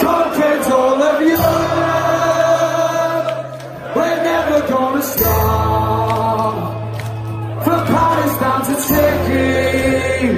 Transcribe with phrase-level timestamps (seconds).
[0.00, 2.00] conquered all of Europe.
[3.96, 6.54] We're never gonna stop.
[7.64, 7.80] From
[8.42, 10.28] down to Turkey,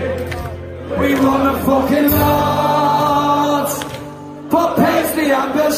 [1.01, 3.71] we won the fucking lot.
[4.51, 5.72] But Paisley and Bill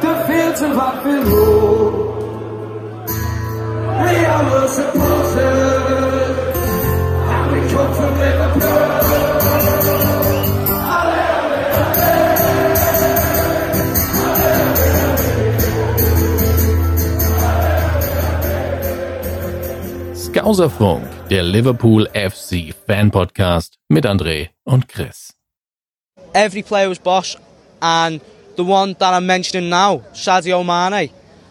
[0.00, 1.37] the fields of Anfield
[20.48, 25.34] Skauserfunk, der Liverpool FC Fan Podcast mit André und Chris.
[26.32, 27.36] every player was boss,
[27.82, 28.22] and
[28.56, 31.10] the one that I'm mentioning now, Sadio Mane.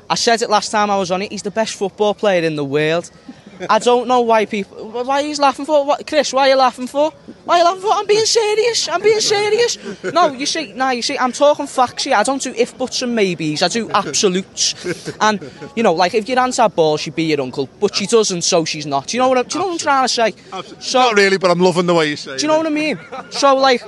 [0.10, 1.32] I said it last time I was on it.
[1.32, 3.12] He's the best football player in the world.
[3.70, 4.90] I don't know why people.
[4.90, 5.86] Why he's laughing for?
[5.86, 6.34] What, Chris?
[6.34, 7.12] Why are you laughing for?
[7.46, 7.92] Why are you laughing for?
[7.94, 8.88] I'm being serious.
[8.88, 9.78] I'm being serious.
[10.04, 12.16] No, you see, now you see, I'm talking facts here.
[12.16, 13.62] I don't do if buts and maybes.
[13.64, 14.76] I do absolutes.
[15.22, 15.40] And
[15.76, 18.44] you know, like if your aunt had balls, she'd be your uncle, but she doesn't,
[18.44, 19.08] so she's not.
[19.08, 19.38] Do you know what?
[19.38, 20.34] I'm, do you know what I'm trying to say?
[20.80, 22.70] So, Not really, but I'm loving the way you say do you know what I
[22.70, 23.00] mean?
[23.32, 23.82] So like,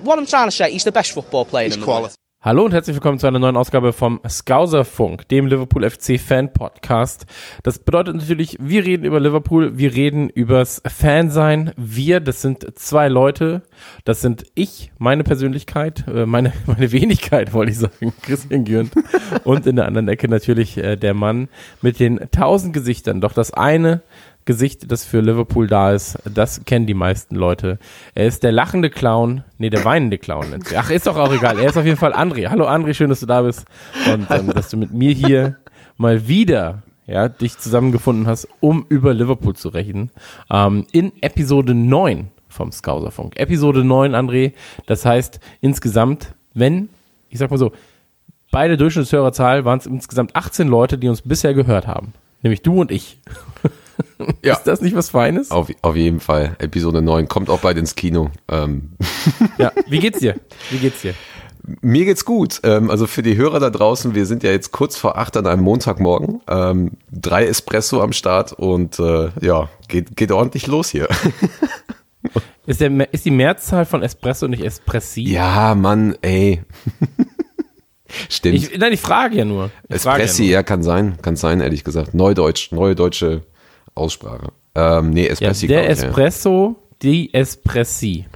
[0.00, 2.14] what I'm trying to say, he's the best football player It's in the world.
[2.44, 7.24] Hallo und herzlich willkommen zu einer neuen Ausgabe vom Skauserfunk, dem Liverpool FC Fan Podcast.
[7.62, 11.72] Das bedeutet natürlich, wir reden über Liverpool, wir reden übers Fansein.
[11.76, 13.62] Wir, das sind zwei Leute.
[14.04, 18.92] Das sind ich, meine Persönlichkeit, äh, meine, meine Wenigkeit, wollte ich sagen, Christian Gürnt.
[19.44, 21.48] Und in der anderen Ecke natürlich äh, der Mann
[21.80, 23.20] mit den tausend Gesichtern.
[23.20, 24.02] Doch das eine
[24.44, 27.78] Gesicht, das für Liverpool da ist, das kennen die meisten Leute.
[28.14, 30.46] Er ist der lachende Clown, nee, der weinende Clown.
[30.76, 31.58] Ach, ist doch auch egal.
[31.58, 32.48] Er ist auf jeden Fall André.
[32.48, 33.64] Hallo André, schön, dass du da bist
[34.12, 35.58] und ähm, dass du mit mir hier
[35.96, 40.10] mal wieder ja, dich zusammengefunden hast, um über Liverpool zu rechnen.
[40.50, 43.36] Ähm, in Episode 9 vom Skauserfunk.
[43.36, 44.52] Episode 9, André.
[44.86, 46.88] Das heißt, insgesamt, wenn,
[47.28, 47.72] ich sag mal so,
[48.50, 52.12] bei der Durchschnittshörerzahl waren es insgesamt 18 Leute, die uns bisher gehört haben.
[52.42, 53.18] Nämlich du und ich.
[54.42, 54.54] Ja.
[54.54, 55.50] Ist das nicht was Feines?
[55.50, 56.56] Auf, auf jeden Fall.
[56.58, 58.30] Episode 9 kommt auch bald ins Kino.
[58.48, 58.92] Ähm,
[59.58, 59.72] Ja.
[59.88, 60.36] Wie geht's dir?
[60.70, 61.14] Wie geht's dir?
[61.80, 62.60] mir geht's gut.
[62.64, 65.46] Ähm, also für die Hörer da draußen, wir sind ja jetzt kurz vor acht an
[65.46, 66.40] einem Montagmorgen.
[66.48, 71.08] Ähm, drei Espresso am Start und äh, ja, geht, geht ordentlich los hier.
[72.64, 75.22] Ist, der, ist die Mehrzahl von Espresso nicht Espressi?
[75.22, 76.62] ja, Mann, ey.
[78.28, 78.54] Stimmt.
[78.54, 79.72] Ich, nein, ich frage ja nur.
[79.88, 82.14] Ich Espressi, ja, ja, kann sein, kann sein, ehrlich gesagt.
[82.14, 83.42] Neudeutsch, neue deutsche
[83.94, 84.52] Aussprache.
[84.74, 85.26] Ähm, nee, nur.
[85.26, 85.66] ja, Espressi.
[85.66, 86.06] der ich, ja.
[86.08, 88.26] Espresso, die Espressi.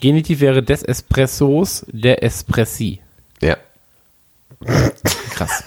[0.00, 3.00] Genitiv wäre des Espressos, der Espressi.
[3.40, 3.56] Ja.
[5.30, 5.64] Krass.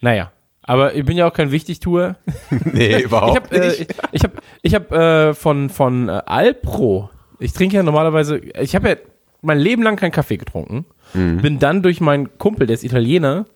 [0.00, 0.32] naja.
[0.62, 2.16] Aber ich bin ja auch kein Wichtigtuer.
[2.64, 4.32] Nee, Ich überhaupt habe äh, ich, ich hab,
[4.62, 8.96] ich hab, äh, von, von äh, Alpro, ich trinke ja normalerweise, ich habe ja
[9.40, 10.84] mein Leben lang keinen Kaffee getrunken.
[11.14, 13.46] Bin dann durch meinen Kumpel, der ist Italiener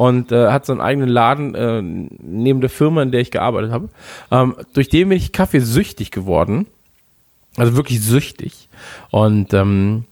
[0.00, 3.70] und äh, hat so einen eigenen Laden äh, neben der Firma, in der ich gearbeitet
[3.70, 3.90] habe.
[4.30, 6.68] Ähm, durch den bin ich kaffeesüchtig geworden.
[7.58, 8.70] Also wirklich süchtig.
[9.10, 10.04] Und ähm,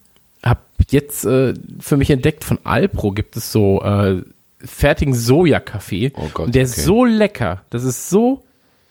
[0.45, 0.61] habe
[0.91, 4.21] jetzt äh, für mich entdeckt, von Alpro gibt es so äh,
[4.59, 6.13] fertigen Sojakaffee.
[6.17, 6.83] Oh Gott, und der ist okay.
[6.83, 7.63] so lecker.
[7.71, 8.45] Das ist so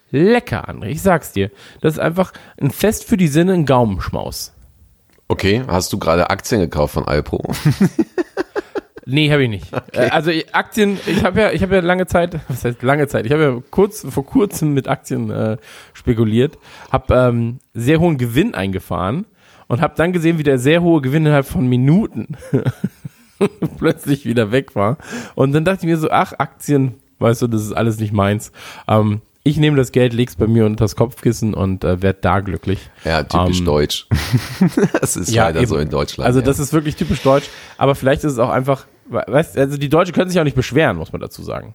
[0.09, 0.87] lecker, André.
[0.87, 1.51] Ich sag's dir.
[1.79, 4.51] Das ist einfach ein Fest für die Sinne, ein Gaumenschmaus.
[5.27, 7.43] Okay, hast du gerade Aktien gekauft von Alpro?
[9.09, 9.65] Nee, habe ich nicht.
[9.93, 13.25] Äh, Also Aktien, ich habe ja, ich habe ja lange Zeit, was heißt lange Zeit?
[13.25, 15.57] Ich habe ja kurz vor kurzem mit Aktien äh,
[15.93, 16.57] spekuliert,
[16.91, 19.25] habe ähm, sehr hohen Gewinn eingefahren
[19.67, 22.35] und habe dann gesehen, wie der sehr hohe Gewinn innerhalb von Minuten
[23.77, 24.97] plötzlich wieder weg war.
[25.35, 28.51] Und dann dachte ich mir so, ach Aktien, weißt du, das ist alles nicht meins.
[28.87, 32.41] Ähm, ich nehme das Geld, leg's bei mir unter das Kopfkissen und äh, werd da
[32.41, 32.89] glücklich.
[33.05, 34.07] Ja, typisch Ähm, deutsch.
[34.99, 35.69] das ist Ja, leider eben.
[35.69, 36.25] so in Deutschland.
[36.27, 36.45] Also ja.
[36.45, 37.47] das ist wirklich typisch deutsch,
[37.77, 40.97] aber vielleicht ist es auch einfach, weißt, also die Deutschen können sich auch nicht beschweren,
[40.97, 41.73] muss man dazu sagen.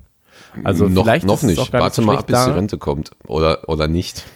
[0.65, 1.73] Also noch, vielleicht noch nicht.
[1.73, 2.55] Warte so mal ab, bis die da.
[2.55, 3.11] Rente kommt.
[3.27, 4.25] Oder, oder nicht.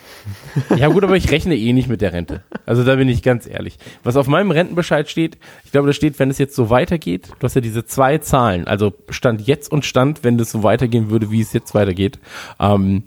[0.77, 2.43] Ja gut, aber ich rechne eh nicht mit der Rente.
[2.65, 3.79] Also da bin ich ganz ehrlich.
[4.03, 7.45] Was auf meinem Rentenbescheid steht, ich glaube, da steht, wenn es jetzt so weitergeht, du
[7.45, 11.31] hast ja diese zwei Zahlen, also Stand jetzt und Stand, wenn das so weitergehen würde,
[11.31, 12.19] wie es jetzt weitergeht.
[12.59, 13.05] Ähm,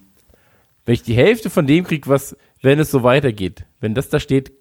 [0.85, 4.21] wenn ich die Hälfte von dem kriege, was, wenn es so weitergeht, wenn das da
[4.21, 4.53] steht,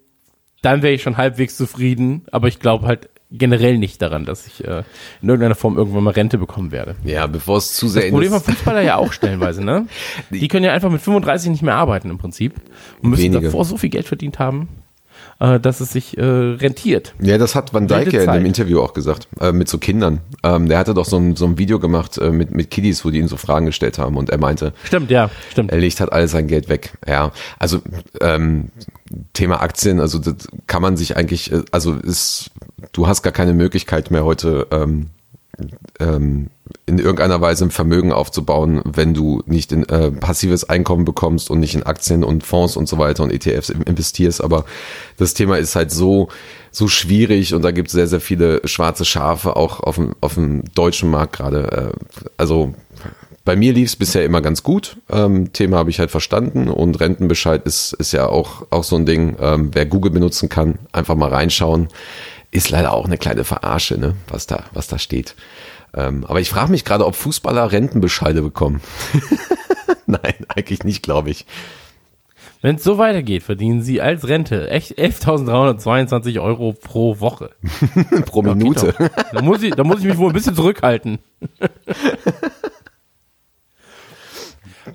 [0.61, 4.63] dann wäre ich schon halbwegs zufrieden, aber ich glaube halt generell nicht daran, dass ich
[4.65, 4.83] äh,
[5.21, 6.95] in irgendeiner Form irgendwann mal Rente bekommen werde.
[7.03, 9.87] Ja, bevor es zu sehr Das Problem von Fußballer ja auch stellenweise, ne?
[10.31, 12.55] Die können ja einfach mit 35 nicht mehr arbeiten im Prinzip
[13.01, 13.45] und müssen Wenige.
[13.45, 14.67] davor so viel Geld verdient haben.
[15.39, 17.13] Äh, dass es sich äh, rentiert.
[17.21, 20.19] Ja, das hat Van Dijk ja in dem Interview auch gesagt, äh, mit so Kindern.
[20.43, 23.09] Ähm, der hatte doch so ein, so ein Video gemacht äh, mit, mit Kiddies, wo
[23.09, 25.71] die ihn so Fragen gestellt haben und er meinte, Stimmt, ja, stimmt.
[25.71, 26.93] er legt halt all sein Geld weg.
[27.07, 27.81] Ja, also
[28.21, 28.69] ähm,
[29.33, 30.35] Thema Aktien, also das
[30.67, 32.51] kann man sich eigentlich, äh, also ist,
[32.91, 35.07] du hast gar keine Möglichkeit mehr heute ähm,
[35.99, 36.49] ähm,
[36.85, 41.59] in irgendeiner Weise ein Vermögen aufzubauen, wenn du nicht in äh, passives Einkommen bekommst und
[41.59, 44.43] nicht in Aktien und Fonds und so weiter und ETFs in- investierst.
[44.43, 44.65] Aber
[45.17, 46.29] das Thema ist halt so
[46.71, 50.35] so schwierig und da gibt es sehr sehr viele schwarze Schafe auch auf dem auf
[50.35, 51.93] dem deutschen Markt gerade.
[51.95, 52.73] Äh, also
[53.45, 54.97] bei mir lief es bisher immer ganz gut.
[55.09, 59.07] Ähm, Thema habe ich halt verstanden und Rentenbescheid ist, ist ja auch, auch so ein
[59.07, 59.37] Ding.
[59.41, 61.87] Ähm, wer Google benutzen kann, einfach mal reinschauen.
[62.51, 64.13] Ist leider auch eine kleine Verarsche, ne?
[64.27, 65.35] was, da, was da steht.
[65.93, 68.81] Ähm, aber ich frage mich gerade, ob Fußballer Rentenbescheide bekommen.
[70.05, 71.45] Nein, eigentlich nicht, glaube ich.
[72.61, 77.51] Wenn es so weitergeht, verdienen sie als Rente echt 11.322 Euro pro Woche.
[78.25, 78.93] Pro Ja, Minute.
[79.31, 81.19] Da muss, ich, da muss ich mich wohl ein bisschen zurückhalten.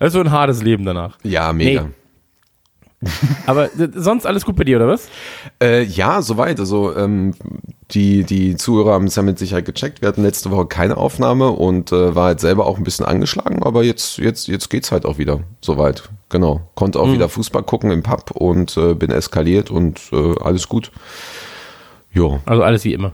[0.00, 1.19] Das ist so ein hartes Leben danach.
[1.23, 1.85] Ja, mega.
[1.85, 1.90] Nee.
[3.46, 5.08] Aber äh, sonst alles gut bei dir, oder was?
[5.62, 6.58] Äh, ja, soweit.
[6.60, 7.34] Also ähm,
[7.90, 10.00] die, die Zuhörer haben es ja mit Sicherheit gecheckt.
[10.00, 13.62] Wir hatten letzte Woche keine Aufnahme und äh, war halt selber auch ein bisschen angeschlagen,
[13.62, 16.08] aber jetzt, jetzt, jetzt geht's halt auch wieder soweit.
[16.30, 16.62] Genau.
[16.74, 20.90] Konnte auch wieder Fußball gucken im Pub und äh, bin eskaliert und äh, alles gut.
[22.12, 23.12] Jo, Also alles wie immer.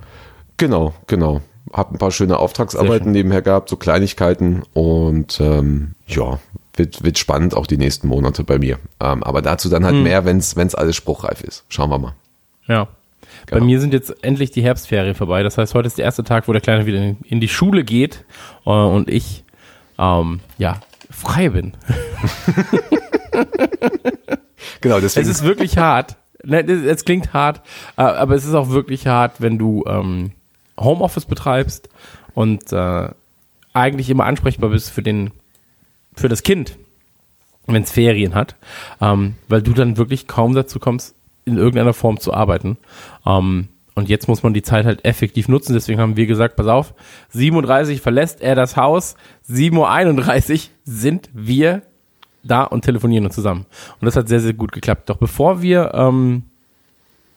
[0.57, 1.41] genau, genau.
[1.73, 6.39] Hab ein paar schöne Auftragsarbeiten nebenher gehabt, so Kleinigkeiten und ähm, ja,
[6.81, 8.79] wird, wird spannend auch die nächsten Monate bei mir.
[9.01, 11.65] Ähm, aber dazu dann halt mehr, wenn's wenn's alles spruchreif ist.
[11.69, 12.15] Schauen wir mal.
[12.67, 12.85] Ja.
[13.49, 13.65] Bei Genau.
[13.67, 15.43] mir sind jetzt endlich die Herbstferien vorbei.
[15.43, 17.85] Das heißt, heute ist der erste Tag, wo der Kleine wieder in, in die Schule
[17.85, 18.25] geht
[18.67, 19.45] äh, und ich
[19.99, 20.81] ähm, ja
[21.11, 21.73] frei bin.
[24.81, 25.29] Genau, Es deswegen.
[25.31, 26.17] ist wirklich hart.
[26.45, 27.61] Ne, Es klingt hart,
[27.97, 30.33] äh, aber es ist auch wirklich hart, wenn du ähm,
[30.79, 31.89] Homeoffice betreibst
[32.35, 33.09] und äh,
[33.75, 35.31] eigentlich immer ansprechbar bist für den
[36.15, 36.77] für das Kind,
[37.67, 38.57] wenn es Ferien hat,
[39.01, 41.15] ähm, weil du dann wirklich kaum dazu kommst,
[41.45, 42.77] in irgendeiner Form zu arbeiten.
[43.27, 45.75] Ähm, und jetzt muss man die Zeit halt effektiv nutzen.
[45.75, 46.95] Deswegen haben wir gesagt, pass auf,
[47.35, 49.17] 7.30 verlässt er das Haus,
[49.49, 51.83] 7.31 Uhr sind wir
[52.43, 53.67] da und telefonieren uns zusammen.
[54.01, 55.11] Und das hat sehr, sehr gut geklappt.
[55.11, 56.45] Doch bevor wir ähm,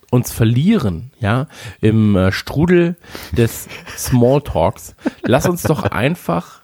[0.10, 1.48] uns verlieren, ja,
[1.81, 2.96] im äh, Strudel
[3.31, 3.68] des
[3.98, 6.62] Smalltalks, lass uns doch einfach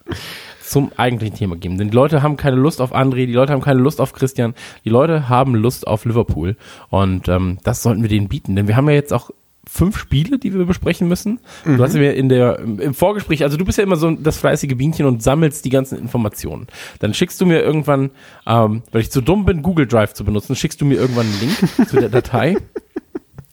[0.69, 1.77] zum eigentlichen Thema gehen.
[1.77, 4.54] Denn die Leute haben keine Lust auf André, die Leute haben keine Lust auf Christian,
[4.86, 6.56] die Leute haben Lust auf Liverpool.
[6.89, 8.56] Und ähm, das sollten wir denen bieten.
[8.56, 9.31] Denn wir haben ja jetzt auch
[9.68, 11.39] fünf Spiele, die wir besprechen müssen.
[11.63, 14.75] Du hast mir in der, im Vorgespräch, also du bist ja immer so das fleißige
[14.75, 16.68] Bienchen und sammelst die ganzen Informationen.
[17.00, 18.10] Dann schickst du mir irgendwann,
[18.48, 21.39] ähm, weil ich zu dumm bin, Google Drive zu benutzen, schickst du mir irgendwann einen
[21.39, 22.56] Link zu der Datei.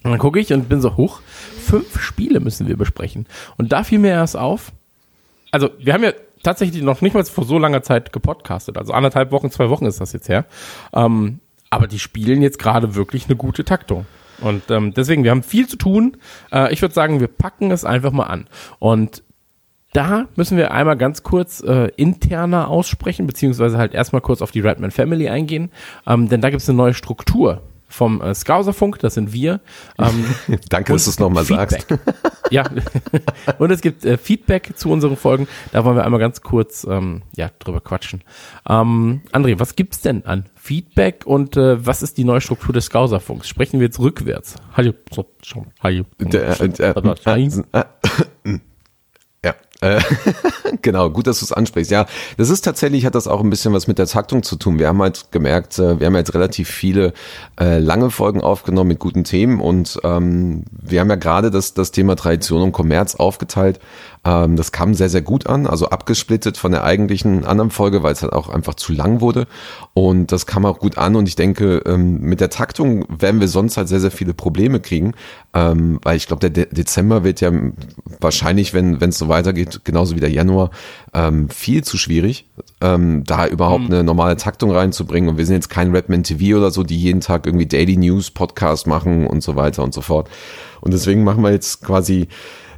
[0.04, 1.20] Und dann gucke ich und bin so, hoch,
[1.60, 3.26] fünf Spiele müssen wir besprechen.
[3.58, 4.72] Und da fiel mir erst auf,
[5.50, 6.12] also wir haben ja
[6.46, 10.00] tatsächlich noch nicht mal vor so langer Zeit gepodcastet, also anderthalb Wochen, zwei Wochen ist
[10.00, 10.46] das jetzt her.
[10.92, 11.40] Ähm,
[11.70, 14.06] aber die spielen jetzt gerade wirklich eine gute Taktung.
[14.40, 16.18] Und ähm, deswegen, wir haben viel zu tun.
[16.52, 18.46] Äh, ich würde sagen, wir packen es einfach mal an.
[18.78, 19.24] Und
[19.92, 24.60] da müssen wir einmal ganz kurz äh, interner aussprechen, beziehungsweise halt erstmal kurz auf die
[24.60, 25.70] Redman Family eingehen,
[26.06, 29.60] ähm, denn da gibt es eine neue Struktur vom äh, Skauserfunk, das sind wir.
[29.98, 30.24] Ähm,
[30.68, 31.86] Danke, dass du es nochmal sagst.
[32.50, 32.64] Ja,
[33.58, 35.48] und es gibt äh, Feedback zu unseren Folgen.
[35.72, 38.22] Da wollen wir einmal ganz kurz ähm, ja, drüber quatschen.
[38.68, 42.86] Ähm, André, was gibt's denn an Feedback und äh, was ist die neue Struktur des
[42.86, 43.48] Skauserfunks?
[43.48, 44.54] Sprechen wir jetzt rückwärts.
[44.76, 44.92] Hallo,
[45.80, 46.04] hallo.
[49.86, 50.00] Äh,
[50.82, 51.90] genau, gut, dass du es ansprichst.
[51.90, 54.78] Ja, das ist tatsächlich, hat das auch ein bisschen was mit der Taktung zu tun.
[54.78, 57.12] Wir haben halt gemerkt, äh, wir haben jetzt relativ viele
[57.60, 61.92] äh, lange Folgen aufgenommen mit guten Themen und ähm, wir haben ja gerade das, das
[61.92, 63.80] Thema Tradition und Kommerz aufgeteilt.
[64.26, 68.12] Ähm, das kam sehr, sehr gut an, also abgesplittet von der eigentlichen anderen Folge, weil
[68.12, 69.46] es halt auch einfach zu lang wurde.
[69.94, 73.48] Und das kam auch gut an und ich denke, ähm, mit der Taktung werden wir
[73.48, 75.12] sonst halt sehr, sehr viele Probleme kriegen,
[75.54, 77.52] ähm, weil ich glaube, der De Dezember wird ja
[78.20, 80.70] wahrscheinlich, wenn es so weitergeht, genauso wie der Januar,
[81.14, 82.48] ähm, viel zu schwierig,
[82.80, 85.30] ähm, da überhaupt eine normale Taktung reinzubringen.
[85.30, 88.32] Und wir sind jetzt kein Redman TV oder so, die jeden Tag irgendwie Daily News
[88.32, 90.28] Podcast machen und so weiter und so fort.
[90.80, 92.28] Und deswegen machen wir jetzt quasi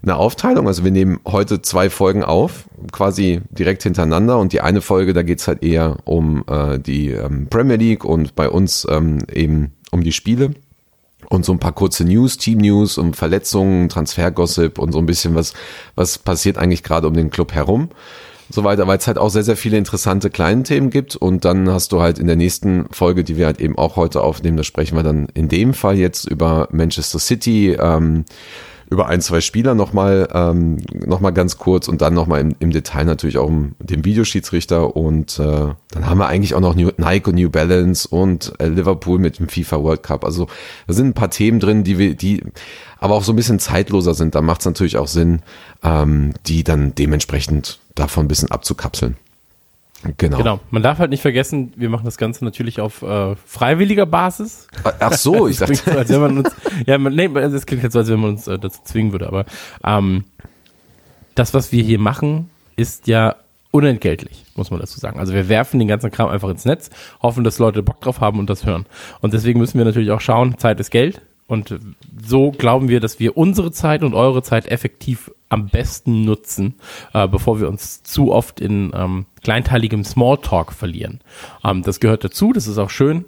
[0.02, 0.66] eine Aufteilung.
[0.66, 4.38] Also wir nehmen heute zwei Folgen auf, quasi direkt hintereinander.
[4.38, 8.34] Und die eine Folge, da geht's halt eher um äh, die ähm, Premier League und
[8.34, 10.50] bei uns ähm, eben um die Spiele.
[11.30, 15.52] Und so ein paar kurze News, Team-News um Verletzungen, Transfergossip und so ein bisschen was,
[15.94, 17.90] was passiert eigentlich gerade um den Club herum.
[18.50, 21.16] so weiter, weil es halt auch sehr, sehr viele interessante kleine Themen gibt.
[21.16, 24.22] Und dann hast du halt in der nächsten Folge, die wir halt eben auch heute
[24.22, 28.24] aufnehmen, da sprechen wir dann in dem Fall jetzt über Manchester City, ähm,
[28.90, 33.04] über ein, zwei Spieler nochmal ähm, noch ganz kurz und dann nochmal im, im Detail
[33.04, 37.28] natürlich auch um den Videoschiedsrichter und äh, dann haben wir eigentlich auch noch New, Nike
[37.28, 40.25] und New Balance und äh, Liverpool mit dem FIFA World Cup.
[40.25, 40.49] Also
[40.87, 42.42] da sind ein paar Themen drin, die wir, die
[42.99, 44.35] aber auch so ein bisschen zeitloser sind.
[44.35, 45.42] Da macht es natürlich auch Sinn,
[45.83, 49.16] ähm, die dann dementsprechend davon ein bisschen abzukapseln.
[50.16, 50.38] Genau.
[50.38, 50.60] Genau.
[50.70, 54.68] Man darf halt nicht vergessen, wir machen das Ganze natürlich auf äh, freiwilliger Basis.
[55.00, 55.74] Ach so, ich dachte.
[55.74, 56.50] so, als wenn man uns,
[56.86, 59.26] ja, man, nee, das klingt jetzt so, als wenn man uns äh, dazu zwingen würde,
[59.26, 59.44] aber
[59.84, 60.24] ähm,
[61.34, 63.36] das, was wir hier machen, ist ja
[63.70, 65.20] unentgeltlich, muss man dazu sagen.
[65.20, 66.90] Also wir werfen den ganzen Kram einfach ins Netz,
[67.22, 68.86] hoffen, dass Leute Bock drauf haben und das hören.
[69.20, 71.20] Und deswegen müssen wir natürlich auch schauen, Zeit ist Geld.
[71.48, 71.80] Und
[72.22, 76.74] so glauben wir, dass wir unsere Zeit und eure Zeit effektiv am besten nutzen,
[77.14, 81.20] äh, bevor wir uns zu oft in ähm, kleinteiligem Smalltalk verlieren.
[81.64, 83.24] Ähm, das gehört dazu, das ist auch schön.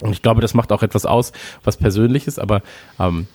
[0.00, 1.32] Und ich glaube, das macht auch etwas aus,
[1.64, 2.62] was Persönliches, aber
[3.00, 3.26] ähm,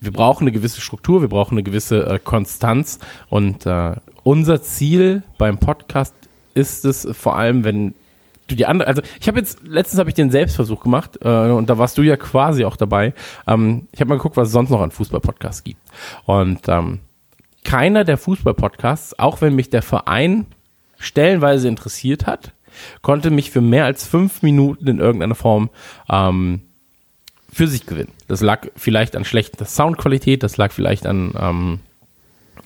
[0.00, 5.24] wir brauchen eine gewisse Struktur, wir brauchen eine gewisse äh, Konstanz und äh, unser Ziel
[5.38, 6.14] beim Podcast
[6.54, 7.94] ist es vor allem, wenn
[8.50, 11.70] du die andere, also ich habe jetzt letztens habe ich den Selbstversuch gemacht äh, und
[11.70, 13.14] da warst du ja quasi auch dabei.
[13.46, 15.80] Ähm, ich habe mal geguckt, was es sonst noch an Fußballpodcasts gibt
[16.26, 17.00] und ähm,
[17.64, 20.46] keiner der Fußballpodcasts, auch wenn mich der Verein
[20.98, 22.52] stellenweise interessiert hat,
[23.02, 25.70] konnte mich für mehr als fünf Minuten in irgendeiner Form
[26.08, 26.62] ähm,
[27.52, 28.12] für sich gewinnen.
[28.28, 31.80] Das lag vielleicht an schlechter Soundqualität, das lag vielleicht an, ähm,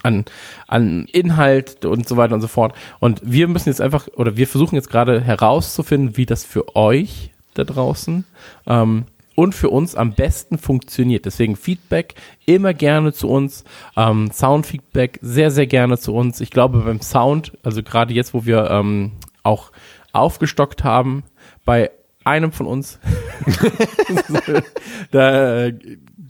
[0.04, 0.24] an,
[0.68, 2.74] an Inhalt und so weiter und so fort.
[3.00, 7.30] Und wir müssen jetzt einfach, oder wir versuchen jetzt gerade herauszufinden, wie das für euch
[7.54, 8.24] da draußen
[8.66, 11.24] ähm, und für uns am besten funktioniert.
[11.24, 12.14] Deswegen Feedback
[12.46, 13.64] immer gerne zu uns.
[13.96, 16.40] Ähm, Soundfeedback sehr, sehr gerne zu uns.
[16.40, 19.72] Ich glaube beim Sound, also gerade jetzt, wo wir ähm, auch
[20.12, 21.24] aufgestockt haben,
[21.64, 21.90] bei
[22.24, 22.98] einem von uns,
[25.10, 25.74] da äh,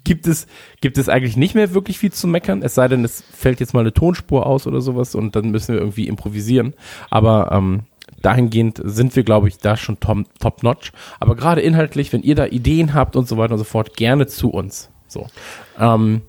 [0.04, 0.46] gibt es,
[0.80, 3.74] gibt es eigentlich nicht mehr wirklich viel zu meckern, es sei denn, es fällt jetzt
[3.74, 6.74] mal eine Tonspur aus oder sowas und dann müssen wir irgendwie improvisieren.
[7.10, 7.80] Aber ähm,
[8.22, 10.92] dahingehend sind wir, glaube ich, da schon top, notch.
[11.20, 14.26] Aber gerade inhaltlich, wenn ihr da Ideen habt und so weiter und so fort, gerne
[14.26, 14.90] zu uns.
[15.08, 15.26] So.
[15.78, 16.22] Ähm,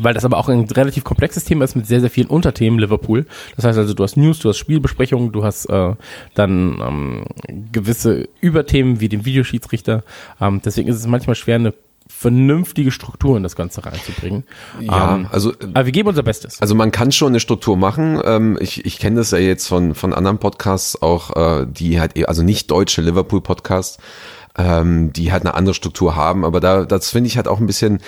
[0.00, 3.26] weil das aber auch ein relativ komplexes Thema ist mit sehr, sehr vielen Unterthemen Liverpool.
[3.56, 5.94] Das heißt also, du hast News, du hast Spielbesprechungen, du hast äh,
[6.34, 7.24] dann ähm,
[7.72, 10.04] gewisse Überthemen wie den Videoschiedsrichter.
[10.40, 11.74] Ähm, deswegen ist es manchmal schwer, eine
[12.08, 14.44] vernünftige Struktur in das Ganze reinzubringen.
[14.80, 16.60] Ja, Ähm, also aber wir geben unser Bestes.
[16.60, 18.20] Also man kann schon eine Struktur machen.
[18.24, 22.16] Ähm, ich ich kenne das ja jetzt von, von anderen Podcasts auch, äh, die halt,
[22.16, 23.98] eher- also nicht deutsche Liverpool-Podcasts,
[24.56, 26.44] ähm, die halt eine andere Struktur haben.
[26.44, 28.00] Aber da, das finde ich halt auch ein bisschen,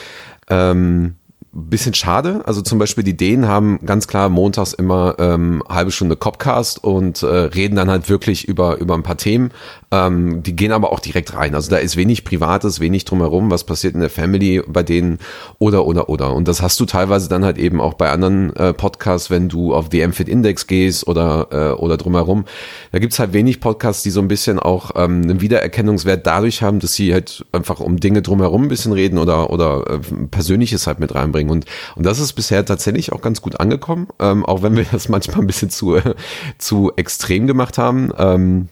[0.48, 1.14] ähm,
[1.52, 2.42] bisschen schade.
[2.46, 7.22] Also zum Beispiel die Dänen haben ganz klar montags immer ähm, halbe Stunde Copcast und
[7.24, 9.50] äh, reden dann halt wirklich über über ein paar Themen.
[9.92, 11.54] Ähm, die gehen aber auch direkt rein.
[11.54, 15.18] Also da ist wenig Privates, wenig drumherum, was passiert in der Family bei denen
[15.58, 16.32] oder oder oder.
[16.32, 19.74] Und das hast du teilweise dann halt eben auch bei anderen äh, Podcasts, wenn du
[19.74, 22.44] auf die MFIT Index gehst oder äh, oder drumherum.
[22.92, 26.78] Da gibt's halt wenig Podcasts, die so ein bisschen auch ähm, einen Wiedererkennungswert dadurch haben,
[26.78, 29.98] dass sie halt einfach um Dinge drumherum ein bisschen reden oder oder äh,
[30.30, 31.50] Persönliches halt mit reinbringen.
[31.50, 31.64] Und
[31.96, 35.40] und das ist bisher tatsächlich auch ganz gut angekommen, ähm, auch wenn wir das manchmal
[35.40, 35.98] ein bisschen zu
[36.58, 38.12] zu extrem gemacht haben.
[38.16, 38.68] Ähm,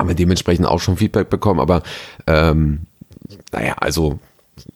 [0.00, 1.82] haben wir dementsprechend auch schon Feedback bekommen, aber
[2.26, 2.80] ähm,
[3.52, 4.18] naja, also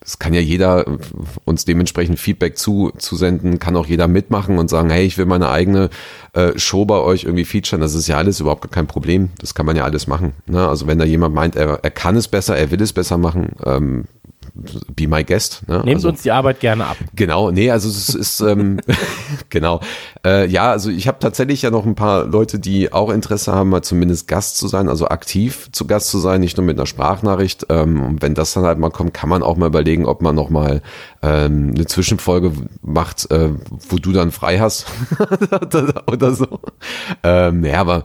[0.04, 0.84] es kann ja jeder
[1.44, 5.48] uns dementsprechend Feedback zu, zusenden, kann auch jeder mitmachen und sagen, hey, ich will meine
[5.50, 5.90] eigene
[6.32, 7.80] äh, Show bei euch irgendwie featuren.
[7.80, 9.30] Das ist ja alles überhaupt kein Problem.
[9.38, 10.32] Das kann man ja alles machen.
[10.46, 10.66] Ne?
[10.66, 13.50] Also wenn da jemand meint, er, er kann es besser, er will es besser machen,
[13.64, 14.04] ähm,
[14.54, 15.62] be my guest.
[15.66, 15.78] Ne?
[15.78, 16.96] Nehmt also, uns die Arbeit gerne ab.
[17.16, 18.80] Genau, nee, also es ist ähm,
[19.50, 19.80] genau.
[20.25, 23.70] Äh, ja, also ich habe tatsächlich ja noch ein paar Leute, die auch Interesse haben,
[23.70, 26.87] mal zumindest Gast zu sein, also aktiv zu Gast zu sein, nicht nur mit einer
[26.87, 27.66] Sprachnachricht.
[27.68, 30.37] Ähm, und wenn das dann halt mal kommt, kann man auch mal überlegen, ob man
[30.37, 30.82] noch mal
[31.23, 33.50] ähm, eine Zwischenfolge macht, äh,
[33.88, 34.87] wo du dann frei hast
[36.06, 36.61] oder so.
[37.25, 38.04] Ähm, ja, aber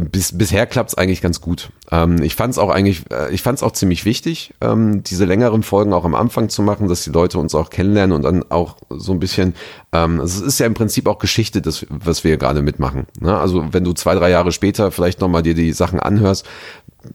[0.00, 1.70] bis, bisher klappt's eigentlich ganz gut.
[1.90, 5.92] Ähm, ich fand's auch eigentlich, äh, ich fand's auch ziemlich wichtig, ähm, diese längeren Folgen
[5.92, 9.12] auch am Anfang zu machen, dass die Leute uns auch kennenlernen und dann auch so
[9.12, 9.54] ein bisschen,
[9.92, 13.06] ähm, also es ist ja im Prinzip auch Geschichte, das, was wir gerade mitmachen.
[13.20, 13.36] Ne?
[13.38, 16.46] Also wenn du zwei, drei Jahre später vielleicht nochmal dir die Sachen anhörst,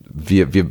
[0.09, 0.69] wir, wir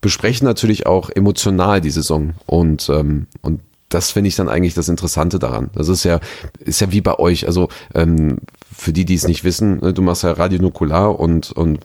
[0.00, 4.88] besprechen natürlich auch emotional die Saison und, ähm, und das finde ich dann eigentlich das
[4.88, 5.70] Interessante daran.
[5.74, 6.20] Das ist ja,
[6.60, 7.46] ist ja wie bei euch.
[7.46, 8.38] Also ähm,
[8.76, 11.80] für die, die es nicht wissen, ne, du machst ja Radio Nukular und, und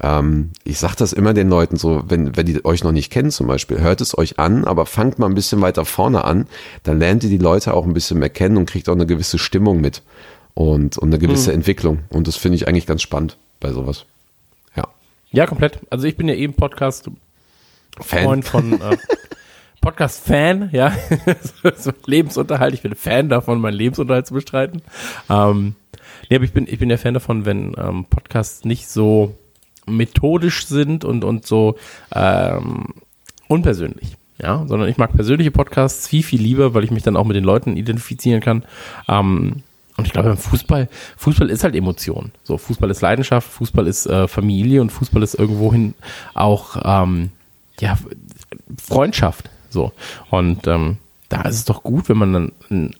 [0.00, 3.30] ähm, ich sag das immer den Leuten so, wenn, wenn die euch noch nicht kennen
[3.30, 6.46] zum Beispiel, hört es euch an, aber fangt mal ein bisschen weiter vorne an,
[6.84, 9.38] dann lernt ihr die Leute auch ein bisschen mehr kennen und kriegt auch eine gewisse
[9.38, 10.02] Stimmung mit.
[10.54, 11.60] und, und eine gewisse Hm.
[11.60, 12.00] Entwicklung.
[12.10, 14.04] Und das finde ich eigentlich ganz spannend bei sowas.
[14.76, 14.88] Ja.
[15.30, 15.80] Ja, komplett.
[15.90, 17.10] Also ich bin ja eben Podcast
[18.00, 18.24] Fan.
[18.24, 18.96] Freund von äh,
[19.82, 20.92] Podcast-Fan, ja.
[22.06, 22.72] Lebensunterhalt.
[22.72, 24.80] Ich bin Fan davon, meinen Lebensunterhalt zu bestreiten.
[25.28, 25.74] Ähm,
[26.30, 29.36] nee, aber ich bin, ich bin ja Fan davon, wenn ähm, Podcasts nicht so
[29.86, 31.76] methodisch sind und, und so
[32.14, 32.86] ähm,
[33.48, 34.16] unpersönlich.
[34.40, 37.36] Ja, sondern ich mag persönliche Podcasts viel, viel lieber, weil ich mich dann auch mit
[37.36, 38.64] den Leuten identifizieren kann.
[39.08, 39.62] Ähm,
[39.96, 42.32] und ich glaube, im Fußball, Fußball ist halt Emotion.
[42.44, 45.94] So, Fußball ist Leidenschaft, Fußball ist äh, Familie und Fußball ist irgendwohin
[46.34, 47.30] auch ähm,
[47.78, 47.98] ja,
[48.80, 49.50] Freundschaft.
[49.72, 49.92] So.
[50.30, 50.98] Und ähm,
[51.28, 52.94] da ist es doch gut, wenn man dann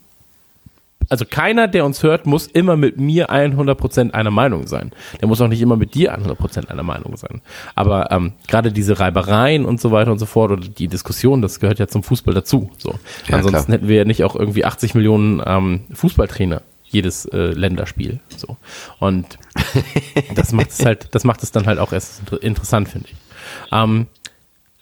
[1.09, 4.93] also keiner, der uns hört, muss immer mit mir 100% einer Meinung sein.
[5.21, 7.43] Der muss auch nicht immer mit dir 100% einer Meinung sein.
[7.75, 11.61] Aber ähm, gerade diese Reibereien und so weiter und so fort oder die Diskussion, das
[11.61, 12.71] gehört ja zum Fußball dazu.
[12.79, 12.99] So.
[13.29, 13.79] Ja, Ansonsten klar.
[13.79, 18.21] hätten wir ja nicht auch irgendwie 80 Millionen ähm, Fußballtrainer jedes äh, Länderspiel.
[18.37, 18.57] So.
[18.99, 19.39] Und
[20.35, 23.17] das macht es halt, das macht es dann halt auch erst inter interessant, finde ich.
[23.71, 24.07] Ähm,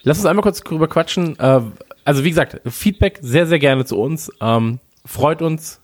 [0.03, 1.39] lass uns einmal kurz drüber quatschen.
[1.39, 1.61] Äh,
[2.05, 4.31] also wie gesagt, Feedback sehr, sehr gerne zu uns.
[4.41, 5.81] Ähm, freut uns.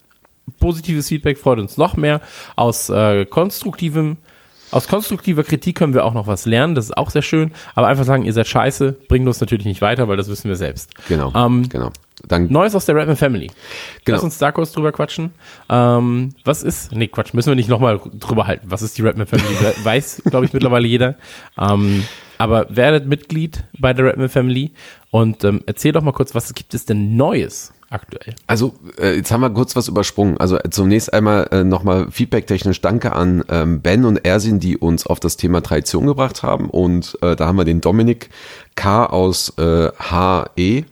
[0.60, 2.20] Positives Feedback freut uns noch mehr.
[2.54, 4.16] Aus äh, konstruktivem,
[4.70, 6.74] aus konstruktiver Kritik können wir auch noch was lernen.
[6.74, 7.52] Das ist auch sehr schön.
[7.74, 10.56] Aber einfach sagen, ihr seid scheiße, bringt uns natürlich nicht weiter, weil das wissen wir
[10.56, 10.90] selbst.
[11.08, 11.32] Genau.
[11.34, 11.90] Ähm, genau.
[12.26, 13.48] Dann, Neues aus der Rapman Family.
[14.04, 14.16] Genau.
[14.16, 15.32] Lass uns da kurz drüber quatschen.
[15.68, 18.66] Ähm, was ist, nee, Quatsch, müssen wir nicht nochmal drüber halten.
[18.70, 19.48] Was ist die Rapman Family?
[19.60, 21.16] We- Weiß, glaube ich, mittlerweile jeder.
[21.58, 22.04] Ähm,
[22.38, 24.72] aber werdet Mitglied bei der Rapman Family
[25.10, 28.34] und ähm, erzähl doch mal kurz, was gibt es denn Neues aktuell?
[28.46, 30.38] Also, äh, jetzt haben wir kurz was übersprungen.
[30.38, 35.06] Also äh, zunächst einmal äh, nochmal feedbacktechnisch Danke an ähm, Ben und Ersin, die uns
[35.06, 36.70] auf das Thema Tradition gebracht haben.
[36.70, 38.30] Und äh, da haben wir den Dominik
[38.74, 39.06] K.
[39.06, 40.84] aus äh, HE,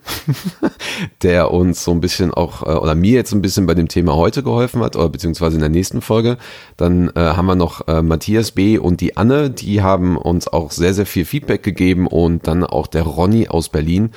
[1.23, 4.15] der uns so ein bisschen auch, äh, oder mir jetzt ein bisschen bei dem Thema
[4.15, 6.39] heute geholfen hat, oder beziehungsweise in der nächsten Folge.
[6.77, 8.79] Dann äh, haben wir noch äh, Matthias B.
[8.79, 12.87] und die Anne, die haben uns auch sehr, sehr viel Feedback gegeben und dann auch
[12.87, 14.11] der Ronny aus Berlin.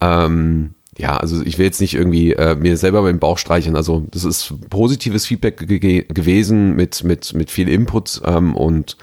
[0.00, 3.76] Ähm, ja, also ich will jetzt nicht irgendwie äh, mir selber beim Bauch streicheln.
[3.76, 8.96] Also das ist positives Feedback ge gewesen mit mit mit viel Input ähm, und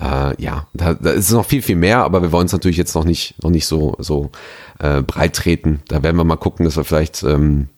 [0.00, 2.94] äh, ja, da, da ist noch viel viel mehr, aber wir wollen es natürlich jetzt
[2.94, 4.30] noch nicht noch nicht so so
[4.78, 5.80] äh, breit treten.
[5.88, 7.68] Da werden wir mal gucken, dass wir vielleicht ähm,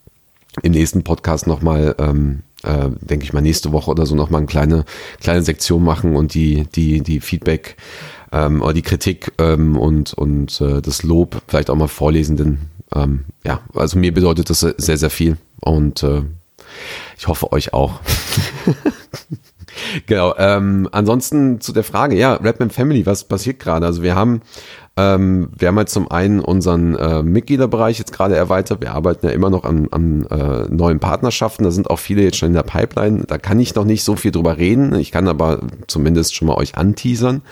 [0.63, 4.47] im nächsten Podcast nochmal, ähm, äh, denke ich mal, nächste Woche oder so nochmal eine
[4.47, 4.85] kleine,
[5.21, 7.77] kleine Sektion machen und die, die, die Feedback
[8.33, 12.59] ähm, oder die Kritik ähm, und, und äh, das Lob vielleicht auch mal vorlesen, denn
[12.95, 16.23] ähm, ja, also mir bedeutet das sehr, sehr viel und äh,
[17.17, 18.01] ich hoffe euch auch.
[20.07, 20.35] genau.
[20.37, 23.87] Ähm, ansonsten zu der Frage, ja, Rapman Family, was passiert gerade?
[23.87, 24.43] Also wir haben
[24.97, 28.81] ähm, wir haben halt zum einen unseren äh, Mitgliederbereich jetzt gerade erweitert.
[28.81, 31.65] Wir arbeiten ja immer noch an, an äh, neuen Partnerschaften.
[31.65, 33.25] Da sind auch viele jetzt schon in der Pipeline.
[33.27, 34.95] Da kann ich noch nicht so viel drüber reden.
[34.95, 37.43] Ich kann aber zumindest schon mal euch anteasern.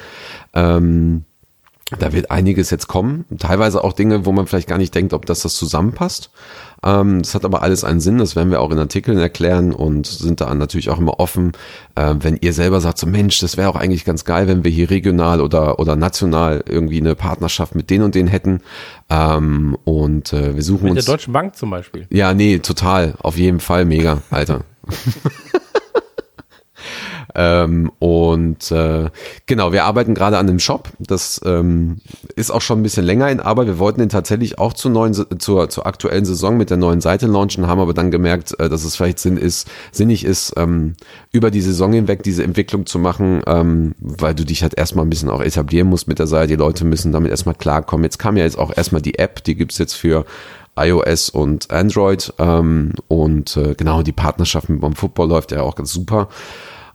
[0.55, 1.25] Ähm,
[1.99, 3.25] da wird einiges jetzt kommen.
[3.39, 6.31] Teilweise auch Dinge, wo man vielleicht gar nicht denkt, ob das das zusammenpasst.
[6.85, 8.19] Ähm, das hat aber alles einen Sinn.
[8.19, 11.53] Das werden wir auch in Artikeln erklären und sind da natürlich auch immer offen,
[11.95, 14.71] äh, wenn ihr selber sagt, so Mensch, das wäre auch eigentlich ganz geil, wenn wir
[14.71, 18.61] hier regional oder, oder national irgendwie eine Partnerschaft mit denen und denen hätten.
[19.11, 21.05] Ähm, und äh, wir suchen Mit uns.
[21.05, 22.07] der Deutschen Bank zum Beispiel.
[22.11, 23.15] Ja, nee, total.
[23.21, 24.65] Auf jeden Fall mega, Alter.
[27.35, 29.11] ähm, und äh,
[29.47, 30.91] genau, wir arbeiten gerade an dem Shop.
[30.99, 31.99] Das ähm,
[32.37, 33.67] ist auch schon ein bisschen länger in Arbeit.
[33.67, 37.27] Wir wollten den tatsächlich auch zur neuen, zur, zur aktuellen Saison mit der neuen Seite
[37.27, 40.95] launchen, haben aber dann gemerkt, äh, dass es vielleicht Sinn ist, sinnig ist, ähm,
[41.33, 45.11] über die Saison hinweg diese Entwicklung zu machen, ähm, weil du dich halt erstmal ein
[45.11, 46.49] bisschen auch etablieren musst mit der Seite.
[46.49, 48.05] Die Leute müssen damit erstmal klarkommen.
[48.05, 50.25] Jetzt kam ja jetzt auch erstmal die App, die gibt's jetzt für
[50.77, 55.75] iOS und Android ähm, und äh, genau die Partnerschaft mit beim Football läuft ja auch
[55.75, 56.29] ganz super.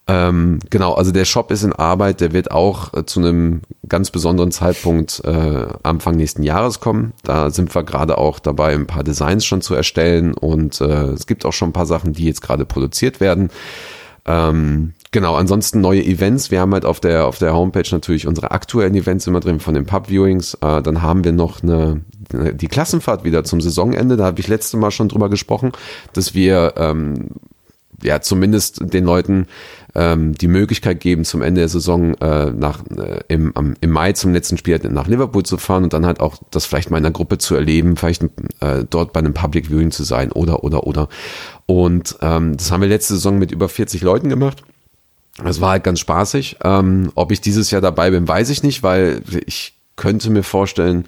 [0.10, 4.10] Ähm, genau, also der Shop ist in Arbeit, der wird auch äh, zu einem ganz
[4.10, 7.12] besonderen Zeitpunkt äh, Anfang nächsten Jahres kommen.
[7.24, 11.28] Da sind wir gerade auch dabei, ein paar Designs schon zu erstellen und äh, es
[11.28, 13.50] gibt auch schon ein paar Sachen, die jetzt gerade produziert werden.
[14.26, 16.52] Ähm, genau, ansonsten neue Events.
[16.52, 19.74] Wir haben halt auf der, auf der Homepage natürlich unsere aktuellen Events immer drin von
[19.74, 20.56] den Pub-Viewings.
[20.62, 24.16] Äh, dann haben wir noch eine, die Klassenfahrt wieder zum Saisonende.
[24.16, 25.74] Da habe ich letzte Mal schon drüber gesprochen,
[26.14, 27.30] dass wir ähm,
[28.04, 29.48] ja zumindest den Leuten
[29.98, 34.14] ähm, die Möglichkeit geben, zum Ende der Saison äh, nach äh, im, am, im Mai
[34.14, 37.00] zum letzten Spiel halt nach Liverpool zu fahren und dann halt auch das vielleicht mal
[37.00, 38.24] in einer Gruppe zu erleben, vielleicht
[38.60, 41.10] äh, dort bei einem Public Viewing zu sein oder oder oder.
[41.66, 44.64] Und ähm, das haben wir letzte Saison mit über 40 Leuten gemacht.
[45.44, 46.58] Das war halt ganz spaßig.
[46.64, 51.06] Ähm, ob ich dieses Jahr dabei bin, weiß ich nicht, weil ich könnte mir vorstellen,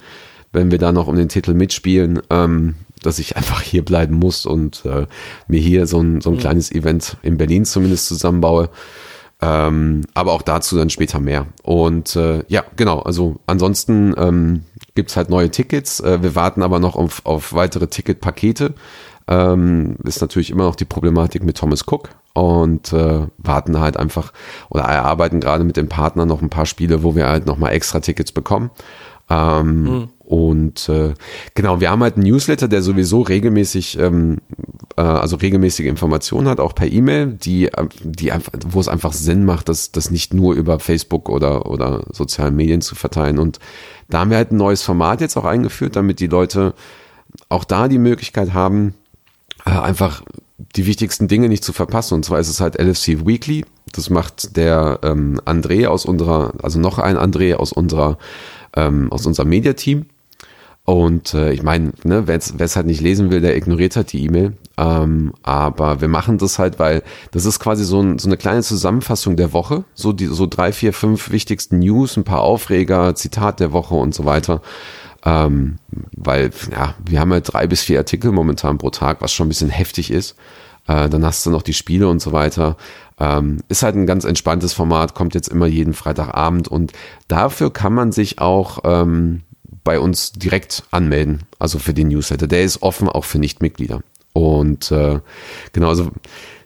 [0.52, 4.46] wenn wir da noch um den Titel mitspielen, ähm, dass ich einfach hier bleiben muss
[4.46, 5.08] und äh,
[5.48, 8.70] mir hier so ein, so ein kleines Event in Berlin zumindest zusammenbaue.
[9.42, 11.48] Ähm, aber auch dazu dann später mehr.
[11.64, 14.64] Und äh, ja, genau, also ansonsten ähm,
[14.96, 16.02] gibt halt neue Tickets.
[16.02, 18.74] Äh, wir warten aber noch auf, auf weitere Ticketpakete.
[19.30, 24.34] Ähm, ist natürlich immer noch die Problematik mit Thomas Cook und äh, warten halt einfach
[24.70, 28.00] oder erarbeiten gerade mit dem Partner noch ein paar Spiele, wo wir halt nochmal extra
[28.00, 28.72] Tickets bekommen.
[29.30, 30.10] Ähm, mhm.
[30.30, 31.16] Und äh,
[31.56, 34.38] genau, wir haben halt einen Newsletter, der sowieso regelmäßig, ähm,
[34.96, 37.68] äh, also regelmäßige Informationen hat, auch per E-Mail, die,
[38.04, 42.04] die einfach, wo es einfach Sinn macht, das, das nicht nur über Facebook oder, oder
[42.12, 43.40] sozialen Medien zu verteilen.
[43.40, 43.58] Und
[44.08, 46.76] da haben wir halt ein neues Format jetzt auch eingeführt, damit die Leute
[47.50, 48.94] auch da die Möglichkeit haben,
[49.66, 50.22] äh, einfach
[50.76, 52.14] die wichtigsten Dinge nicht zu verpassen.
[52.14, 53.66] Und zwar ist es halt LFC Weekly.
[53.94, 58.20] Das macht der ähm, André aus unserer, also noch ein André aus unserer,
[58.76, 60.06] ähm, aus unserem Media-Team
[60.90, 64.24] und äh, ich meine, ne, wer es halt nicht lesen will, der ignoriert halt die
[64.26, 64.54] E-Mail.
[64.76, 68.64] Ähm, aber wir machen das halt, weil das ist quasi so, ein, so eine kleine
[68.64, 69.84] Zusammenfassung der Woche.
[69.94, 74.16] So die so drei, vier, fünf wichtigsten News, ein paar Aufreger, Zitat der Woche und
[74.16, 74.64] so weiter.
[75.24, 75.78] Ähm,
[76.18, 79.50] weil, ja, wir haben halt drei bis vier Artikel momentan pro Tag, was schon ein
[79.50, 80.38] bisschen heftig ist.
[80.88, 82.78] Äh, dann hast du noch die Spiele und so weiter.
[83.20, 86.94] Ähm, ist halt ein ganz entspanntes Format, kommt jetzt immer jeden Freitagabend und
[87.28, 89.44] dafür kann man sich auch ähm,
[89.84, 92.48] bei uns direkt anmelden, also für den Newsletter.
[92.48, 94.02] Der ist offen auch für Nichtmitglieder.
[94.34, 95.20] Und äh,
[95.74, 96.12] genau, also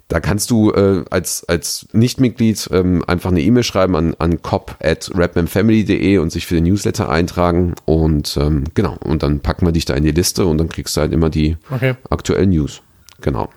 [0.07, 4.75] da kannst du äh, als, als Nichtmitglied ähm, einfach eine E-Mail schreiben an, an cop
[4.83, 7.73] at rapmanfamily.de und sich für den Newsletter eintragen.
[7.85, 10.95] Und ähm, genau, und dann packen wir dich da in die Liste und dann kriegst
[10.97, 11.95] du halt immer die okay.
[12.09, 12.81] aktuellen News.
[13.21, 13.49] Genau.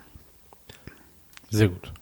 [1.51, 1.93] Sehr gut.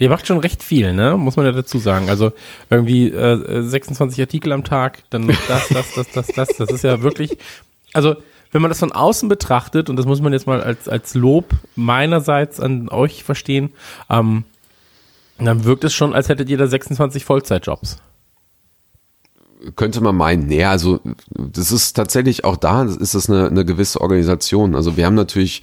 [0.00, 1.16] Der macht schon recht viel, ne?
[1.16, 2.08] Muss man ja dazu sagen.
[2.08, 2.32] Also
[2.70, 6.48] irgendwie äh, 26 Artikel am Tag, dann das, das, das, das, das.
[6.58, 7.36] Das ist ja wirklich.
[7.92, 8.16] Also
[8.54, 11.54] wenn man das von außen betrachtet, und das muss man jetzt mal als, als Lob
[11.74, 13.72] meinerseits an euch verstehen,
[14.08, 14.44] ähm,
[15.38, 17.98] dann wirkt es schon, als hättet ihr da 26 Vollzeitjobs.
[19.76, 20.46] Könnte man meinen.
[20.46, 24.74] Nee, also das ist tatsächlich auch da, ist das eine, eine gewisse Organisation.
[24.74, 25.62] Also wir haben natürlich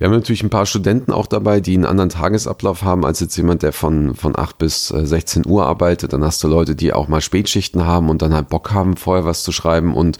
[0.00, 3.36] wir haben natürlich ein paar Studenten auch dabei, die einen anderen Tagesablauf haben als jetzt
[3.36, 6.14] jemand, der von, von 8 bis 16 äh, Uhr arbeitet.
[6.14, 9.26] Dann hast du Leute, die auch mal Spätschichten haben und dann halt Bock haben, vorher
[9.26, 9.94] was zu schreiben.
[9.94, 10.16] Und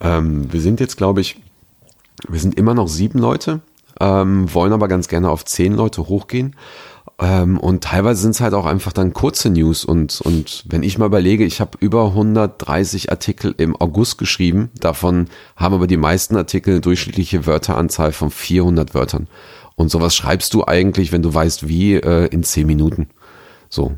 [0.00, 1.40] ähm, wir sind jetzt, glaube ich,
[2.28, 3.60] wir sind immer noch sieben Leute,
[4.00, 6.56] ähm, wollen aber ganz gerne auf zehn Leute hochgehen.
[7.18, 9.84] Ähm, und teilweise sind es halt auch einfach dann kurze News.
[9.84, 14.70] Und, und wenn ich mal überlege, ich habe über 130 Artikel im August geschrieben.
[14.80, 19.28] Davon haben aber die meisten Artikel eine durchschnittliche Wörteranzahl von 400 Wörtern.
[19.76, 23.08] Und sowas schreibst du eigentlich, wenn du weißt wie, äh, in 10 Minuten.
[23.68, 23.96] So.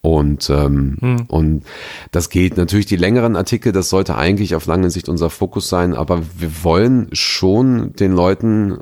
[0.00, 1.26] Und, ähm, hm.
[1.26, 1.64] und
[2.12, 5.92] das geht natürlich die längeren Artikel, das sollte eigentlich auf lange Sicht unser Fokus sein,
[5.92, 8.78] aber wir wollen schon den Leuten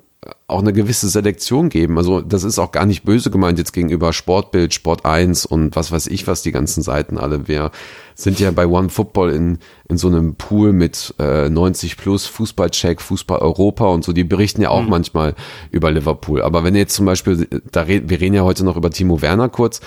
[0.48, 1.98] auch eine gewisse Selektion geben.
[1.98, 5.90] Also das ist auch gar nicht böse gemeint jetzt gegenüber Sportbild, Sport 1 und was
[5.90, 7.48] weiß ich, was die ganzen Seiten alle.
[7.48, 7.70] Wir
[8.14, 9.58] sind ja bei One Football in,
[9.88, 14.12] in so einem Pool mit äh, 90 plus Fußballcheck, Fußball Europa und so.
[14.12, 14.90] Die berichten ja auch mhm.
[14.90, 15.34] manchmal
[15.70, 16.42] über Liverpool.
[16.42, 19.48] Aber wenn jetzt zum Beispiel, da reden, wir reden ja heute noch über Timo Werner
[19.48, 19.80] kurz,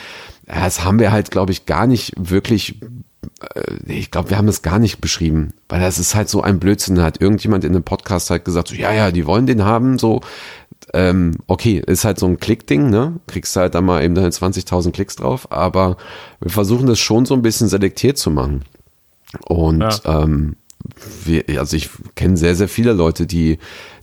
[0.50, 2.82] das haben wir halt, glaube ich, gar nicht wirklich
[3.56, 6.60] äh, ich glaube, wir haben das gar nicht beschrieben, weil das ist halt so ein
[6.60, 6.96] Blödsinn.
[6.96, 9.98] Da hat irgendjemand in einem Podcast halt gesagt, so, ja, ja, die wollen den haben,
[9.98, 10.22] so,
[10.94, 13.20] ähm, okay, ist halt so ein Klickding, ne?
[13.28, 15.98] Kriegst halt da mal eben deine 20.000 Klicks drauf, aber
[16.40, 18.64] wir versuchen das schon so ein bisschen selektiert zu machen.
[19.46, 20.24] Und ja.
[20.24, 20.56] ähm,
[21.26, 23.60] wir, also ich kenne sehr, sehr viele Leute, die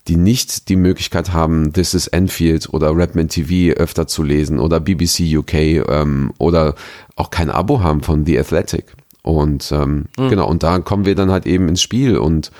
[0.09, 4.81] die nicht die Möglichkeit haben, This is Enfield oder Rapman TV öfter zu lesen oder
[4.81, 5.55] BBC UK
[5.89, 6.75] ähm, oder
[7.17, 8.95] auch kein Abo haben von The Athletic.
[9.23, 10.29] Und ähm, mhm.
[10.29, 12.53] genau, und da kommen wir dann halt eben ins Spiel und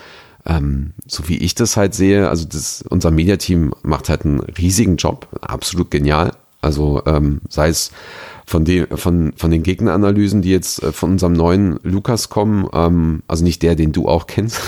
[0.45, 4.97] ähm, so wie ich das halt sehe, also das, unser Mediateam macht halt einen riesigen
[4.97, 6.33] Job, absolut genial.
[6.63, 7.93] Also ähm, sei es
[8.47, 13.23] von, den von, von den Gegneranalysen, die jetzt äh, von unserem neuen Lukas kommen, ähm,
[13.27, 14.61] also nicht der, den du auch kennst,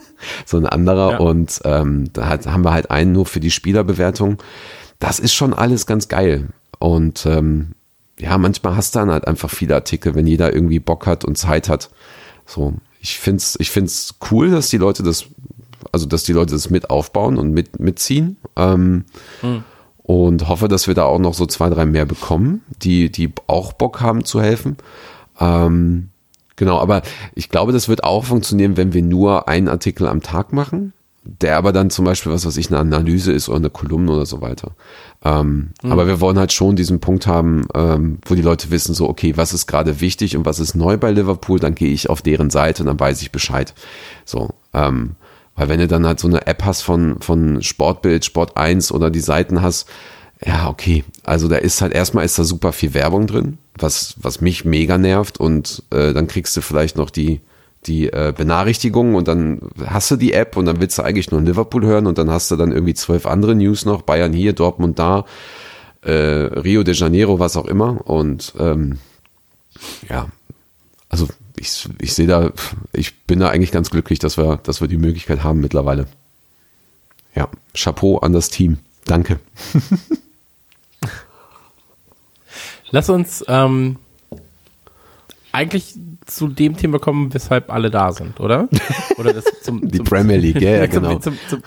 [0.46, 1.12] sondern ein anderer.
[1.12, 1.18] Ja.
[1.18, 4.38] Und ähm, da hat, haben wir halt einen nur für die Spielerbewertung.
[4.98, 6.48] Das ist schon alles ganz geil.
[6.78, 7.72] Und ähm,
[8.18, 11.36] ja, manchmal hast du dann halt einfach viele Artikel, wenn jeder irgendwie Bock hat und
[11.36, 11.90] Zeit hat.
[12.46, 15.26] So, ich find's, ich find's cool, dass die Leute das,
[15.92, 18.38] also dass die Leute das mit aufbauen und mit mitziehen.
[18.56, 19.04] Ähm,
[19.42, 19.64] hm.
[20.06, 23.72] Und hoffe, dass wir da auch noch so zwei, drei mehr bekommen, die, die auch
[23.72, 24.76] Bock haben zu helfen.
[25.40, 26.10] Ähm,
[26.54, 27.02] genau, aber
[27.34, 30.92] ich glaube, das wird auch funktionieren, wenn wir nur einen Artikel am Tag machen
[31.40, 34.26] der aber dann zum Beispiel, was weiß ich, eine Analyse ist oder eine Kolumne oder
[34.26, 34.72] so weiter.
[35.24, 35.92] Ähm, mhm.
[35.92, 39.36] Aber wir wollen halt schon diesen Punkt haben, ähm, wo die Leute wissen, so, okay,
[39.36, 42.50] was ist gerade wichtig und was ist neu bei Liverpool, dann gehe ich auf deren
[42.50, 43.74] Seite und dann weiß ich Bescheid.
[44.24, 45.16] So, ähm,
[45.56, 49.10] Weil wenn du dann halt so eine App hast von, von Sportbild, Sport 1 oder
[49.10, 49.88] die Seiten hast,
[50.44, 51.04] ja, okay.
[51.24, 54.98] Also da ist halt erstmal ist da super viel Werbung drin, was, was mich mega
[54.98, 57.40] nervt und äh, dann kriegst du vielleicht noch die,
[57.86, 61.40] die äh, Benachrichtigungen und dann hast du die App und dann willst du eigentlich nur
[61.40, 64.98] Liverpool hören und dann hast du dann irgendwie zwölf andere News noch, Bayern hier, Dortmund
[64.98, 65.24] da,
[66.02, 68.98] äh, Rio de Janeiro, was auch immer und ähm,
[70.10, 70.26] ja,
[71.08, 72.52] also ich, ich sehe da,
[72.92, 76.06] ich bin da eigentlich ganz glücklich, dass wir, dass wir die Möglichkeit haben mittlerweile.
[77.34, 78.78] Ja, Chapeau an das Team.
[79.04, 79.38] Danke.
[82.90, 83.96] Lass uns ähm,
[85.52, 85.94] eigentlich
[86.26, 88.68] zu dem Thema kommen, weshalb alle da sind, oder?
[89.16, 91.18] Oder das zum, Die zum, Premier League, ja, ja, genau.
[91.18, 91.62] Zum, zum,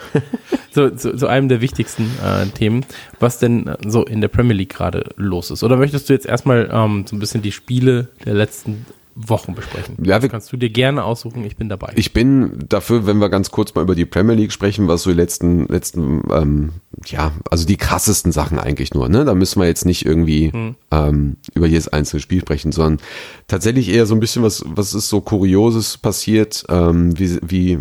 [0.70, 2.86] zu, zu, zu einem der wichtigsten äh, Themen,
[3.18, 5.64] was denn so in der Premier League gerade los ist.
[5.64, 8.86] Oder möchtest du jetzt erstmal ähm, so ein bisschen die Spiele der letzten
[9.28, 9.96] Wochen besprechen?
[10.02, 11.92] Ja, wir- kannst du dir gerne aussuchen, ich bin dabei.
[11.96, 15.10] Ich bin dafür, wenn wir ganz kurz mal über die Premier League sprechen, was so
[15.10, 16.70] die letzten, letzten, ähm,
[17.06, 19.24] ja, also die krassesten Sachen eigentlich nur, ne?
[19.24, 20.52] Da müssen wir jetzt nicht irgendwie
[20.90, 23.00] ähm, über jedes einzelne Spiel sprechen, sondern
[23.48, 27.78] tatsächlich eher so ein bisschen was, was ist so Kurioses passiert, ähm, wie, wie,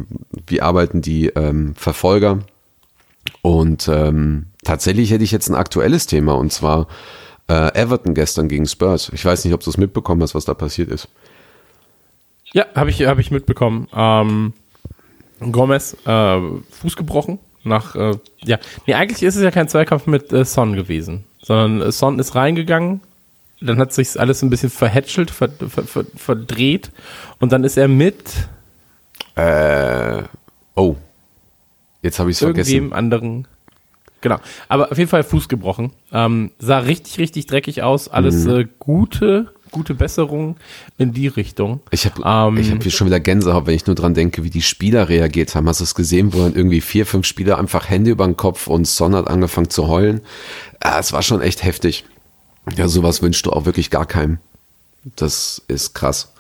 [0.48, 2.40] wie arbeiten die ähm, Verfolger
[3.42, 6.88] und ähm, tatsächlich hätte ich jetzt ein aktuelles Thema und zwar
[7.48, 9.12] äh, Everton gestern gegen Spurs.
[9.14, 11.08] Ich weiß nicht, ob du es mitbekommen hast, was da passiert ist.
[12.54, 13.88] Ja, habe ich, hab ich mitbekommen.
[13.94, 14.54] Ähm,
[15.52, 16.40] Gomez, äh,
[16.82, 17.40] Fuß gebrochen.
[17.64, 18.14] Nach, äh,
[18.46, 18.58] ja,
[18.88, 22.34] nee, eigentlich ist es ja kein Zweikampf mit äh, Son gewesen, sondern äh, Son ist
[22.36, 23.02] reingegangen,
[23.62, 26.92] dann hat sich alles ein bisschen verhätschelt, ver, ver, ver, verdreht
[27.40, 28.48] und dann ist er mit
[29.36, 30.24] Äh,
[30.76, 30.96] oh,
[32.02, 32.72] jetzt habe ich es vergessen.
[32.74, 33.48] irgendwem anderen.
[34.22, 34.38] Genau.
[34.70, 35.92] Aber auf jeden Fall Fuß gebrochen.
[36.12, 38.08] Ähm, sah richtig, richtig dreckig aus.
[38.10, 38.52] Alles Mhm.
[38.56, 40.56] äh, gute, gute Besserung
[40.98, 41.80] in die Richtung.
[41.92, 44.50] Ich habe Ähm, ich hab hier schon wieder Gänsehaut, wenn ich nur dran denke, wie
[44.50, 45.68] die Spieler reagiert haben.
[45.68, 48.68] Hast du es gesehen, wo dann irgendwie vier, fünf Spieler einfach Hände über den Kopf
[48.68, 50.22] und Son hat angefangen zu heulen?
[50.80, 52.06] Es war schon echt heftig.
[52.76, 54.38] Ja, sowas wünschst du auch wirklich gar keinem.
[55.16, 56.34] Das ist krass.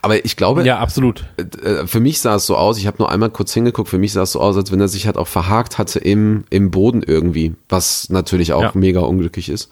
[0.00, 1.24] Aber ich glaube, Ja, absolut.
[1.64, 4.12] äh, für mich sah es so aus, ich habe nur einmal kurz hingeguckt, für mich
[4.12, 7.02] sah es so aus, als wenn er sich halt auch verhakt hatte im, im Boden
[7.02, 8.70] irgendwie, was natürlich auch Ja.
[8.74, 9.70] mega unglücklich ist.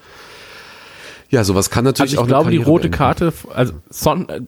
[1.31, 2.99] Ja, sowas kann natürlich Also ich auch glaube, eine die rote beenden.
[2.99, 4.41] Karte, also Son, äh,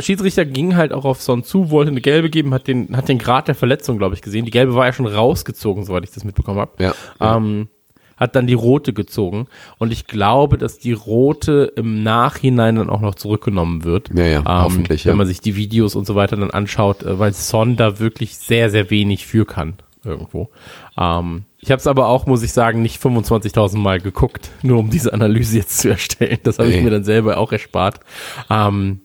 [0.00, 3.18] Schiedsrichter ging halt auch auf Son zu, wollte eine gelbe geben, hat den, hat den
[3.18, 4.44] Grad der Verletzung, glaube ich, gesehen.
[4.44, 6.72] Die gelbe war ja schon rausgezogen, soweit ich das mitbekommen habe.
[6.78, 7.36] Ja, ja.
[7.36, 7.68] Ähm,
[8.16, 9.46] hat dann die rote gezogen.
[9.78, 14.10] Und ich glaube, dass die rote im Nachhinein dann auch noch zurückgenommen wird.
[14.14, 15.16] Ja, ja, ähm, hoffentlich, Wenn ja.
[15.16, 18.70] man sich die Videos und so weiter dann anschaut, äh, weil Son da wirklich sehr,
[18.70, 19.74] sehr wenig für kann.
[20.04, 20.50] Irgendwo.
[20.98, 24.90] Ähm, ich habe es aber auch, muss ich sagen, nicht 25.000 Mal geguckt, nur um
[24.90, 26.38] diese Analyse jetzt zu erstellen.
[26.42, 28.00] Das habe ich mir dann selber auch erspart.
[28.48, 29.00] Ähm,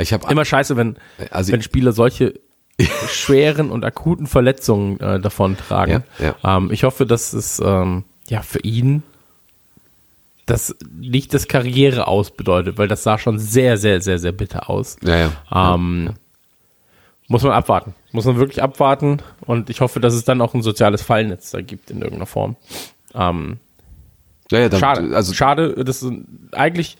[0.00, 0.96] Ich habe immer scheiße, wenn,
[1.30, 2.34] Also- wenn Spieler solche
[3.08, 6.04] schweren und akuten Verletzungen äh, davon tragen.
[6.18, 9.02] Ja, Ähm, ich hoffe, dass es ähm, ja für ihn
[10.46, 14.70] das nicht das Karriere aus bedeutet, weil das sah schon sehr, sehr, sehr, sehr bitter
[14.70, 14.96] aus.
[15.02, 15.16] Ja,
[15.50, 15.74] ja.
[15.74, 16.14] Ähm,
[17.26, 17.94] Muss man abwarten.
[18.12, 19.18] Muss man wirklich abwarten.
[19.40, 22.56] Und ich hoffe, dass es dann auch ein soziales Fallnetz da gibt in irgendeiner Form.
[23.14, 23.58] Ähm,
[24.50, 25.14] ja, ja, dann, schade.
[25.14, 25.84] Also, schade.
[25.84, 26.96] Das ist ein eigentlich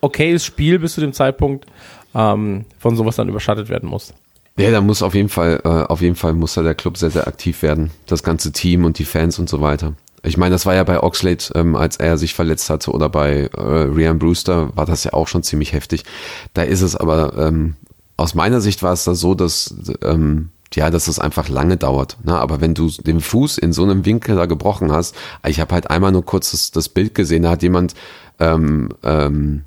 [0.00, 1.66] okayes Spiel bis zu dem Zeitpunkt,
[2.14, 4.14] ähm, von sowas dann überschattet werden muss.
[4.56, 7.10] ja, da muss auf jeden Fall, äh, auf jeden Fall muss da der Club sehr,
[7.10, 7.90] sehr aktiv werden.
[8.06, 9.94] Das ganze Team und die Fans und so weiter.
[10.22, 13.48] Ich meine, das war ja bei Oxlade, ähm, als er sich verletzt hatte, oder bei
[13.56, 16.04] äh, Ryan Brewster war das ja auch schon ziemlich heftig.
[16.52, 17.76] Da ist es aber, ähm,
[18.16, 22.16] aus meiner Sicht war es da so, dass, ähm, ja, dass es einfach lange dauert.
[22.24, 22.36] Ne?
[22.36, 25.14] Aber wenn du den Fuß in so einem Winkel da gebrochen hast,
[25.46, 27.94] ich habe halt einmal nur kurz das, das Bild gesehen, da hat jemand
[28.38, 29.62] ähm, ähm,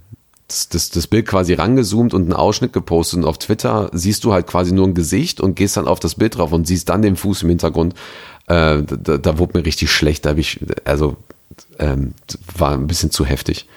[0.48, 4.34] das, das, das Bild quasi rangezoomt und einen Ausschnitt gepostet und auf Twitter siehst du
[4.34, 7.02] halt quasi nur ein Gesicht und gehst dann auf das Bild drauf und siehst dann
[7.02, 7.94] den Fuß im Hintergrund.
[8.48, 11.18] Äh, da, da wurde mir richtig schlecht, da habe ich, also
[11.78, 12.14] ähm,
[12.58, 13.68] war ein bisschen zu heftig.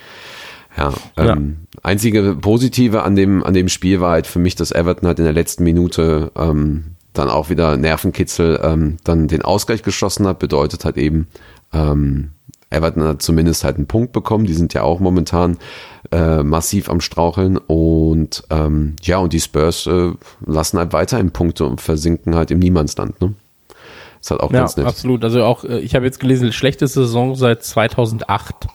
[0.77, 5.07] Ja, ähm, einzige Positive an dem, an dem Spiel war halt für mich, dass Everton
[5.07, 10.27] halt in der letzten Minute ähm, dann auch wieder Nervenkitzel ähm, dann den Ausgleich geschossen
[10.27, 11.29] hat, bedeutet halt eben,
[11.75, 12.31] ähm,
[12.71, 15.59] Everton hat zumindest halt einen Punkt bekommen, die sind ja auch momentan
[16.11, 20.13] äh, massiv am Straucheln und ähm, ja, und die Spurs äh,
[20.47, 23.35] lassen halt weiterhin Punkte und versinken halt im Niemandsland, ne?
[24.23, 24.87] Ist halt auch Ja, ganz nett.
[24.87, 25.23] absolut.
[25.25, 28.69] Also auch, äh, ich habe jetzt gelesen, schlechteste Saison seit 2008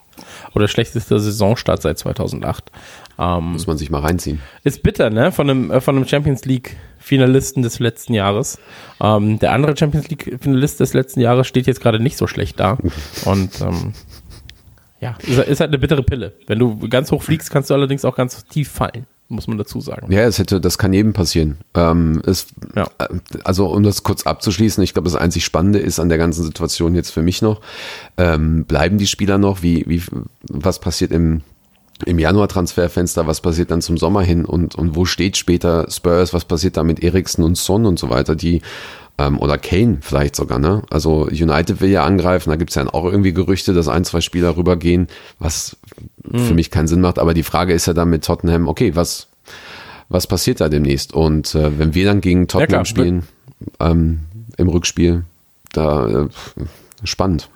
[0.53, 2.71] oder schlechtester Saisonstart seit 2008.
[3.19, 4.41] Ähm, Muss man sich mal reinziehen.
[4.63, 5.31] ist bitter, ne?
[5.31, 8.59] Von einem, äh, von einem Champions League Finalisten des letzten Jahres.
[9.01, 12.59] Ähm, der andere Champions League Finalist des letzten Jahres steht jetzt gerade nicht so schlecht
[12.59, 12.77] da.
[13.25, 13.93] Und ähm,
[14.99, 16.33] ja, ist, ist halt eine bittere Pille.
[16.47, 19.07] Wenn du ganz hoch fliegst, kannst du allerdings auch ganz tief fallen.
[19.29, 20.11] Muss man dazu sagen.
[20.11, 21.57] Ja, es hätte, das kann jedem passieren.
[21.73, 22.87] Ähm, es, Ja.
[22.97, 23.07] äh,
[23.43, 26.95] Also um das kurz abzuschließen, ich glaube, das einzig Spannende ist an der ganzen Situation
[26.95, 27.61] jetzt für mich noch,
[28.17, 30.01] ähm, bleiben die Spieler noch, wie, wie
[30.49, 31.41] was passiert im
[32.05, 36.45] im Januar-Transferfenster, was passiert dann zum Sommer hin und, und wo steht später Spurs, was
[36.45, 38.61] passiert da mit Eriksen und Son und so weiter, die
[39.17, 40.83] ähm, oder Kane vielleicht sogar, ne?
[40.91, 44.55] Also United will ja angreifen, da gibt's ja auch irgendwie Gerüchte, dass ein, zwei Spieler
[44.57, 45.07] rübergehen,
[45.39, 45.75] was
[46.33, 49.27] für mich keinen Sinn macht, aber die Frage ist ja dann mit Tottenham, okay, was,
[50.09, 51.13] was passiert da demnächst?
[51.13, 52.85] Und äh, wenn wir dann gegen Tottenham klar.
[52.85, 53.23] spielen,
[53.79, 54.19] ähm,
[54.57, 55.23] im Rückspiel,
[55.73, 56.27] da äh,
[57.03, 57.49] spannend.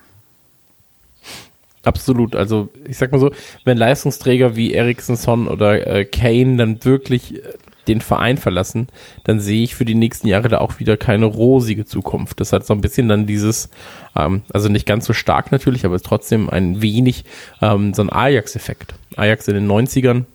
[1.83, 2.35] Absolut.
[2.35, 3.31] Also ich sag mal so,
[3.65, 7.41] wenn Leistungsträger wie Eriksen, Son oder äh, Kane dann wirklich
[7.87, 8.87] den Verein verlassen,
[9.23, 12.39] dann sehe ich für die nächsten Jahre da auch wieder keine rosige Zukunft.
[12.39, 13.69] Das hat so ein bisschen dann dieses,
[14.15, 17.25] ähm, also nicht ganz so stark natürlich, aber trotzdem ein wenig
[17.61, 18.93] ähm, so ein Ajax-Effekt.
[19.15, 20.25] Ajax in den 90ern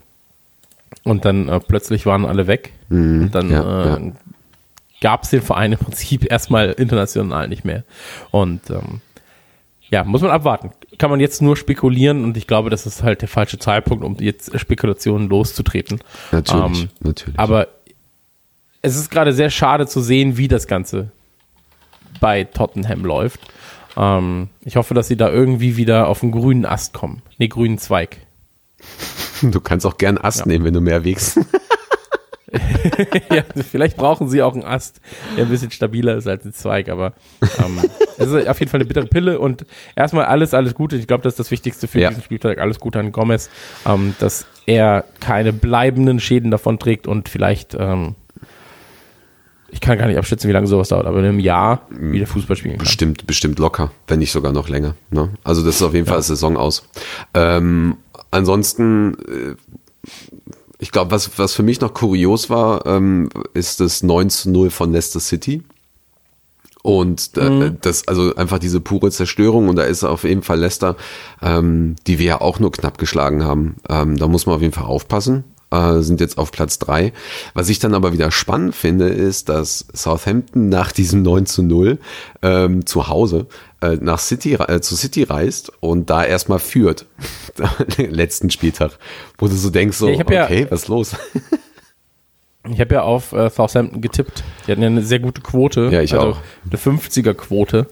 [1.05, 4.13] und dann äh, plötzlich waren alle weg und dann ja, äh,
[5.01, 7.85] gab es den Verein im Prinzip erstmal international nicht mehr.
[8.31, 9.01] Und ähm,
[9.91, 10.71] ja, muss man abwarten.
[10.99, 14.17] Kann man jetzt nur spekulieren und ich glaube, das ist halt der falsche Zeitpunkt, um
[14.19, 16.01] jetzt Spekulationen loszutreten.
[16.33, 17.39] Natürlich, Ähm, natürlich.
[17.39, 17.69] Aber
[18.83, 21.11] es ist gerade sehr schade zu sehen, wie das Ganze
[22.21, 23.41] bei Tottenham läuft.
[23.97, 27.23] Ähm, ich hoffe, dass sie da irgendwie wieder auf den grünen Ast kommen.
[27.39, 28.19] Nee, grünen Zweig.
[29.43, 31.39] Du kannst auch gern Ast nehmen, wenn du mehr wiegst.
[33.33, 35.01] ja, vielleicht brauchen sie auch einen Ast,
[35.37, 37.13] der ein bisschen stabiler ist als ein Zweig, aber
[37.59, 37.81] ähm,
[38.19, 40.97] es ist auf jeden Fall eine bittere Pille und erstmal alles, alles Gute.
[40.97, 42.09] Ich glaube, das ist das Wichtigste für Ja.
[42.11, 42.59] diesen Spieltag.
[42.59, 43.51] Alles Gute an Gomez,
[43.85, 48.15] ähm, dass er keine bleibenden Schäden davon trägt und vielleicht, ähm,
[49.69, 52.57] ich kann gar nicht abschätzen, wie lange sowas dauert, aber in einem Jahr wieder Fußball
[52.57, 52.85] spielen kann.
[52.85, 54.95] Bestimmt, bestimmt locker, wenn nicht sogar noch länger.
[55.11, 55.31] Ne?
[55.43, 56.89] Also das ist auf jeden Fall Saison aus.
[57.35, 57.97] Ähm,
[58.31, 59.57] ansonsten, äh,
[60.79, 64.71] ich glaube, was, was für mich noch kurios war, ähm, ist das 9 zu 0
[64.71, 65.63] von Leicester City.
[66.83, 70.97] Und äh, das, also einfach diese pure Zerstörung, und da ist auf jeden Fall Leicester,
[71.43, 73.77] ähm, die wir ja auch nur knapp geschlagen haben.
[73.89, 75.43] Ähm, da muss man auf jeden Fall aufpassen.
[75.71, 77.13] Äh, sind jetzt auf Platz drei.
[77.55, 81.99] Was ich dann aber wieder spannend finde, ist, dass Southampton nach diesem 9 zu 0
[82.43, 83.47] ähm, zu Hause
[83.81, 87.07] äh, nach City, äh, zu City reist und da erstmal führt.
[87.99, 88.93] Den letzten Spieltag.
[89.39, 91.17] Wo du so denkst, so, Ja, hab ja- okay, was ist los?
[92.69, 94.43] Ich habe ja auf äh, Southampton getippt.
[94.67, 95.89] Die hatten ja eine sehr gute Quote.
[95.93, 96.39] Ja, ich also auch.
[96.69, 97.87] Eine 50er-Quote.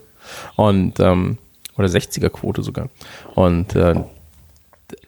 [0.57, 1.39] Und, ähm,
[1.77, 2.89] oder 60er-Quote sogar.
[3.37, 3.95] Und äh,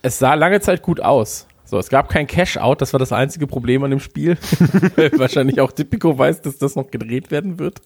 [0.02, 1.46] es sah lange Zeit gut aus.
[1.66, 4.38] So, es gab kein Cash-Out, das war das einzige Problem an dem Spiel.
[5.16, 7.82] Wahrscheinlich auch Tipico weiß, dass das noch gedreht werden wird.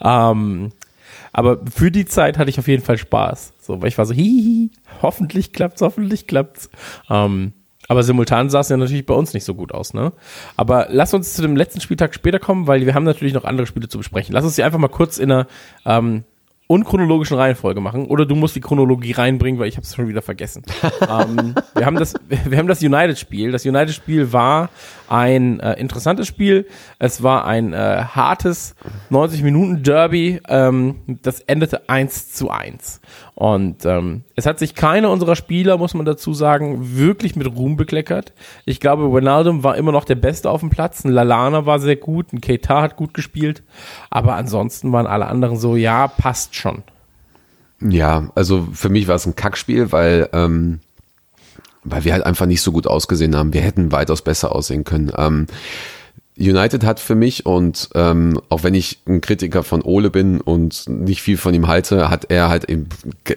[0.00, 0.72] Ähm,
[1.32, 3.52] aber für die Zeit hatte ich auf jeden Fall Spaß.
[3.60, 6.70] So, weil ich war so, hihi, hoffentlich klappt's, hoffentlich klappt's.
[7.08, 7.52] Ähm,
[7.88, 10.12] aber simultan sah es ja natürlich bei uns nicht so gut aus, ne?
[10.56, 13.66] Aber lass uns zu dem letzten Spieltag später kommen, weil wir haben natürlich noch andere
[13.66, 14.32] Spiele zu besprechen.
[14.32, 15.46] Lass uns die einfach mal kurz in einer
[15.84, 16.22] ähm,
[16.70, 18.06] unchronologischen Reihenfolge machen.
[18.06, 20.62] Oder du musst die Chronologie reinbringen, weil ich habe es schon wieder vergessen.
[21.00, 23.50] ähm, wir haben das, wir haben das United-Spiel.
[23.50, 24.70] Das United-Spiel war
[25.10, 26.66] ein äh, interessantes Spiel.
[26.98, 28.76] Es war ein äh, hartes
[29.10, 30.40] 90-Minuten-Derby.
[30.48, 33.00] Ähm, das endete 1 zu 1.
[33.34, 37.76] Und ähm, es hat sich keiner unserer Spieler, muss man dazu sagen, wirklich mit Ruhm
[37.76, 38.32] bekleckert.
[38.66, 41.04] Ich glaube, Ronaldo war immer noch der Beste auf dem Platz.
[41.04, 42.32] Ein Lalana war sehr gut.
[42.32, 43.62] Ein Keita hat gut gespielt.
[44.10, 46.84] Aber ansonsten waren alle anderen so, ja, passt schon.
[47.80, 50.80] Ja, also für mich war es ein Kackspiel, weil, ähm,
[51.84, 53.52] weil wir halt einfach nicht so gut ausgesehen haben.
[53.52, 55.12] Wir hätten weitaus besser aussehen können.
[55.16, 55.46] Ähm,
[56.40, 60.88] United hat für mich und ähm, auch wenn ich ein Kritiker von Ole bin und
[60.88, 62.88] nicht viel von ihm halte, hat er halt eben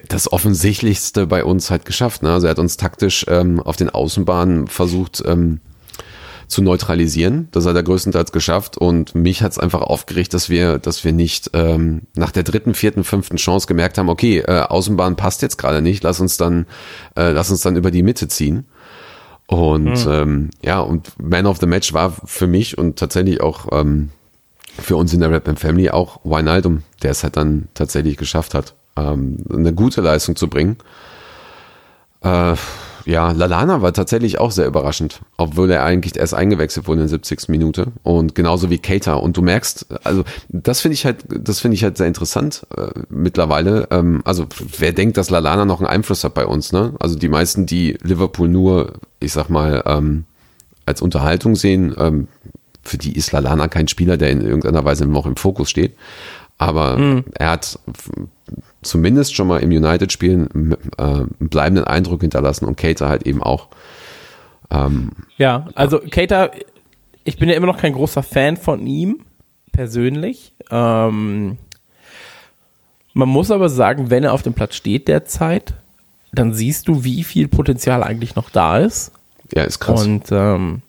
[0.08, 2.22] das Offensichtlichste bei uns halt geschafft.
[2.22, 2.32] Ne?
[2.32, 5.60] Also er hat uns taktisch ähm, auf den Außenbahnen versucht ähm,
[6.46, 7.48] zu neutralisieren.
[7.52, 11.12] Das hat er größtenteils geschafft und mich hat es einfach aufgeregt, dass wir, dass wir
[11.12, 15.58] nicht ähm, nach der dritten, vierten, fünften Chance gemerkt haben, okay, äh, Außenbahn passt jetzt
[15.58, 16.66] gerade nicht, lass uns dann,
[17.16, 18.66] äh, lass uns dann über die Mitte ziehen.
[19.46, 24.10] Und ähm, ja, und Man of the Match war für mich und tatsächlich auch ähm,
[24.78, 28.74] für uns in der Rap Family auch Wijnaldum, der es halt dann tatsächlich geschafft hat,
[28.96, 30.76] ähm, eine gute Leistung zu bringen.
[32.22, 32.54] Äh,
[33.06, 37.18] ja, Lalana war tatsächlich auch sehr überraschend, obwohl er eigentlich erst eingewechselt wurde in der
[37.18, 37.48] 70.
[37.48, 39.14] Minute und genauso wie Keita.
[39.14, 42.88] Und du merkst, also das finde ich halt, das finde ich halt sehr interessant äh,
[43.10, 43.88] mittlerweile.
[43.90, 44.46] Ähm, also
[44.78, 46.94] wer denkt, dass Lalana noch einen Einfluss hat bei uns, ne?
[46.98, 50.24] Also die meisten, die Liverpool nur, ich sag mal, ähm,
[50.86, 52.28] als Unterhaltung sehen, ähm,
[52.82, 55.94] für die ist Lalana kein Spieler, der in irgendeiner Weise noch im Fokus steht.
[56.64, 57.78] Aber er hat
[58.80, 60.48] zumindest schon mal im United-Spiel
[60.96, 63.68] äh, einen bleibenden Eindruck hinterlassen und Cater halt eben auch.
[64.70, 66.50] Ähm, Ja, also Keita,
[67.24, 69.20] ich bin ja immer noch kein großer Fan von ihm,
[69.72, 70.54] persönlich.
[70.70, 71.58] Ähm,
[73.12, 75.74] man muss aber sagen, wenn er auf dem Platz steht derzeit,
[76.32, 79.12] dann siehst du, wie viel Potenzial eigentlich noch da ist.
[79.54, 80.06] ja, ist krass.
[80.06, 80.80] Und ähm,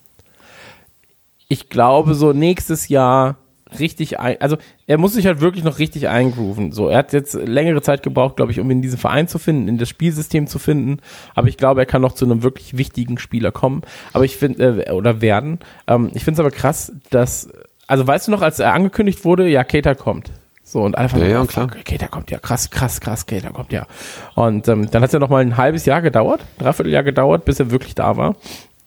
[1.50, 3.36] ich glaube, so nächstes Jahr
[3.80, 4.58] richtig ein, also
[4.88, 6.72] er muss sich halt wirklich noch richtig eingrooven.
[6.72, 9.68] So, er hat jetzt längere Zeit gebraucht, glaube ich, um in diesen Verein zu finden,
[9.68, 11.00] in das Spielsystem zu finden.
[11.34, 13.82] Aber ich glaube, er kann noch zu einem wirklich wichtigen Spieler kommen.
[14.14, 15.60] Aber ich finde, äh, oder werden.
[15.88, 17.50] Ähm, ich finde es aber krass, dass,
[17.88, 20.32] also weißt du noch, als er angekündigt wurde, ja, Keita kommt.
[20.64, 21.68] So, und einfach, Ja, ja, oh, klar.
[21.68, 23.86] Keita kommt ja, krass, krass, krass, Keita kommt ja.
[24.34, 27.46] Und ähm, dann hat es ja noch mal ein halbes Jahr gedauert, dreiviertel Jahr gedauert,
[27.46, 28.36] bis er wirklich da war.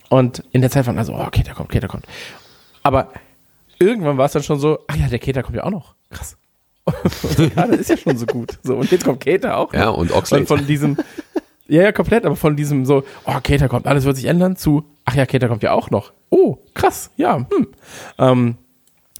[0.09, 2.05] Und in der Zeit waren also, oh, Keita kommt, Keita kommt.
[2.83, 3.09] Aber
[3.79, 5.95] irgendwann war es dann schon so, ach ja, der Keter kommt ja auch noch.
[6.11, 6.37] Krass.
[6.87, 8.59] Und gerade ist ja schon so gut.
[8.63, 9.75] So, und jetzt kommt Keter auch.
[9.75, 9.99] Ja, noch.
[9.99, 10.47] und Oxlade.
[10.47, 10.97] von diesem,
[11.67, 14.85] ja, ja, komplett, aber von diesem so, oh, Keter kommt, alles wird sich ändern, zu,
[15.05, 16.15] ach ja, Keter kommt ja auch noch.
[16.31, 17.67] Oh, krass, ja, hm.
[18.17, 18.57] Ähm,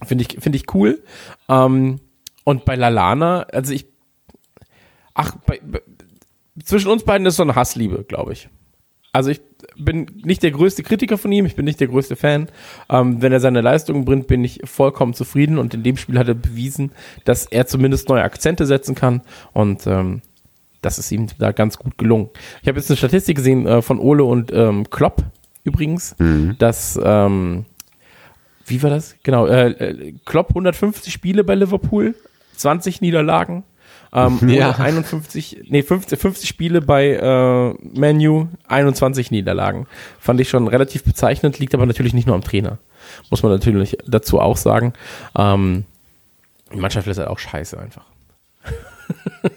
[0.03, 1.03] Finde ich, finde ich cool.
[1.47, 1.99] Ähm,
[2.43, 3.85] und bei Lalana, also ich,
[5.13, 5.81] ach, bei, bei,
[6.63, 8.49] zwischen uns beiden ist so eine Hassliebe, glaube ich.
[9.11, 9.41] Also ich
[9.83, 12.47] bin nicht der größte Kritiker von ihm, ich bin nicht der größte Fan.
[12.89, 16.27] Ähm, wenn er seine Leistungen bringt, bin ich vollkommen zufrieden und in dem Spiel hat
[16.27, 16.91] er bewiesen,
[17.25, 19.21] dass er zumindest neue Akzente setzen kann
[19.53, 20.21] und ähm,
[20.81, 22.29] das ist ihm da ganz gut gelungen.
[22.61, 25.23] Ich habe jetzt eine Statistik gesehen äh, von Ole und ähm, Klopp
[25.65, 26.15] übrigens,
[26.57, 27.65] dass ähm,
[28.69, 29.15] wie war das?
[29.23, 32.15] Genau, äh, äh, Klopp 150 Spiele bei Liverpool,
[32.55, 33.63] 20 Niederlagen.
[34.13, 34.69] Ähm, Ja.
[34.69, 39.87] Ole 51, nee, 50, 50 Spiele bei äh, Manu, 21 Niederlagen.
[40.19, 42.79] Fand ich schon relativ bezeichnend, liegt aber natürlich nicht nur am Trainer.
[43.29, 44.93] Muss man natürlich dazu auch sagen.
[45.37, 45.85] Ähm,
[46.73, 48.05] die Mannschaft ist halt auch scheiße einfach.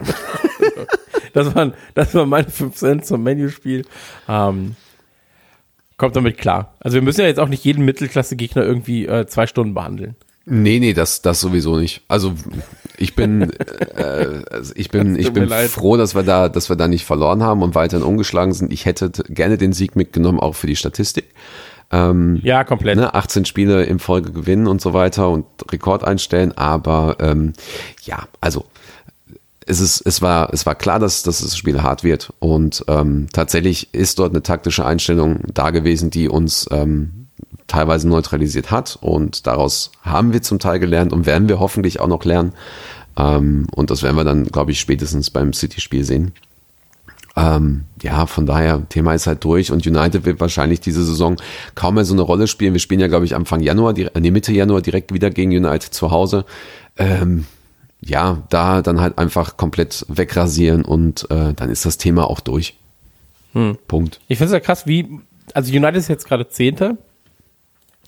[1.32, 3.84] das, waren, das waren meine 5 Cent zum Menüspiel.
[4.28, 4.76] Ähm,
[5.96, 6.74] kommt damit klar.
[6.80, 10.16] Also wir müssen ja jetzt auch nicht jeden Mittelklasse-Gegner irgendwie äh, zwei Stunden behandeln.
[10.44, 12.02] Nee, nee, das, das sowieso nicht.
[12.08, 12.34] Also
[13.02, 13.52] ich bin,
[13.96, 17.42] äh, also ich bin, ich bin froh, dass wir da, dass wir da nicht verloren
[17.42, 18.72] haben und weiterhin ungeschlagen sind.
[18.72, 21.26] Ich hätte gerne den Sieg mitgenommen, auch für die Statistik.
[22.42, 22.96] Ja, komplett.
[22.96, 26.56] Ne, 18 Spiele in Folge gewinnen und so weiter und Rekord einstellen.
[26.56, 27.52] Aber ähm,
[28.04, 28.64] ja, also
[29.66, 32.32] es ist, es war, es war klar, dass, dass das Spiel hart wird.
[32.38, 37.21] Und ähm, tatsächlich ist dort eine taktische Einstellung da gewesen, die uns ähm,
[37.72, 38.98] teilweise neutralisiert hat.
[39.00, 42.52] Und daraus haben wir zum Teil gelernt und werden wir hoffentlich auch noch lernen.
[43.16, 46.32] Ähm, und das werden wir dann, glaube ich, spätestens beim City-Spiel sehen.
[47.34, 51.36] Ähm, ja, von daher, Thema ist halt durch und United wird wahrscheinlich diese Saison
[51.74, 52.74] kaum mehr so eine Rolle spielen.
[52.74, 55.94] Wir spielen ja, glaube ich, Anfang Januar, die, nee, Mitte Januar direkt wieder gegen United
[55.94, 56.44] zu Hause.
[56.98, 57.46] Ähm,
[58.02, 62.76] ja, da dann halt einfach komplett wegrasieren und äh, dann ist das Thema auch durch.
[63.86, 64.20] Punkt.
[64.28, 65.20] Ich finde es ja krass, wie,
[65.54, 66.98] also United ist jetzt gerade Zehnter,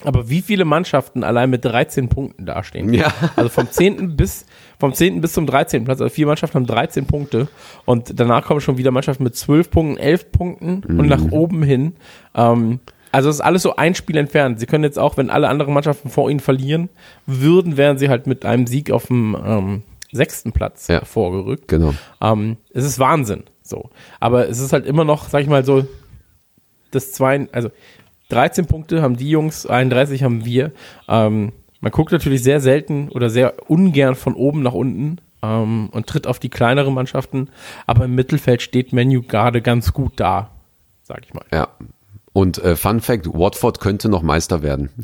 [0.03, 2.93] aber wie viele Mannschaften allein mit 13 Punkten dastehen.
[2.93, 3.13] Ja.
[3.35, 4.15] Also vom 10.
[4.17, 4.45] bis,
[4.79, 5.21] vom 10.
[5.21, 5.85] bis zum 13.
[5.85, 7.47] Platz, also vier Mannschaften haben 13 Punkte
[7.85, 11.95] und danach kommen schon wieder Mannschaften mit 12 Punkten, 11 Punkten und nach oben hin.
[12.35, 12.79] Ähm,
[13.11, 14.59] also es ist alles so ein Spiel entfernt.
[14.59, 16.89] Sie können jetzt auch, wenn alle anderen Mannschaften vor ihnen verlieren
[17.25, 21.05] würden, wären sie halt mit einem Sieg auf dem ähm, sechsten Platz Ja.
[21.05, 21.69] vorgerückt.
[21.69, 21.93] Genau.
[22.21, 23.43] Ähm, es ist Wahnsinn.
[23.63, 23.89] So.
[24.19, 25.87] Aber es ist halt immer noch, sag ich mal so,
[26.91, 27.69] das zwei, also
[28.29, 30.71] 13 Punkte haben die Jungs, 31 haben wir.
[31.07, 31.51] Ähm,
[31.81, 36.27] man guckt natürlich sehr selten oder sehr ungern von oben nach unten ähm, und tritt
[36.27, 37.49] auf die kleineren Mannschaften.
[37.85, 40.51] Aber im Mittelfeld steht Menu gerade ganz gut da,
[41.03, 41.45] sag ich mal.
[41.51, 41.69] Ja.
[42.33, 44.89] Und äh, Fun Fact, Watford könnte noch Meister werden.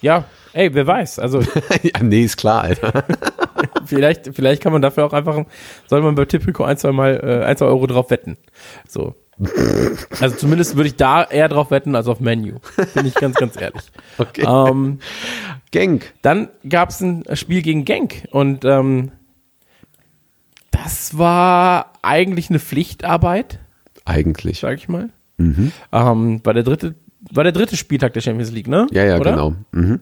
[0.00, 1.18] Ja, ey, wer weiß.
[1.18, 1.40] Also
[1.82, 3.04] ja, nee, ist klar, Alter.
[3.86, 5.44] vielleicht, vielleicht kann man dafür auch einfach,
[5.86, 8.36] soll man bei Tipico ein, zwei Mal, äh, ein, zwei Euro drauf wetten.
[8.86, 9.14] So.
[10.20, 12.58] Also zumindest würde ich da eher drauf wetten als auf Menu.
[12.94, 13.82] Bin ich ganz, ganz ehrlich.
[14.18, 14.46] Okay.
[14.48, 15.00] Ähm,
[15.72, 16.14] Genk.
[16.22, 19.12] dann gab es ein Spiel gegen Genk und ähm,
[20.70, 23.58] das war eigentlich eine Pflichtarbeit,
[24.06, 24.60] Eigentlich.
[24.60, 25.10] sag ich mal.
[25.38, 26.94] Ähm, war der dritte,
[27.30, 28.86] war der dritte Spieltag der Champions League, ne?
[28.90, 29.32] Ja, ja, Oder?
[29.32, 29.54] genau.
[29.72, 30.00] Mhm.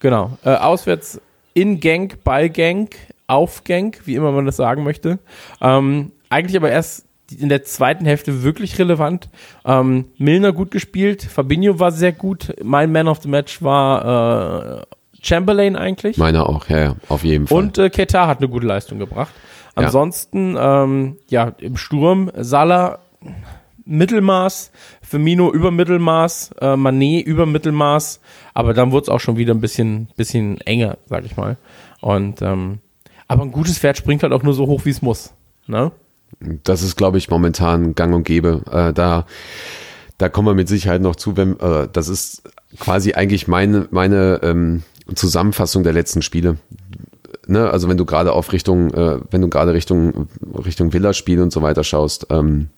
[0.00, 0.36] Genau.
[0.44, 1.20] Äh, auswärts
[1.52, 2.96] in Genk, bei Genk,
[3.28, 5.20] auf Genk, wie immer man das sagen möchte.
[5.60, 9.28] Ähm, eigentlich aber erst in der zweiten Hälfte wirklich relevant.
[9.64, 12.54] Ähm, Milner gut gespielt, Fabinho war sehr gut.
[12.62, 16.16] Mein Man of the Match war äh, Chamberlain eigentlich.
[16.18, 17.58] Meiner auch, ja, ja, auf jeden Fall.
[17.58, 19.32] Und äh, Keita hat eine gute Leistung gebracht.
[19.76, 19.84] Ja.
[19.84, 23.00] Ansonsten, ähm, ja, im Sturm, Salah
[23.86, 24.70] Mittelmaß,
[25.02, 28.20] Firmino über Mittelmaß, äh, Manet über Mittelmaß,
[28.54, 31.56] aber dann wurde es auch schon wieder ein bisschen, bisschen enger, sag ich mal.
[32.00, 32.78] Und ähm,
[33.28, 35.34] aber ein gutes Pferd springt halt auch nur so hoch, wie es muss.
[35.66, 35.92] Ne?
[36.64, 38.62] Das ist, glaube ich, momentan gang und gäbe.
[38.70, 39.26] Äh, da,
[40.18, 42.42] da kommen wir mit Sicherheit noch zu, wenn, äh, das ist
[42.78, 44.82] quasi eigentlich meine, meine ähm,
[45.14, 46.58] Zusammenfassung der letzten Spiele.
[47.46, 47.70] Ne?
[47.70, 50.28] Also wenn du gerade auf Richtung, äh, wenn du gerade Richtung,
[50.64, 52.68] Richtung Villa-Spiel und so weiter schaust, ähm,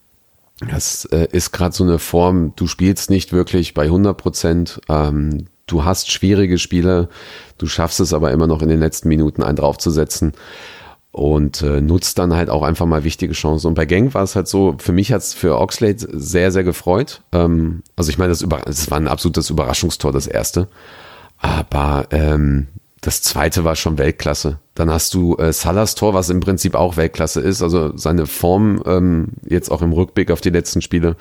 [0.70, 5.46] das äh, ist gerade so eine Form, du spielst nicht wirklich bei 100 Prozent, ähm,
[5.66, 7.08] du hast schwierige Spiele,
[7.58, 10.32] du schaffst es aber immer noch in den letzten Minuten einen draufzusetzen
[11.16, 13.68] und äh, nutzt dann halt auch einfach mal wichtige Chancen.
[13.68, 16.62] Und bei Gang war es halt so, für mich hat es für Oxlade sehr, sehr
[16.62, 17.22] gefreut.
[17.32, 20.68] Ähm, also ich meine, das, das war ein absolutes Überraschungstor, das erste.
[21.38, 22.66] Aber ähm,
[23.00, 24.58] das zweite war schon Weltklasse.
[24.74, 27.62] Dann hast du äh, Salas Tor, was im Prinzip auch Weltklasse ist.
[27.62, 31.16] Also seine Form ähm, jetzt auch im Rückblick auf die letzten Spiele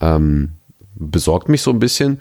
[0.00, 0.54] ähm,
[0.96, 2.18] besorgt mich so ein bisschen.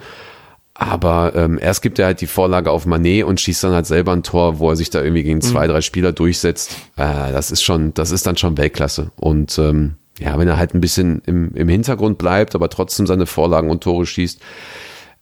[0.79, 4.11] Aber ähm, erst gibt er halt die Vorlage auf Manet und schießt dann halt selber
[4.11, 5.71] ein Tor, wo er sich da irgendwie gegen zwei, mhm.
[5.71, 6.77] drei Spieler durchsetzt.
[6.97, 9.09] Äh, das ist schon, das ist dann schon Weltklasse.
[9.15, 13.25] Und ähm, ja, wenn er halt ein bisschen im, im Hintergrund bleibt, aber trotzdem seine
[13.25, 14.39] Vorlagen und Tore schießt,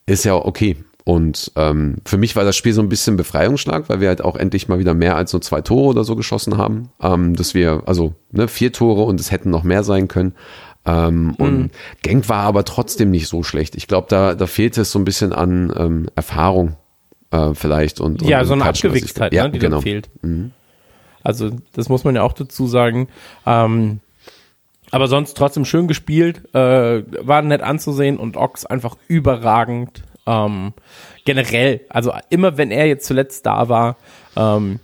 [0.08, 0.76] ist ja okay.
[1.06, 4.36] Und ähm, für mich war das Spiel so ein bisschen Befreiungsschlag, weil wir halt auch
[4.36, 6.90] endlich mal wieder mehr als nur zwei Tore oder so geschossen haben.
[7.02, 10.34] Ähm, dass wir, also ne, vier Tore und es hätten noch mehr sein können.
[10.86, 11.34] Ähm, mhm.
[11.38, 11.72] Und
[12.04, 13.76] Genk war aber trotzdem nicht so schlecht.
[13.76, 16.76] Ich glaube, da, da fehlte es so ein bisschen an ähm, Erfahrung
[17.32, 18.00] äh, vielleicht.
[18.00, 19.78] und, und Ja, so eine Abgewichstheit, ne, die genau.
[19.78, 20.10] dann fehlt.
[20.22, 20.52] Mhm.
[21.24, 23.08] Also das muss man ja auch dazu sagen.
[23.46, 24.00] Ähm,
[24.92, 30.74] aber sonst trotzdem schön gespielt, äh, war nett anzusehen und Ox einfach überragend ähm,
[31.26, 33.98] generell, also immer wenn er jetzt zuletzt da war,
[34.36, 34.80] ähm,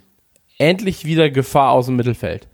[0.58, 2.48] endlich wieder Gefahr aus dem Mittelfeld.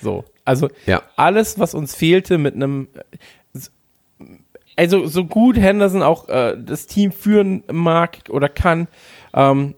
[0.00, 0.24] So.
[0.44, 1.02] Also ja.
[1.16, 2.88] alles, was uns fehlte mit einem,
[4.76, 8.88] also so gut Henderson auch äh, das Team führen mag oder kann,
[9.34, 9.74] ähm,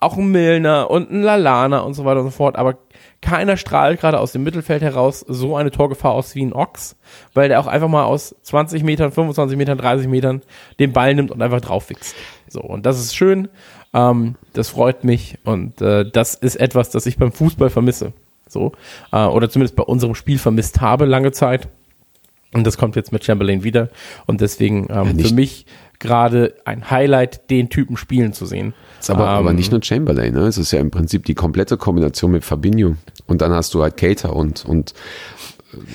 [0.00, 2.76] auch ein Milner und ein Lalana und so weiter und so fort, aber
[3.22, 6.96] keiner strahlt gerade aus dem Mittelfeld heraus so eine Torgefahr aus wie ein Ochs,
[7.32, 10.42] weil der auch einfach mal aus 20 Metern, 25 Metern, 30 Metern
[10.78, 12.14] den Ball nimmt und einfach drauf fixt.
[12.48, 13.48] So, und das ist schön,
[13.94, 18.12] ähm, das freut mich und äh, das ist etwas, das ich beim Fußball vermisse.
[18.54, 18.72] So,
[19.12, 21.68] äh, oder zumindest bei unserem Spiel vermisst habe lange Zeit.
[22.54, 23.90] Und das kommt jetzt mit Chamberlain wieder.
[24.26, 25.66] Und deswegen ähm, ja, für mich
[25.98, 28.74] gerade ein Highlight, den Typen spielen zu sehen.
[29.00, 30.46] Ist aber, ähm, aber nicht nur Chamberlain, ne?
[30.46, 32.96] Es ist ja im Prinzip die komplette Kombination mit Fabinho.
[33.26, 34.94] Und dann hast du halt Cater und, und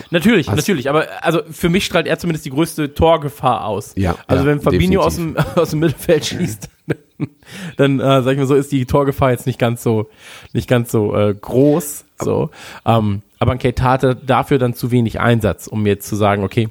[0.10, 3.94] Natürlich, natürlich, aber also für mich strahlt er zumindest die größte Torgefahr aus.
[3.96, 4.18] Ja.
[4.28, 6.70] Also ja, wenn Fabinho aus dem, aus dem Mittelfeld schießt,
[7.78, 10.10] dann äh, sag ich mal so, ist die Torgefahr jetzt nicht ganz so
[10.54, 12.06] nicht ganz so äh, groß.
[12.22, 12.50] So.
[12.86, 16.68] Ähm, aber ein Keita hatte dafür dann zu wenig Einsatz, um jetzt zu sagen, okay,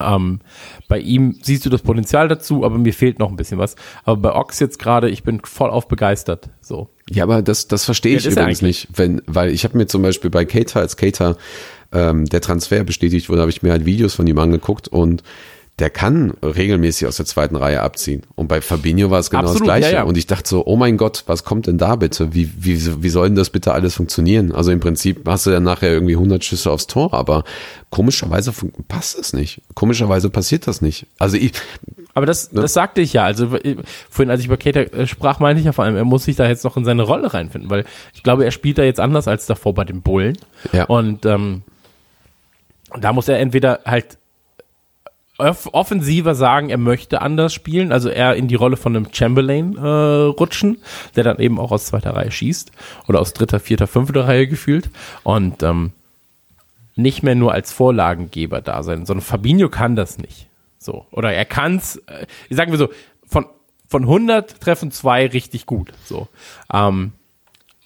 [0.00, 0.40] ähm,
[0.88, 3.76] bei ihm siehst du das Potenzial dazu, aber mir fehlt noch ein bisschen was.
[4.04, 6.48] Aber bei Ox jetzt gerade, ich bin voll auf begeistert.
[6.60, 6.88] So.
[7.10, 10.02] Ja, aber das, das verstehe ich ja, übrigens nicht, wenn, weil ich habe mir zum
[10.02, 11.36] Beispiel bei Cater, als Cater
[11.92, 15.22] ähm, der Transfer bestätigt wurde, habe ich mir halt Videos von ihm angeguckt und
[15.80, 18.22] der kann regelmäßig aus der zweiten Reihe abziehen.
[18.36, 19.88] Und bei Fabinho war es genau Absolut, das Gleiche.
[19.88, 20.02] Ja, ja.
[20.04, 22.32] Und ich dachte so, oh mein Gott, was kommt denn da bitte?
[22.32, 24.52] Wie, wie, wie soll denn das bitte alles funktionieren?
[24.52, 27.42] Also im Prinzip hast du dann nachher irgendwie 100 Schüsse aufs Tor, aber
[27.90, 28.52] komischerweise
[28.86, 29.62] passt es nicht.
[29.74, 31.08] Komischerweise passiert das nicht.
[31.18, 31.52] Also ich.
[32.14, 32.60] Aber das, ne?
[32.60, 33.24] das sagte ich ja.
[33.24, 33.48] Also
[34.10, 36.36] vorhin, als ich über Kater äh, sprach, meinte ich ja vor allem, er muss sich
[36.36, 39.26] da jetzt noch in seine Rolle reinfinden, weil ich glaube, er spielt da jetzt anders
[39.26, 40.38] als davor bei den Bullen.
[40.72, 40.84] Ja.
[40.84, 41.62] Und ähm,
[43.00, 44.18] da muss er entweder halt
[45.38, 49.80] offensiver sagen, er möchte anders spielen, also eher in die Rolle von einem Chamberlain äh,
[49.80, 50.78] rutschen,
[51.16, 52.70] der dann eben auch aus zweiter Reihe schießt
[53.08, 54.90] oder aus dritter, vierter, fünfter Reihe gefühlt
[55.24, 55.92] und ähm,
[56.94, 60.46] nicht mehr nur als Vorlagengeber da sein, sondern Fabinho kann das nicht.
[60.78, 62.90] So oder er kann's, äh, sagen wir so,
[63.26, 63.46] von
[63.94, 65.92] von 100 treffen zwei richtig gut.
[66.04, 66.26] So,
[66.72, 67.12] ähm,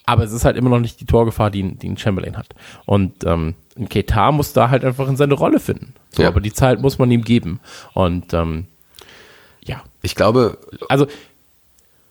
[0.07, 2.55] aber es ist halt immer noch nicht die Torgefahr, die, die ein Chamberlain hat.
[2.87, 5.95] Und ähm, ein Keita muss da halt einfach in seine Rolle finden.
[6.11, 6.29] So, ja.
[6.29, 7.61] aber die Zeit muss man ihm geben.
[7.95, 8.67] Und ähm,
[9.65, 9.83] ja.
[10.03, 10.59] Ich glaube.
[10.89, 11.07] Also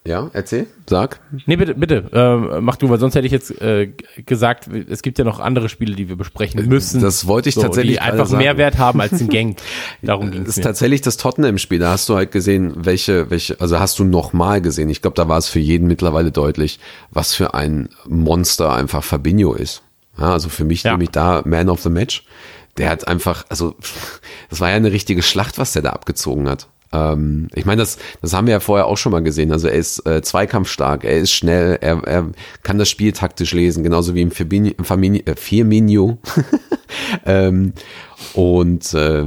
[0.08, 1.20] ja, erzähl, sag.
[1.48, 3.92] Nee, bitte, bitte, äh, mach du, weil sonst hätte ich jetzt äh,
[4.26, 7.02] gesagt, es gibt ja noch andere Spiele, die wir besprechen müssen.
[7.02, 8.42] Das wollte ich so, tatsächlich Die einfach sagen.
[8.42, 9.58] mehr Wert haben als ein Gang.
[10.02, 10.48] Darum ging es.
[10.48, 11.80] Das ist tatsächlich das Tottenham-Spiel.
[11.80, 14.90] Da hast du halt gesehen, welche, welche, also hast du nochmal gesehen.
[14.90, 16.80] Ich glaube, da war es für jeden mittlerweile deutlich,
[17.12, 19.84] was für ein Monster einfach Fabinho ist.
[20.18, 20.92] Ja, also für mich ja.
[20.92, 22.26] nämlich da Man of the Match.
[22.78, 23.76] Der hat einfach, also
[24.50, 26.68] das war ja eine richtige Schlacht, was der da abgezogen hat.
[26.94, 29.52] Ähm, ich meine, das, das haben wir ja vorher auch schon mal gesehen.
[29.52, 32.28] Also er ist äh, zweikampfstark, er ist schnell, er, er
[32.64, 34.72] kann das Spiel taktisch lesen, genauso wie im Firmino.
[34.78, 36.18] Äh, Firmino.
[37.26, 37.74] ähm,
[38.34, 39.26] und äh,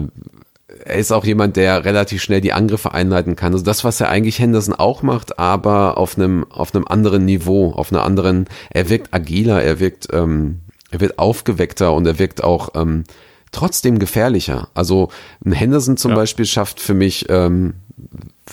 [0.85, 3.53] er ist auch jemand, der relativ schnell die Angriffe einleiten kann.
[3.53, 7.73] Also das, was er eigentlich Henderson auch macht, aber auf einem auf einem anderen Niveau,
[7.73, 8.47] auf einer anderen.
[8.71, 10.61] Er wirkt agiler, er wirkt ähm,
[10.91, 13.05] er wird aufgeweckter und er wirkt auch ähm,
[13.53, 14.69] trotzdem gefährlicher.
[14.75, 15.09] Also
[15.45, 16.17] ein Henderson zum Ja.
[16.17, 17.75] Beispiel schafft für mich ähm,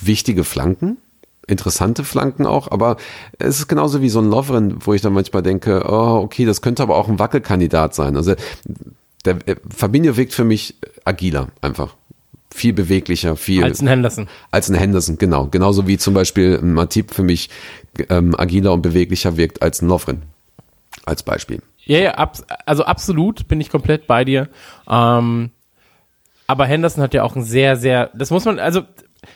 [0.00, 0.98] wichtige Flanken,
[1.46, 2.96] interessante Flanken auch, aber
[3.38, 6.60] es ist genauso wie so ein Lovren, wo ich dann manchmal denke, oh, okay, das
[6.62, 8.16] könnte aber auch ein Wackelkandidat sein.
[8.16, 8.34] Also
[9.24, 10.74] der äh, Fabinho wirkt für mich
[11.04, 11.94] agiler einfach.
[12.54, 14.26] Viel beweglicher, viel Als ein Henderson.
[14.50, 15.46] als ein Henderson, genau.
[15.46, 17.50] Genauso wie zum Beispiel ein Matip für mich
[18.08, 20.22] ähm, agiler und beweglicher wirkt als ein Lovren.
[21.04, 21.60] Als Beispiel.
[21.88, 24.48] Ja, ja, abs also absolut bin ich komplett bei dir.
[24.88, 25.50] Ähm,
[26.46, 28.82] aber Henderson hat ja auch ein sehr, sehr, das muss man, also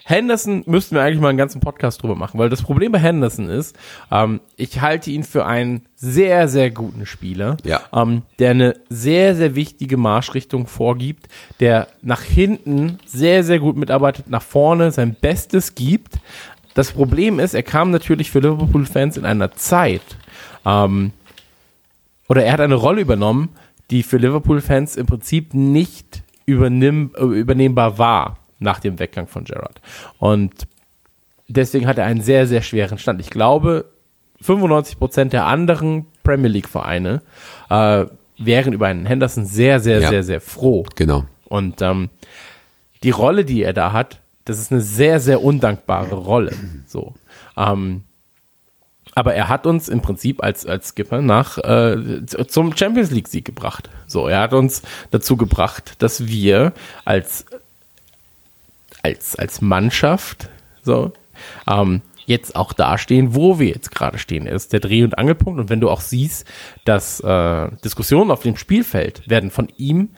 [0.05, 3.49] Henderson müssten wir eigentlich mal einen ganzen Podcast drüber machen, weil das Problem bei Henderson
[3.49, 3.77] ist,
[4.11, 7.81] ähm, ich halte ihn für einen sehr, sehr guten Spieler, Ja.
[7.93, 11.29] ähm, der eine sehr, sehr wichtige Marschrichtung vorgibt,
[11.61, 16.15] der nach hinten sehr, sehr gut mitarbeitet, nach vorne sein Bestes gibt.
[16.75, 20.03] Das Problem ist, er kam natürlich für Liverpool-Fans in einer Zeit,
[20.65, 21.13] ähm,
[22.33, 23.51] oder er hat eine Rolle übernommen,
[23.91, 29.83] die für Liverpool-Fans im Prinzip nicht übernimm, äh, übernehmbar war nach dem Weggang von Gerrard.
[30.19, 30.67] Und
[31.47, 33.21] deswegen hat er einen sehr, sehr schweren Stand.
[33.21, 33.85] Ich glaube,
[34.43, 37.21] 95% der anderen Premier League-Vereine
[37.69, 38.07] äh,
[38.39, 40.09] wären über einen Henderson sehr, sehr, Ja.
[40.09, 40.87] sehr, sehr froh.
[40.97, 41.25] Genau.
[41.51, 42.09] Und ähm,
[43.03, 46.53] die Rolle, die er da hat, das ist eine sehr, sehr undankbare Rolle.
[46.87, 47.13] So.
[47.59, 48.05] Ähm,
[49.15, 53.45] aber er hat uns im Prinzip als, als Skipper nach äh, zum Champions League Sieg
[53.45, 53.91] gebracht.
[54.07, 56.73] So, er hat uns dazu gebracht, dass wir
[57.05, 57.45] als
[59.03, 60.49] als als Mannschaft
[60.83, 61.13] so
[61.69, 64.47] ähm, jetzt auch dastehen, wo wir jetzt gerade stehen.
[64.47, 65.61] Er ist der Dreh- und Angelpunkt.
[65.61, 66.47] Und wenn du auch siehst,
[66.85, 70.11] dass äh, Diskussionen auf dem Spielfeld werden von ihm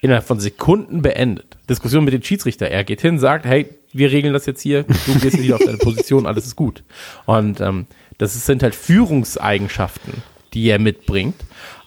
[0.00, 1.56] innerhalb von Sekunden beendet.
[1.68, 2.68] Diskussion mit dem Schiedsrichter.
[2.68, 5.78] Er geht hin, sagt, hey, wir regeln das jetzt hier, du gehst wieder auf deine
[5.78, 6.82] Position, alles ist gut.
[7.26, 7.86] Und ähm,
[8.18, 10.22] das sind halt Führungseigenschaften,
[10.54, 11.36] die er mitbringt.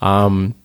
[0.01, 0.55] Ähm,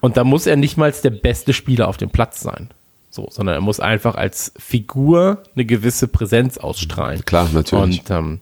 [0.00, 2.70] und da muss er nicht mal der beste Spieler auf dem Platz sein.
[3.08, 7.24] So, sondern er muss einfach als Figur eine gewisse Präsenz ausstrahlen.
[7.24, 8.00] Klar, natürlich.
[8.00, 8.40] Und ähm,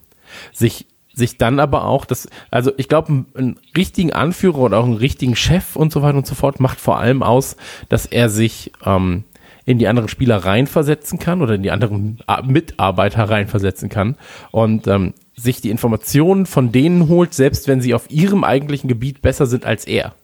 [0.52, 4.84] sich, sich dann aber auch, das, also ich glaube, einen, einen richtigen Anführer oder auch
[4.84, 7.56] einen richtigen Chef und so weiter und so fort macht vor allem aus,
[7.88, 9.24] dass er sich ähm,
[9.64, 14.16] in die anderen Spieler reinversetzen kann oder in die anderen Mitarbeiter reinversetzen kann
[14.50, 19.22] und ähm, sich die Informationen von denen holt, selbst wenn sie auf ihrem eigentlichen Gebiet
[19.22, 20.14] besser sind als er.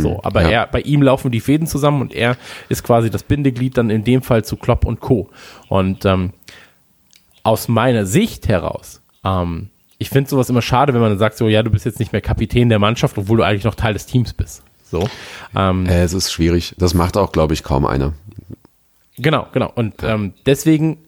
[0.00, 0.48] So, aber ja.
[0.48, 2.36] er, bei ihm laufen die Fäden zusammen und er
[2.68, 5.30] ist quasi das Bindeglied dann in dem Fall zu Klopp und Co.
[5.68, 6.32] Und ähm,
[7.44, 9.68] aus meiner Sicht heraus, ähm,
[9.98, 12.12] ich finde sowas immer schade, wenn man dann sagt, so, ja, du bist jetzt nicht
[12.12, 14.64] mehr Kapitän der Mannschaft, obwohl du eigentlich noch Teil des Teams bist.
[14.90, 15.08] So.
[15.54, 16.74] Ähm, Äh, es ist schwierig.
[16.78, 18.12] Das macht auch, glaube ich, kaum einer.
[19.18, 19.70] Genau, genau.
[19.74, 20.98] Und ähm, deswegen,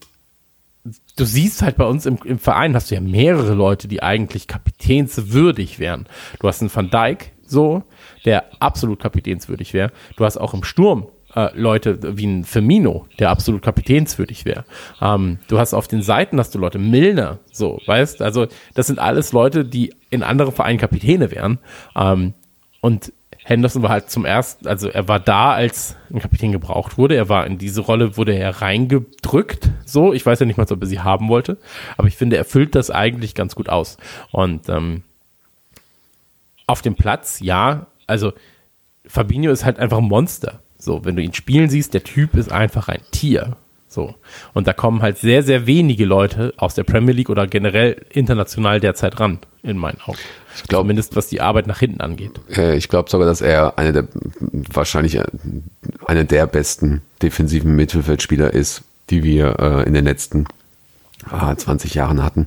[1.18, 4.46] du siehst halt bei uns im, im Verein, hast du ja mehrere Leute, die eigentlich
[4.46, 6.06] kapitänswürdig wären.
[6.40, 7.82] Du hast einen Van Dijk, so,
[8.24, 9.90] der absolut kapitänswürdig wäre.
[10.16, 14.64] Du hast auch im Sturm äh, Leute wie ein Firmino, der absolut kapitänswürdig wäre.
[15.00, 18.98] Ähm, du hast auf den Seiten hast du Leute, Milner, so, weißt, also das sind
[18.98, 21.58] alles Leute, die in anderen Vereinen Kapitäne wären.
[21.96, 22.34] Ähm,
[22.80, 23.12] und
[23.48, 27.16] Henderson war halt zum ersten, also er war da, als ein Kapitän gebraucht wurde.
[27.16, 29.70] Er war in diese Rolle, wurde er reingedrückt.
[29.86, 31.56] So, ich weiß ja nicht mal, ob er sie haben wollte,
[31.96, 33.96] aber ich finde, er füllt das eigentlich ganz gut aus.
[34.32, 35.02] Und ähm,
[36.66, 38.34] auf dem Platz, ja, also
[39.06, 40.60] Fabinho ist halt einfach ein Monster.
[40.78, 43.56] So, wenn du ihn spielen siehst, der Typ ist einfach ein Tier.
[43.88, 44.14] So.
[44.52, 48.78] Und da kommen halt sehr, sehr wenige Leute aus der Premier League oder generell international
[48.78, 50.18] derzeit ran, in meinen Augen.
[50.62, 52.32] Ich glaub- Zumindest was die Arbeit nach hinten angeht.
[52.50, 54.08] Äh, ich glaube sogar, dass er einer der,
[54.40, 55.24] wahrscheinlich äh,
[56.06, 60.46] einer der besten defensiven Mittelfeldspieler ist, die wir äh, in den letzten
[61.30, 62.46] ah, 20 Jahren hatten.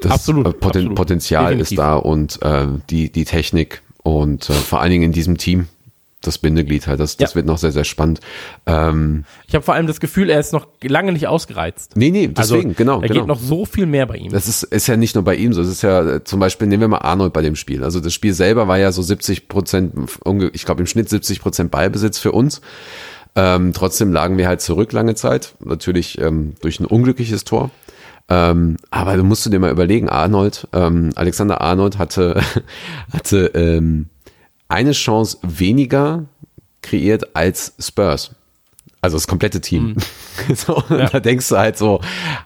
[0.00, 0.94] Das Absolut, äh, Poten absolut.
[0.94, 1.72] Potenzial Definitiv.
[1.72, 5.68] ist da und äh, die, die Technik und äh, vor allen Dingen in diesem Team,
[6.26, 7.34] das Bindeglied halt, das, das Ja.
[7.36, 8.20] wird noch sehr, sehr spannend.
[8.66, 11.96] Ähm, Ich habe vor allem das Gefühl, er ist noch lange nicht ausgereizt.
[11.96, 13.00] nee, nee, deswegen, also, genau.
[13.00, 13.20] Da genau.
[13.20, 14.32] geht noch so viel mehr bei ihm.
[14.32, 15.62] Das ist, ist ja nicht nur bei ihm so.
[15.62, 17.84] Es ist ja äh, zum Beispiel, nehmen wir mal Arnold bei dem Spiel.
[17.84, 19.92] Also das Spiel selber war ja so 70 Prozent,
[20.52, 22.60] ich glaube im Schnitt 70 Prozent Ballbesitz für uns.
[23.36, 25.54] Ähm, trotzdem lagen wir halt zurück lange Zeit.
[25.64, 27.70] Natürlich ähm, durch ein unglückliches Tor.
[28.28, 32.40] Ähm, aber du musst du dir mal überlegen, Arnold, ähm, Alexander Arnold hatte,
[33.12, 34.06] hatte ähm,
[34.68, 36.24] eine Chance weniger
[36.82, 38.32] kreiert als Spurs.
[39.00, 39.96] Also das komplette Team.
[40.54, 42.00] So, und Da denkst du halt so,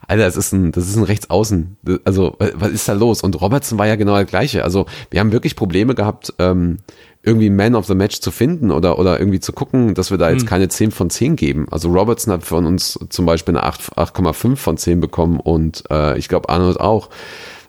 [0.07, 1.79] Alter, das ist ein, das ist ein Rechtsaußen.
[2.05, 3.23] Also, was ist da los?
[3.23, 4.63] Und Robertson war ja genau das Gleiche.
[4.63, 6.81] Also, wir haben wirklich Probleme gehabt, ähm,
[7.23, 10.31] irgendwie Man of the Match zu finden oder, oder irgendwie zu gucken, dass wir da
[10.31, 11.67] jetzt keine 10 von 10 geben.
[11.71, 16.17] Also Robertson hat von uns zum Beispiel eine 8 8,5 von 10 bekommen und äh,
[16.19, 17.11] ich glaube Arnold auch.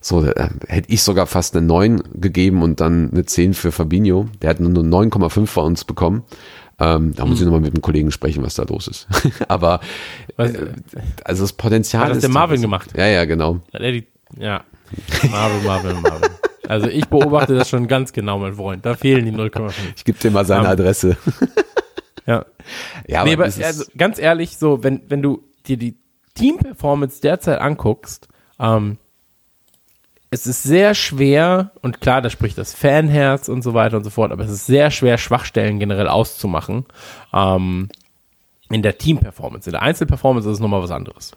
[0.02, 4.28] So, äh, hätte ich sogar fast eine 9 gegeben und dann eine 10 für Fabinho.
[4.42, 6.24] Der hat nur 9,5 bei uns bekommen.
[6.80, 9.08] Ähm, da muss ich nochmal mit dem Kollegen sprechen, was da los ist.
[9.50, 9.82] Aber
[10.38, 10.68] Was, äh,
[11.26, 12.92] also das Potenzial Hat das ist der Marvin gemacht?
[12.96, 13.60] Ja, ja, genau.
[14.38, 14.64] Ja.
[15.30, 16.30] Marvin, Marvin, Marvin.
[16.70, 18.86] Also ich beobachte das schon ganz genau, mein Freund.
[18.86, 19.72] Da fehlen die 0,5.
[19.98, 21.18] Ich gebe dir mal seine Ähm, Adresse.
[22.26, 22.46] Ja.
[23.08, 25.98] Ja, nee, aber ist- also, ganz ehrlich, so, wenn, wenn du dir die
[26.36, 28.28] Team-Performance derzeit anguckst,
[28.60, 28.98] ähm,
[30.32, 34.10] es ist sehr schwer, und klar, da spricht das Fanherz und so weiter und so
[34.10, 36.86] fort, aber es ist sehr schwer, Schwachstellen generell auszumachen.
[37.34, 37.90] Ähm,
[38.72, 39.68] in der Team-Performance.
[39.68, 41.32] In der Einzelperformance ist es nochmal was anderes.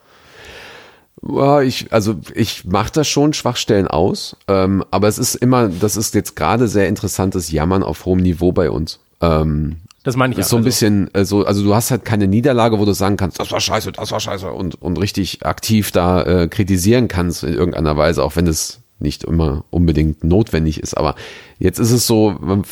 [1.27, 5.97] Ja, ich, also ich mache da schon Schwachstellen aus, ähm, aber es ist immer, das
[5.97, 8.99] ist jetzt gerade sehr interessantes Jammern auf hohem Niveau bei uns.
[9.21, 10.51] Ähm, Das meine ich ist ja.
[10.51, 13.17] so ein Also, bisschen, äh, so, also du hast halt keine Niederlage, wo du sagen
[13.17, 17.45] kannst, das war scheiße, das war scheiße und, und richtig aktiv da äh, kritisieren kannst
[17.45, 20.95] in irgendeiner Weise, auch wenn es nicht immer unbedingt notwendig ist.
[20.95, 21.15] Aber
[21.63, 22.65] jetzt ist es so, man,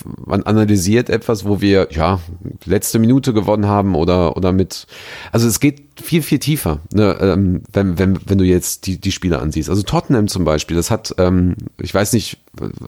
[0.42, 2.18] analysiert etwas, wo wir ja
[2.64, 4.86] letzte Minute gewonnen haben oder oder mit,
[5.30, 9.12] also es geht viel viel tiefer, ne, ähm, wenn wenn wenn du jetzt die die
[9.12, 9.70] Spiele ansiehst.
[9.70, 12.38] Also Tottenham zum Beispiel, das hat, ähm, ich weiß nicht,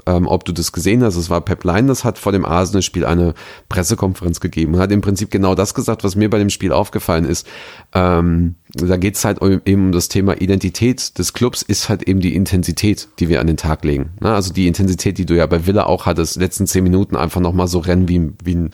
[0.07, 1.17] ähm, ob du das gesehen hast.
[1.17, 3.35] Es war Pep Line, das hat vor dem Arsenal-Spiel eine
[3.69, 7.25] Pressekonferenz gegeben und hat im Prinzip genau das gesagt, was mir bei dem Spiel aufgefallen
[7.25, 7.47] ist.
[7.95, 12.21] Ähm, da geht es halt eben um das Thema Identität des Clubs, ist halt eben
[12.21, 14.11] die Intensität, die wir an den Tag legen.
[14.21, 14.33] Ne?
[14.33, 17.69] Also die Intensität, die du ja bei Villa auch hattest, letzten zehn Minuten einfach nochmal
[17.69, 18.71] so rennen wie, wie, ein,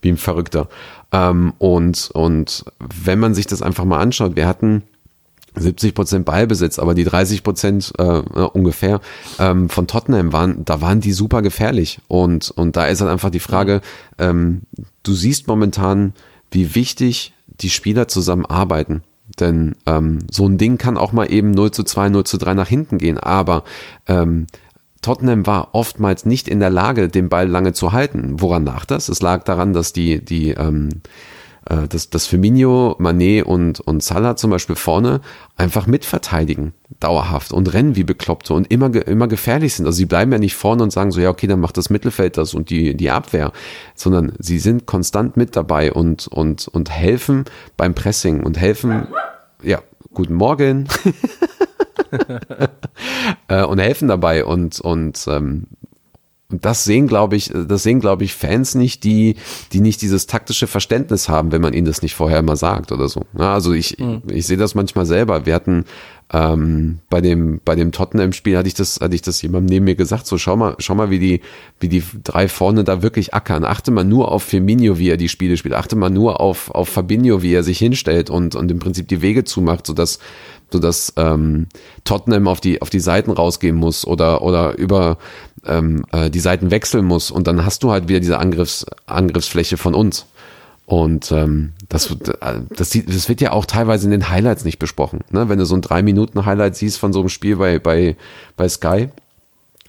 [0.00, 0.68] wie ein Verrückter.
[1.12, 4.82] Ähm, und, und wenn man sich das einfach mal anschaut, wir hatten
[5.56, 9.00] 70 Prozent Ballbesitz, aber die 30 Prozent äh, ja, ungefähr
[9.38, 13.30] ähm, von Tottenham waren, da waren die super gefährlich und und da ist dann einfach
[13.30, 13.80] die Frage,
[14.18, 14.62] ähm,
[15.02, 16.14] du siehst momentan,
[16.52, 19.02] wie wichtig die Spieler zusammenarbeiten.
[19.38, 22.54] Denn ähm, so ein Ding kann auch mal eben 0 zu 2, 0 zu 3
[22.54, 23.64] nach hinten gehen, aber
[24.08, 24.46] ähm,
[25.02, 28.40] Tottenham war oftmals nicht in der Lage, den Ball lange zu halten.
[28.40, 29.08] Woran lag das?
[29.08, 31.00] Es lag daran, dass die, die ähm,
[31.66, 35.20] äh, dass, dass Firmino, Manet und, und Salah zum Beispiel vorne
[35.56, 39.86] einfach mitverteidigen, dauerhaft und rennen wie Bekloppte und immer, immer gefährlich sind.
[39.86, 42.38] Also sie bleiben ja nicht vorne und sagen so, ja, okay, dann macht das Mittelfeld
[42.38, 43.52] das und die, die Abwehr,
[43.94, 47.44] sondern sie sind konstant mit dabei und, und, und helfen
[47.76, 49.06] beim Pressing und helfen,
[49.62, 49.80] ja,
[50.12, 50.88] guten Morgen.
[53.48, 55.66] äh, und helfen dabei und, und ähm,
[56.50, 59.36] und das sehen, glaube ich, das sehen, glaube ich, Fans nicht, die,
[59.72, 63.08] die nicht dieses taktische Verständnis haben, wenn man ihnen das nicht vorher immer sagt oder
[63.08, 63.22] so.
[63.38, 63.98] Also ich,
[64.28, 65.46] ich sehe das manchmal selber.
[65.46, 65.84] Wir hatten
[66.32, 69.96] ähm, bei dem, bei dem Tottenham-Spiel hatte ich das, hatte ich das jemandem neben mir
[69.96, 71.40] gesagt, so schau mal, schau mal, wie die,
[71.80, 73.64] wie die drei vorne da wirklich ackern.
[73.64, 75.74] Achte mal nur auf Firmino, wie er die Spiele spielt.
[75.74, 79.22] Achte mal nur auf, auf Fabinho, wie er sich hinstellt und, und im Prinzip die
[79.22, 80.20] Wege zumacht, sodass,
[80.70, 81.66] sodass ähm,
[82.04, 85.18] Tottenham auf die, auf die Seiten rausgehen muss oder, oder über
[85.66, 89.76] ähm, äh, die Seiten wechseln muss und dann hast du halt wieder diese Angriffs, Angriffsfläche
[89.76, 90.26] von uns.
[90.90, 94.80] Und ähm, das, wird- äh, das, das wird ja auch teilweise in den Highlights nicht
[94.80, 95.20] besprochen.
[95.30, 95.48] Ne?
[95.48, 98.16] Wenn du so ein drei Minuten Highlight siehst von so einem Spiel bei, bei,
[98.56, 99.08] bei Sky,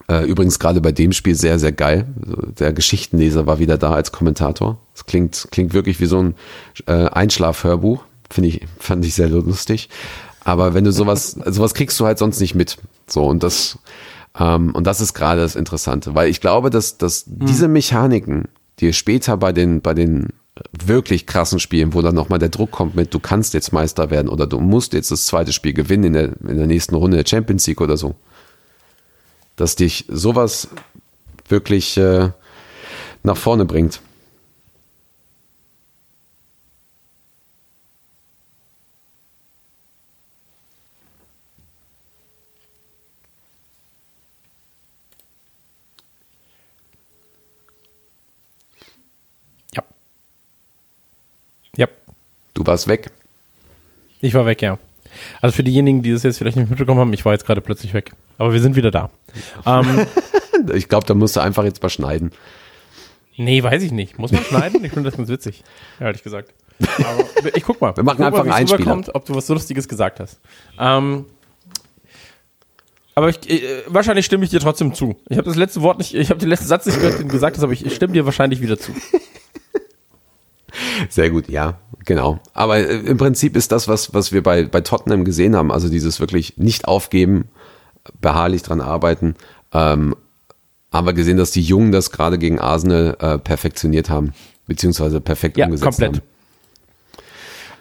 [0.08, 2.06] äh, übrigens gerade bei dem Spiel sehr, sehr geil.
[2.60, 4.78] Der Geschichtenleser war wieder da als Kommentator.
[4.94, 6.36] Das klingt, klingt wirklich wie so ein
[6.86, 8.04] äh, Einschlafhörbuch.
[8.30, 9.90] Finde ich, fand ich sehr lustig.
[10.44, 12.78] Aber wenn du sowas, sowas kriegst du halt sonst nicht mit.
[13.08, 13.80] So, und das,
[14.40, 18.50] ähm, und das ist gerade das Interessante, weil ich glaube, dass, dass diese Mechaniken,
[18.80, 20.28] die später bei den, bei den
[20.72, 24.28] wirklich krassen Spielen, wo dann nochmal der Druck kommt mit, du kannst jetzt Meister werden
[24.30, 27.26] oder du musst jetzt das zweite Spiel gewinnen in der, in der nächsten Runde der
[27.28, 28.16] Champions League oder so,
[29.56, 30.68] dass dich sowas
[31.48, 32.32] wirklich äh,
[33.24, 34.02] nach vorne bringt.
[49.76, 49.84] Ja.
[51.78, 51.88] Ja.
[52.62, 53.10] Du warst weg.
[54.20, 54.78] Ich war weg, ja.
[55.42, 57.96] Also für diejenigen, die das jetzt vielleicht nicht mitbekommen haben, ich war jetzt gerade plötzlich
[57.96, 58.12] weg.
[58.38, 59.10] Aber wir sind wieder da.
[59.66, 60.06] ähm,
[60.76, 62.32] Ich glaube, da musst du einfach jetzt mal schneiden.
[63.36, 64.20] nee, weiß ich nicht.
[64.20, 64.86] Muss man schneiden?
[64.86, 65.64] Ich finde das ganz witzig,
[66.00, 66.54] ehrlich gesagt.
[67.00, 67.96] Aber ich guck mal.
[67.98, 69.02] Wir machen guck einfach mal, einen Einspieler.
[69.16, 70.40] Ob du was so Lustiges gesagt hast.
[70.78, 71.26] Ähm,
[73.16, 75.16] aber ich, äh, wahrscheinlich stimme ich dir trotzdem zu.
[75.30, 77.34] Ich habe das letzte Wort nicht, ich habe den letzten Satz nicht gehört, den du
[77.34, 78.92] gesagt hast, aber ich, ich stimme dir wahrscheinlich wieder zu.
[81.10, 82.40] Sehr gut, ja, genau.
[82.54, 85.90] Aber äh, im Prinzip ist das, was, was wir bei, bei Tottenham gesehen haben, also
[85.90, 87.50] dieses wirklich nicht aufgeben,
[88.20, 89.36] beharrlich dran arbeiten,
[89.74, 90.16] ähm,
[90.92, 94.34] haben wir gesehen, dass die Jungen das gerade gegen Arsenal äh, perfektioniert haben,
[94.68, 96.18] beziehungsweise perfekt Ja, umgesetzt komplett.
[96.18, 96.28] haben.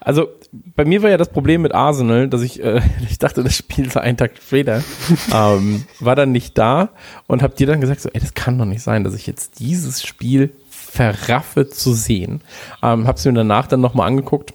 [0.00, 0.28] Also
[0.74, 3.90] bei mir war ja das Problem mit Arsenal, dass ich, äh, ich dachte, das Spiel
[3.90, 4.82] sei einen Tag später,
[5.34, 6.90] ähm, war dann nicht da
[7.26, 9.58] und hab dir dann gesagt, so, ey, das kann doch nicht sein, dass ich jetzt
[9.58, 10.52] dieses Spiel
[10.90, 12.40] verraffe zu sehen.
[12.82, 14.54] Ähm, hab's mir danach dann nochmal angeguckt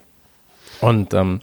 [0.82, 1.42] und ähm,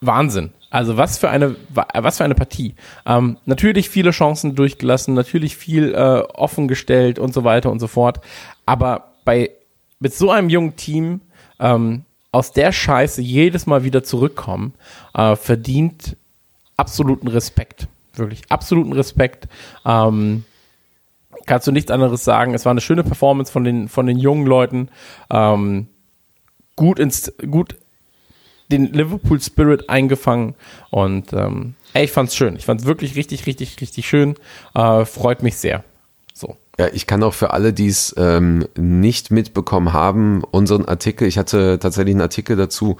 [0.00, 0.52] Wahnsinn.
[0.70, 2.74] Also was für eine was für eine Partie.
[3.06, 7.88] Ähm, natürlich viele Chancen durchgelassen, natürlich viel äh, offen gestellt und so weiter und so
[7.88, 8.20] fort.
[8.66, 9.50] Aber bei
[9.98, 11.22] mit so einem jungen Team
[11.58, 14.74] ähm, aus der Scheiße jedes Mal wieder zurückkommen,
[15.14, 16.16] äh, verdient
[16.76, 17.88] absoluten Respekt.
[18.14, 19.48] Wirklich absoluten Respekt.
[19.84, 20.44] Ähm,
[21.46, 22.54] kannst du nichts anderes sagen.
[22.54, 24.88] Es war eine schöne Performance von den, von den jungen Leuten.
[25.30, 25.88] Ähm,
[26.76, 27.76] gut ins, gut
[28.70, 30.54] den Liverpool Spirit eingefangen
[30.90, 32.56] und ähm, ey, ich fand's schön.
[32.56, 34.36] Ich fand's wirklich richtig, richtig, richtig schön.
[34.74, 35.84] Äh, freut mich sehr.
[36.32, 36.56] So.
[36.78, 41.36] Ja, ich kann auch für alle, die es ähm, nicht mitbekommen haben, unseren Artikel, ich
[41.36, 42.96] hatte tatsächlich einen Artikel dazu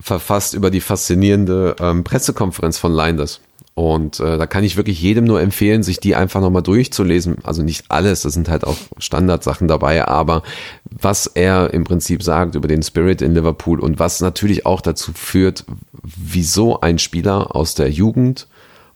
[0.00, 3.40] verfasst über die faszinierende ähm, Pressekonferenz von Leinders.
[3.74, 7.38] Und äh, da kann ich wirklich jedem nur empfehlen, sich die einfach nochmal durchzulesen.
[7.42, 10.42] Also nicht alles, da sind halt auch Standardsachen dabei, aber
[10.84, 15.12] was er im Prinzip sagt über den Spirit in Liverpool und was natürlich auch dazu
[15.14, 15.64] führt,
[16.02, 18.46] wieso ein Spieler aus der Jugend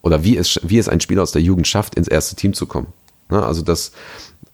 [0.03, 2.67] oder wie es, wie es ein Spieler aus der Jugend schafft, ins erste Team zu
[2.67, 2.89] kommen.
[3.31, 3.43] Ne?
[3.43, 3.93] Also das,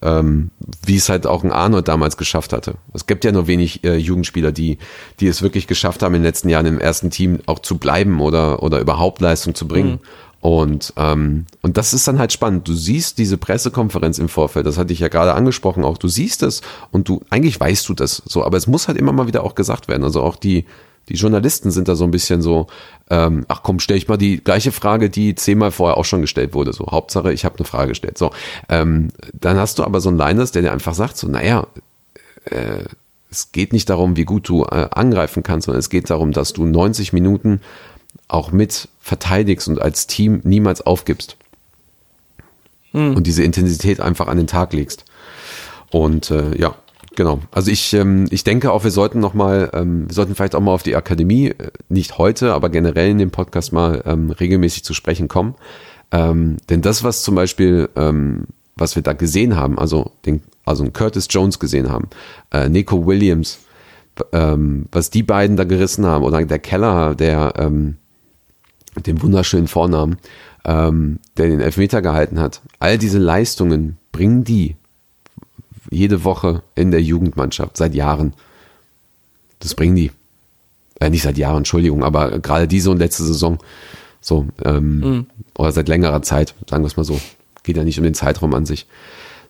[0.02, 0.50] ähm,
[0.84, 2.74] wie es halt auch ein Arnold damals geschafft hatte.
[2.92, 4.78] Es gibt ja nur wenig äh, Jugendspieler, die,
[5.20, 8.20] die es wirklich geschafft haben, in den letzten Jahren im ersten Team auch zu bleiben
[8.20, 9.92] oder, oder überhaupt Leistung zu bringen.
[9.92, 10.00] Mhm.
[10.40, 12.66] Und, ähm, und das ist dann halt spannend.
[12.66, 15.98] Du siehst diese Pressekonferenz im Vorfeld, das hatte ich ja gerade angesprochen auch.
[15.98, 19.12] Du siehst es und du, eigentlich weißt du das so, aber es muss halt immer
[19.12, 20.02] mal wieder auch gesagt werden.
[20.02, 20.66] Also auch die,
[21.12, 22.68] die Journalisten sind da so ein bisschen so,
[23.10, 26.54] ähm, ach komm, stell ich mal die gleiche Frage, die zehnmal vorher auch schon gestellt
[26.54, 26.72] wurde.
[26.72, 28.16] So, Hauptsache, ich habe eine Frage gestellt.
[28.16, 28.30] So,
[28.70, 31.66] ähm, dann hast du aber so einen Liners, der dir einfach sagt, so, naja,
[32.46, 32.84] äh,
[33.30, 36.54] es geht nicht darum, wie gut du äh, angreifen kannst, sondern es geht darum, dass
[36.54, 37.60] du 90 Minuten
[38.28, 41.36] auch mit verteidigst und als Team niemals aufgibst.
[42.92, 43.16] Hm.
[43.16, 45.04] Und diese Intensität einfach an den Tag legst.
[45.90, 46.74] Und äh, ja,
[47.14, 47.40] Genau.
[47.50, 50.60] Also ich, ähm, ich denke auch, wir sollten noch mal, ähm, wir sollten vielleicht auch
[50.60, 54.84] mal auf die Akademie, äh, nicht heute, aber generell in dem Podcast mal ähm, regelmäßig
[54.84, 55.54] zu sprechen kommen.
[56.10, 58.46] Ähm, denn das, was zum Beispiel, ähm,
[58.76, 62.08] was wir da gesehen haben, also den, also Curtis Jones gesehen haben,
[62.50, 63.58] äh, Nico Williams,
[64.32, 67.96] ähm, was die beiden da gerissen haben, oder der Keller, der ähm,
[69.06, 70.16] dem wunderschönen Vornamen,
[70.64, 74.76] ähm, der den Elfmeter gehalten hat, all diese Leistungen bringen die
[75.92, 78.32] jede Woche in der Jugendmannschaft, seit Jahren.
[79.60, 80.10] Das bringen die.
[81.00, 83.58] Äh, nicht seit Jahren, Entschuldigung, aber gerade diese und letzte Saison.
[84.20, 85.26] So, ähm, mhm.
[85.56, 87.20] oder seit längerer Zeit, sagen wir es mal so.
[87.62, 88.86] Geht ja nicht um den Zeitraum an sich.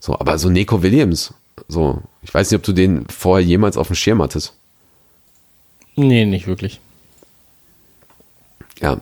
[0.00, 1.32] So, aber so Nico Williams,
[1.68, 4.54] so, ich weiß nicht, ob du den vorher jemals auf dem Schirm hattest.
[5.94, 6.80] Nee, nicht wirklich.
[8.80, 9.00] Ja,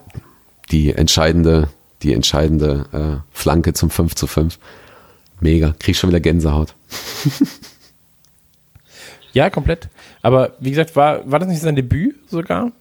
[0.70, 1.68] die entscheidende,
[2.02, 4.58] die entscheidende äh, Flanke zum 5 zu 5.
[5.40, 6.74] Mega, krieg schon wieder Gänsehaut.
[9.32, 9.88] ja, komplett.
[10.22, 12.72] Aber wie gesagt, war, war das nicht sein Debüt sogar?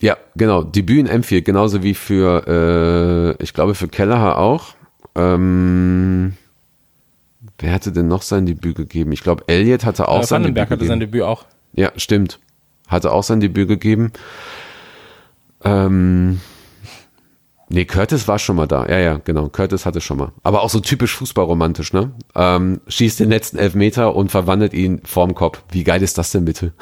[0.00, 0.62] Ja, genau.
[0.62, 4.74] Debüt in Enfield, genauso wie für, äh, ich glaube, für Kelleher auch.
[5.14, 6.34] Ähm,
[7.58, 9.12] wer hatte denn noch sein Debüt gegeben?
[9.12, 10.88] Ich glaube, Elliot hatte auch ja, sein Debüt hatte gegeben.
[10.88, 11.44] sein Debüt auch.
[11.72, 12.40] Ja, stimmt.
[12.88, 14.12] Hatte auch sein Debüt gegeben.
[15.64, 16.40] Ähm,
[17.68, 18.86] Nee, Curtis war schon mal da.
[18.86, 19.48] Ja, ja, genau.
[19.48, 20.32] Curtis hatte schon mal.
[20.42, 22.12] Aber auch so typisch fußballromantisch, ne?
[22.34, 25.62] Ähm, schießt den letzten Elfmeter und verwandelt ihn vorm Kopf.
[25.70, 26.72] Wie geil ist das denn bitte?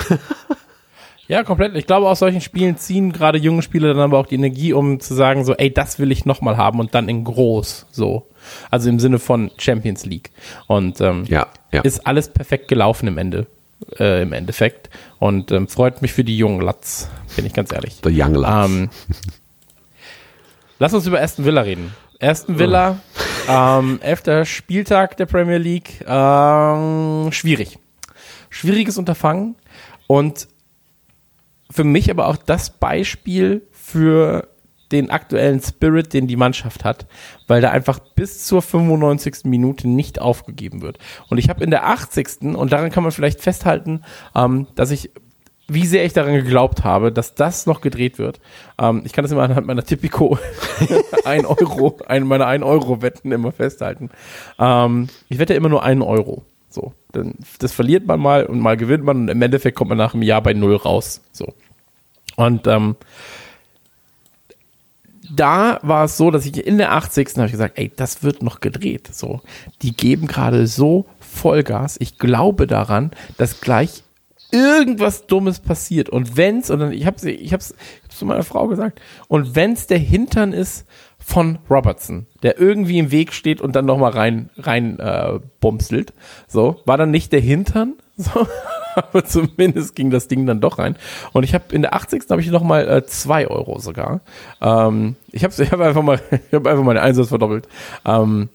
[1.28, 1.76] ja, komplett.
[1.76, 4.98] Ich glaube, aus solchen Spielen ziehen gerade junge Spieler dann aber auch die Energie, um
[4.98, 8.28] zu sagen, so, ey, das will ich nochmal haben und dann in groß, so.
[8.70, 10.30] Also im Sinne von Champions League.
[10.66, 11.82] Und ähm, ja, ja.
[11.82, 13.46] ist alles perfekt gelaufen im Ende.
[13.98, 14.90] Äh, im Endeffekt.
[15.18, 17.96] Und ähm, freut mich für die jungen Latz, bin ich ganz ehrlich.
[18.04, 18.70] The Young Latz.
[18.70, 18.90] Ähm,
[20.82, 21.94] Lass uns über Aston Villa reden.
[22.20, 22.98] Aston Villa,
[23.46, 23.48] oh.
[23.52, 27.78] ähm, elfter Spieltag der Premier League, ähm, schwierig.
[28.50, 29.54] Schwieriges Unterfangen
[30.08, 30.48] und
[31.70, 34.48] für mich aber auch das Beispiel für
[34.90, 37.06] den aktuellen Spirit, den die Mannschaft hat,
[37.46, 39.44] weil da einfach bis zur 95.
[39.44, 40.98] Minute nicht aufgegeben wird.
[41.28, 42.56] Und ich habe in der 80.
[42.56, 44.02] und daran kann man vielleicht festhalten,
[44.34, 45.12] ähm, dass ich
[45.74, 48.40] wie sehr ich daran geglaubt habe, dass das noch gedreht wird.
[48.78, 50.38] Ähm, ich kann das immer anhand meiner Tipico
[51.24, 54.10] 1 Euro, ein, meiner 1 Euro Wetten immer festhalten.
[54.58, 56.44] Ähm, ich wette immer nur 1 Euro.
[56.68, 59.98] So, dann, das verliert man mal und mal gewinnt man und im Endeffekt kommt man
[59.98, 61.20] nach einem Jahr bei Null raus.
[61.32, 61.52] So.
[62.36, 62.96] Und ähm,
[65.34, 67.36] da war es so, dass ich in der 80.
[67.36, 69.08] habe ich gesagt, ey, das wird noch gedreht.
[69.12, 69.40] So,
[69.82, 71.96] die geben gerade so Vollgas.
[72.00, 74.02] Ich glaube daran, dass gleich
[74.52, 78.44] irgendwas Dummes passiert und wenn's, und dann, ich hab's, ich hab's, ich hab's zu meiner
[78.44, 80.86] Frau gesagt, und wenn's der Hintern ist
[81.18, 86.12] von Robertson, der irgendwie im Weg steht und dann nochmal rein, rein äh, bumselt,
[86.46, 88.46] so, war dann nicht der Hintern, so,
[88.94, 90.96] aber zumindest ging das Ding dann doch rein.
[91.32, 92.24] Und ich habe in der 80.
[92.30, 94.20] habe ich nochmal äh, zwei Euro sogar.
[94.60, 97.68] Ähm, ich habe ich hab einfach mal, ich habe einfach mal den Einsatz verdoppelt.
[98.04, 98.48] Ähm,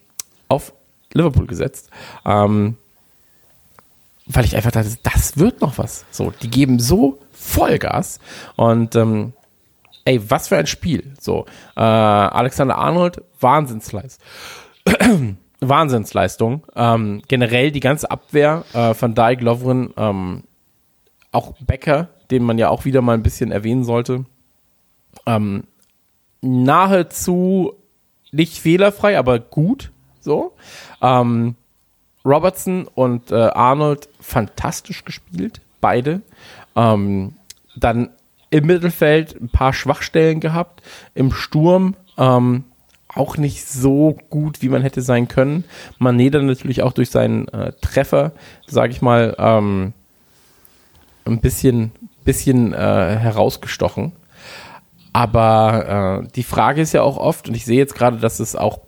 [0.48, 0.74] auf
[1.14, 1.90] Liverpool gesetzt.
[2.26, 2.76] Ähm,
[4.28, 6.06] weil ich einfach dachte, das wird noch was.
[6.12, 8.20] So, die geben so Vollgas
[8.56, 9.34] und ähm,
[10.06, 11.14] ey, was für ein Spiel.
[11.20, 14.26] So, äh, Alexander Arnold, Wahnsinnsleistung.
[15.60, 16.64] Wahnsinnsleistung.
[16.76, 20.44] Ähm, generell die ganze Abwehr äh, von Dijk, Lovren, ähm,
[21.32, 24.26] auch Becker, den man ja auch wieder mal ein bisschen erwähnen sollte.
[25.26, 25.64] Ähm,
[26.42, 27.74] nahezu
[28.32, 29.92] nicht fehlerfrei, aber gut.
[30.20, 30.54] So.
[31.02, 31.56] Ähm,
[32.28, 36.22] Robertson und äh, Arnold fantastisch gespielt, beide.
[36.76, 37.34] Ähm,
[37.76, 38.10] dann
[38.50, 40.84] im Mittelfeld ein paar Schwachstellen gehabt.
[41.16, 42.66] Im Sturm ähm,
[43.08, 45.64] auch nicht so gut, wie man hätte sein können.
[46.00, 48.32] Mané dann natürlich auch durch seinen äh, Treffer,
[48.68, 49.94] sage ich mal, ähm,
[51.26, 51.92] ein bisschen,
[52.24, 54.14] bisschen äh, herausgestochen.
[55.14, 58.56] Aber äh, die Frage ist ja auch oft, und ich sehe jetzt gerade, dass es
[58.56, 58.80] auch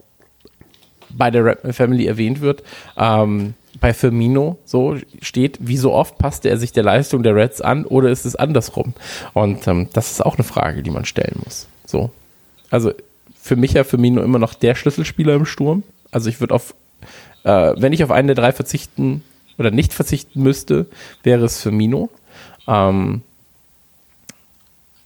[1.10, 2.64] bei der Rap Family erwähnt wird,
[2.98, 7.62] ähm, bei Firmino so steht, wie so oft passte er sich der Leistung der Reds
[7.62, 8.94] an oder ist es andersrum?
[9.34, 11.68] Und ähm, das ist auch eine Frage, die man stellen muss.
[11.86, 12.12] So.
[12.70, 12.94] Also
[13.42, 15.84] für mich ja Firmino immer noch der Schlüsselspieler im Sturm.
[16.12, 16.76] Also ich würde auf,
[17.44, 19.24] äh, wenn ich auf einen der drei verzichten
[19.58, 20.88] oder nicht verzichten müsste,
[21.24, 22.10] wäre es Firmino.
[22.68, 23.22] Ähm,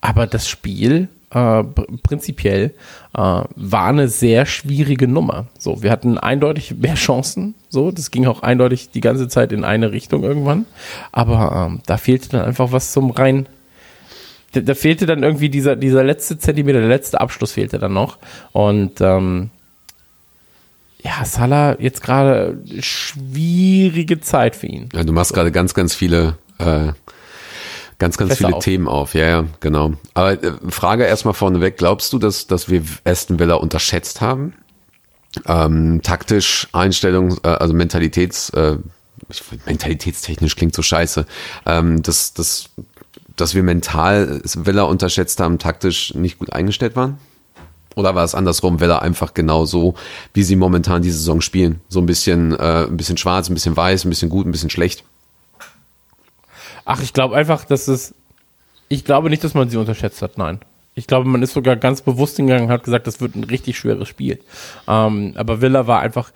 [0.02, 1.64] aber das Spiel äh,
[2.04, 2.74] prinzipiell
[3.14, 5.48] äh, war eine sehr schwierige Nummer.
[5.58, 7.56] So, wir hatten eindeutig mehr Chancen.
[7.70, 10.66] So, das ging auch eindeutig die ganze Zeit in eine Richtung irgendwann.
[11.12, 13.48] Aber ähm, da fehlte dann einfach was zum rein.
[14.52, 18.20] Da, da, fehlte dann irgendwie dieser, dieser letzte Zentimeter, der letzte Abschluss fehlte dann noch.
[18.52, 19.50] Und ähm,
[21.04, 24.90] ja, Salah jetzt gerade schwierige Zeit für ihn.
[24.94, 26.94] Ja, du machst gerade ganz, ganz viele äh,
[28.04, 28.64] Ganz, ganz viele auf.
[28.66, 29.94] Themen auf, ja, ja, genau.
[30.14, 34.54] Aber äh, Frage erstmal vorneweg, glaubst du, dass, dass wir Aston Villa unterschätzt haben?
[35.48, 38.76] Ähm, taktisch, Einstellung, äh, also Mentalitäts, äh,
[39.66, 41.26] mentalitätstechnisch klingt so scheiße,
[41.66, 42.66] ähm, dass, dass,
[43.38, 47.20] dass wir mental Villa unterschätzt haben, taktisch nicht gut eingestellt waren?
[47.96, 49.94] Oder war es andersrum, Villa einfach genau so,
[50.34, 51.80] wie sie momentan die Saison spielen?
[51.88, 54.70] So ein bisschen, äh, ein bisschen schwarz, ein bisschen weiß, ein bisschen gut, ein bisschen
[54.70, 55.06] schlecht?
[56.86, 58.14] Ach, ich glaube einfach, dass es.
[58.90, 60.60] Ich glaube nicht, dass man sie unterschätzt hat, nein.
[60.96, 63.78] Ich glaube, man ist sogar ganz bewusst hingegangen und hat gesagt, das wird ein richtig
[63.78, 64.40] schweres Spiel.
[64.88, 66.32] Ähm, aber Villa war einfach.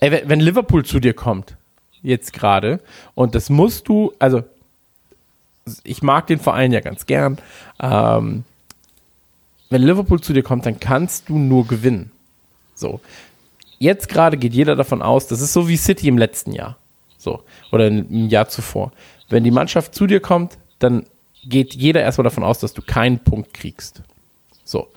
[0.00, 1.56] Ey, wenn Liverpool zu dir kommt,
[2.02, 2.80] jetzt gerade,
[3.14, 4.42] und das musst du, also
[5.84, 7.38] ich mag den Verein ja ganz gern.
[7.80, 8.44] Ähm,
[9.70, 12.10] wenn Liverpool zu dir kommt, dann kannst du nur gewinnen.
[12.74, 13.00] So.
[13.78, 16.76] Jetzt gerade geht jeder davon aus, das ist so wie City im letzten Jahr.
[17.16, 17.42] So.
[17.70, 18.92] Oder im Jahr zuvor.
[19.32, 21.06] Wenn die Mannschaft zu dir kommt, dann
[21.44, 24.02] geht jeder erstmal davon aus, dass du keinen Punkt kriegst.
[24.62, 24.88] So.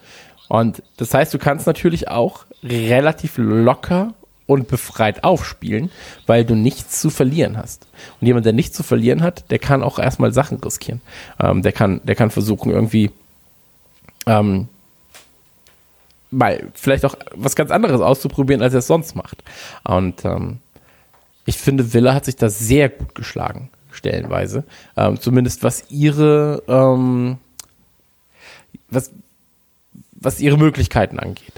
[0.49, 4.13] Und das heißt, du kannst natürlich auch relativ locker
[4.45, 5.89] und befreit aufspielen,
[6.27, 7.87] weil du nichts zu verlieren hast.
[8.19, 11.01] Und jemand, der nichts zu verlieren hat, der kann auch erstmal Sachen riskieren.
[11.39, 13.11] Ähm, der, kann, der kann versuchen, irgendwie
[14.27, 14.67] ähm,
[16.29, 19.43] mal vielleicht auch was ganz anderes auszuprobieren, als er es sonst macht.
[19.83, 20.57] Und ähm,
[21.45, 24.63] ich finde, Villa hat sich da sehr gut geschlagen stellenweise.
[24.95, 27.37] Ähm, zumindest was ihre, ähm,
[28.89, 29.11] was,
[30.13, 31.53] was ihre Möglichkeiten angeht.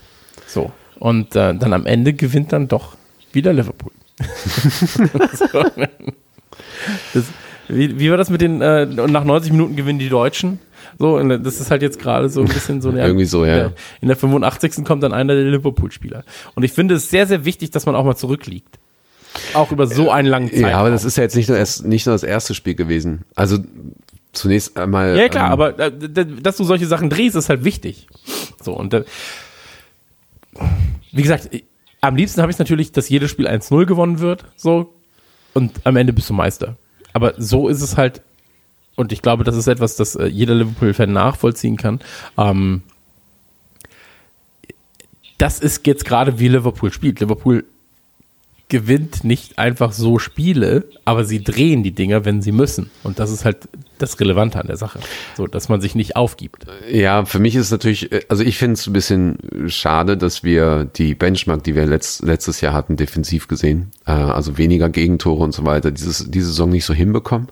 [0.47, 0.71] So.
[0.99, 2.95] Und äh, dann am Ende gewinnt dann doch
[3.31, 3.91] wieder Liverpool.
[5.33, 5.47] so.
[7.13, 7.25] das,
[7.67, 10.59] wie, wie war das mit den, äh, nach 90 Minuten gewinnen die Deutschen?
[10.99, 13.01] So, das ist halt jetzt gerade so ein bisschen so eine.
[13.05, 13.53] Irgendwie so, ja.
[13.53, 14.85] In der, in der 85.
[14.85, 16.23] kommt dann einer der Liverpool-Spieler.
[16.55, 18.79] Und ich finde es sehr, sehr wichtig, dass man auch mal zurückliegt.
[19.53, 20.69] Auch über so einen langen Zeitraum.
[20.69, 23.23] Ja, aber das ist ja jetzt nicht nur, erst, nicht nur das erste Spiel gewesen.
[23.35, 23.59] Also
[24.33, 25.17] zunächst einmal.
[25.17, 25.91] Ja, klar, ähm, aber äh,
[26.41, 28.07] dass du solche Sachen drehst, ist halt wichtig.
[28.61, 29.03] So, und äh,
[31.11, 31.49] wie gesagt,
[32.01, 34.93] am liebsten habe ich es natürlich, dass jedes Spiel 1-0 gewonnen wird, so,
[35.53, 36.75] und am Ende bist du Meister.
[37.13, 38.21] Aber so ist es halt,
[38.95, 41.99] und ich glaube, das ist etwas, das äh, jeder Liverpool-Fan nachvollziehen kann.
[42.37, 42.83] Ähm,
[45.37, 47.19] das ist jetzt gerade wie Liverpool spielt.
[47.19, 47.65] Liverpool
[48.69, 52.89] gewinnt nicht einfach so Spiele, aber sie drehen die Dinger, wenn sie müssen.
[53.03, 54.99] Und das ist halt das Relevante an der Sache.
[55.37, 56.65] So, dass man sich nicht aufgibt.
[56.91, 59.37] Ja, für mich ist es natürlich, also ich finde es ein bisschen
[59.67, 64.57] schade, dass wir die Benchmark, die wir letzt, letztes Jahr hatten, defensiv gesehen, äh, also
[64.57, 67.47] weniger Gegentore und so weiter, dieses, diese Saison nicht so hinbekommen.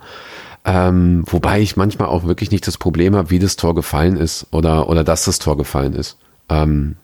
[0.66, 4.48] Ähm, wobei ich manchmal auch wirklich nicht das Problem habe, wie das Tor gefallen ist
[4.52, 6.18] oder, oder dass das Tor gefallen ist.
[6.50, 6.98] Ähm,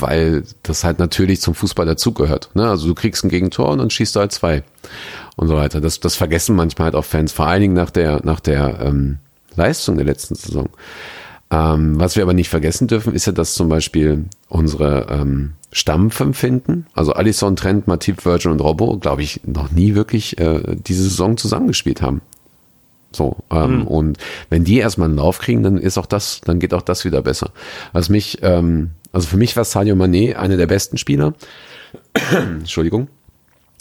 [0.00, 2.50] weil das halt natürlich zum Fußball dazugehört.
[2.54, 2.68] Ne?
[2.68, 4.62] Also du kriegst ein Gegentor und dann schießt du halt zwei
[5.36, 5.80] und so weiter.
[5.80, 9.18] Das, das vergessen manchmal halt auch Fans, vor allen Dingen nach der, nach der ähm,
[9.56, 10.68] Leistung der letzten Saison.
[11.50, 16.38] Ähm, was wir aber nicht vergessen dürfen, ist ja, dass zum Beispiel unsere ähm, Stammfünf
[16.38, 21.02] finden, also Alisson, Trent, Matip, Virgin und Robbo, glaube ich, noch nie wirklich äh, diese
[21.02, 22.22] Saison zusammengespielt haben.
[23.14, 23.86] So, ähm, mhm.
[23.86, 24.18] und
[24.48, 27.22] wenn die erstmal einen Lauf kriegen, dann ist auch das, dann geht auch das wieder
[27.22, 27.50] besser.
[27.92, 31.34] Was mich, ähm, also für mich war Sadio Mané einer der besten Spieler.
[32.32, 33.08] Entschuldigung.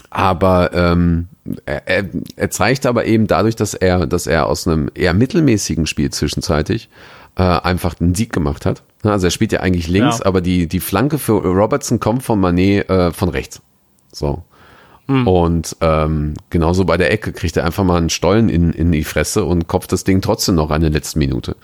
[0.10, 1.30] Aber ähm,
[1.66, 2.06] er, er,
[2.36, 6.90] er zeigt aber eben dadurch, dass er, dass er aus einem eher mittelmäßigen Spiel zwischenzeitlich
[7.38, 8.84] äh, einfach einen Sieg gemacht hat.
[9.04, 10.26] Also er spielt ja eigentlich links, ja.
[10.26, 13.62] aber die, die Flanke für Robertson kommt von Manet äh, von rechts.
[14.12, 14.44] So.
[15.08, 15.28] Mhm.
[15.28, 19.04] Und ähm, genauso bei der Ecke kriegt er einfach mal einen Stollen in, in die
[19.04, 21.56] Fresse und kopft das Ding trotzdem noch an der letzten Minute.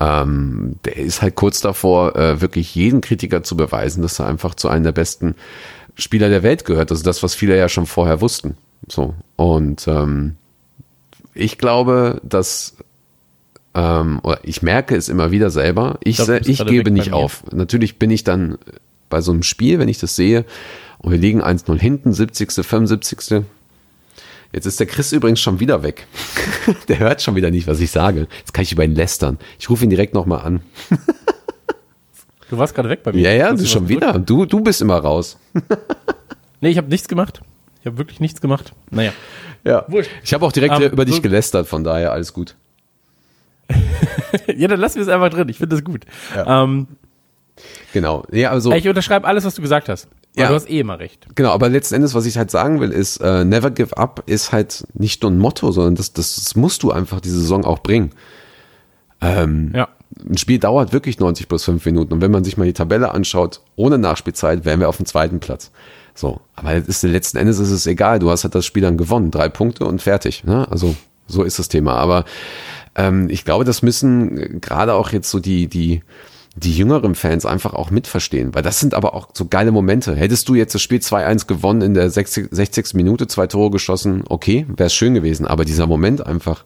[0.00, 4.54] Ähm, der ist halt kurz davor, äh, wirklich jeden Kritiker zu beweisen, dass er einfach
[4.54, 5.34] zu einem der besten
[5.96, 6.90] Spieler der Welt gehört.
[6.90, 8.56] Also das, was viele ja schon vorher wussten.
[8.88, 9.14] So.
[9.36, 10.36] Und ähm,
[11.34, 12.76] ich glaube, dass
[13.74, 17.44] ähm, oder ich merke es immer wieder selber, ich, ich, ich gebe nicht auf.
[17.52, 18.58] Natürlich bin ich dann
[19.10, 20.44] bei so einem Spiel, wenn ich das sehe,
[20.98, 23.44] und wir liegen 1-0 hinten, 70., 75.
[24.52, 26.06] Jetzt ist der Chris übrigens schon wieder weg.
[26.88, 28.28] der hört schon wieder nicht, was ich sage.
[28.38, 29.38] Jetzt kann ich über ihn lästern.
[29.58, 30.62] Ich rufe ihn direkt nochmal an.
[32.48, 33.20] du warst gerade weg bei mir.
[33.20, 34.18] Ja, ja, du schon wieder.
[34.18, 35.38] Du, du bist immer raus.
[36.60, 37.42] nee, ich habe nichts gemacht.
[37.80, 38.72] Ich habe wirklich nichts gemacht.
[38.90, 39.12] Naja.
[39.64, 39.84] Ja.
[39.88, 40.10] Wurscht.
[40.24, 42.56] Ich habe auch direkt um, ähm, über dich so gelästert, von daher alles gut.
[44.56, 45.48] ja, dann lassen wir es einfach drin.
[45.50, 46.06] Ich finde das gut.
[46.34, 46.64] Ja.
[46.64, 46.86] Ähm,
[47.92, 48.24] genau.
[48.32, 50.08] Ja, also, ich unterschreibe alles, was du gesagt hast.
[50.36, 51.26] Ja, du hast eh immer recht.
[51.34, 54.52] Genau, aber letzten Endes, was ich halt sagen will, ist, uh, never give up ist
[54.52, 57.80] halt nicht nur ein Motto, sondern das, das, das musst du einfach diese Saison auch
[57.80, 58.10] bringen.
[59.20, 59.88] Ähm, ja.
[60.28, 63.12] Ein Spiel dauert wirklich 90 plus 5 Minuten und wenn man sich mal die Tabelle
[63.12, 65.70] anschaut, ohne Nachspielzeit, wären wir auf dem zweiten Platz.
[66.14, 69.30] So, aber ist, letzten Endes ist es egal, du hast halt das Spiel dann gewonnen,
[69.30, 70.44] drei Punkte und fertig.
[70.44, 70.66] Ne?
[70.70, 70.96] Also
[71.28, 71.94] so ist das Thema.
[71.94, 72.24] Aber
[72.96, 76.02] ähm, ich glaube, das müssen gerade auch jetzt so die, die,
[76.58, 80.14] die jüngeren Fans einfach auch mitverstehen, weil das sind aber auch so geile Momente.
[80.16, 82.94] Hättest du jetzt das Spiel 2-1 gewonnen in der 60, 60.
[82.94, 86.64] Minute, zwei Tore geschossen, okay, wäre es schön gewesen, aber dieser Moment einfach,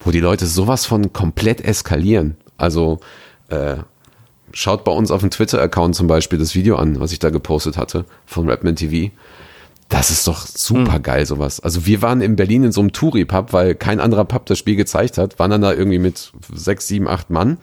[0.00, 3.00] wo die Leute sowas von komplett eskalieren, also
[3.48, 3.76] äh,
[4.52, 7.76] schaut bei uns auf dem Twitter-Account zum Beispiel das Video an, was ich da gepostet
[7.76, 9.12] hatte von Rapman TV.
[9.88, 11.60] Das ist doch super geil, sowas.
[11.60, 14.76] Also wir waren in Berlin in so einem Touri-Pub, weil kein anderer Pub das Spiel
[14.76, 17.58] gezeigt hat, waren dann da irgendwie mit sechs, sieben, acht Mann.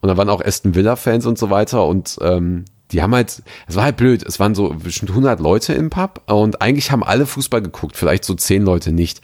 [0.00, 1.86] Und da waren auch Aston Villa-Fans und so weiter.
[1.86, 5.74] Und ähm, die haben halt, es war halt blöd, es waren so bestimmt 100 Leute
[5.74, 9.20] im Pub und eigentlich haben alle Fußball geguckt, vielleicht so zehn Leute nicht.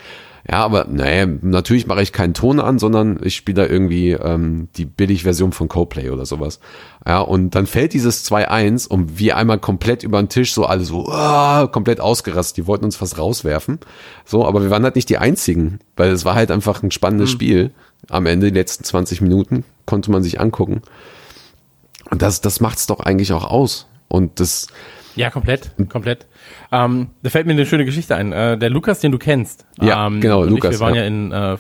[0.47, 4.69] Ja, aber naja, natürlich mache ich keinen Ton an, sondern ich spiele da irgendwie ähm,
[4.77, 6.61] die Billig-Version von Coplay oder sowas.
[7.07, 10.85] Ja, und dann fällt dieses 2-1 und wir einmal komplett über den Tisch, so alle
[10.85, 12.59] so uh, komplett ausgerastet.
[12.59, 13.79] Die wollten uns fast rauswerfen.
[14.27, 17.31] So, aber wir waren halt nicht die Einzigen, weil es war halt einfach ein spannendes
[17.31, 17.35] mhm.
[17.35, 17.71] Spiel.
[18.11, 20.83] Am Ende, die letzten 20 Minuten, konnte man sich angucken.
[22.11, 23.87] Und das, das macht's doch eigentlich auch aus.
[24.09, 24.67] Und das,
[25.17, 26.27] ja, komplett, komplett.
[26.73, 28.33] Ähm, da fällt mir eine schöne Geschichte ein.
[28.33, 29.67] Äh, der Lukas, den du kennst.
[29.81, 30.75] Ja, ähm, genau, Lukas.
[30.75, 31.57] Ich, wir waren ja, ja in, äh,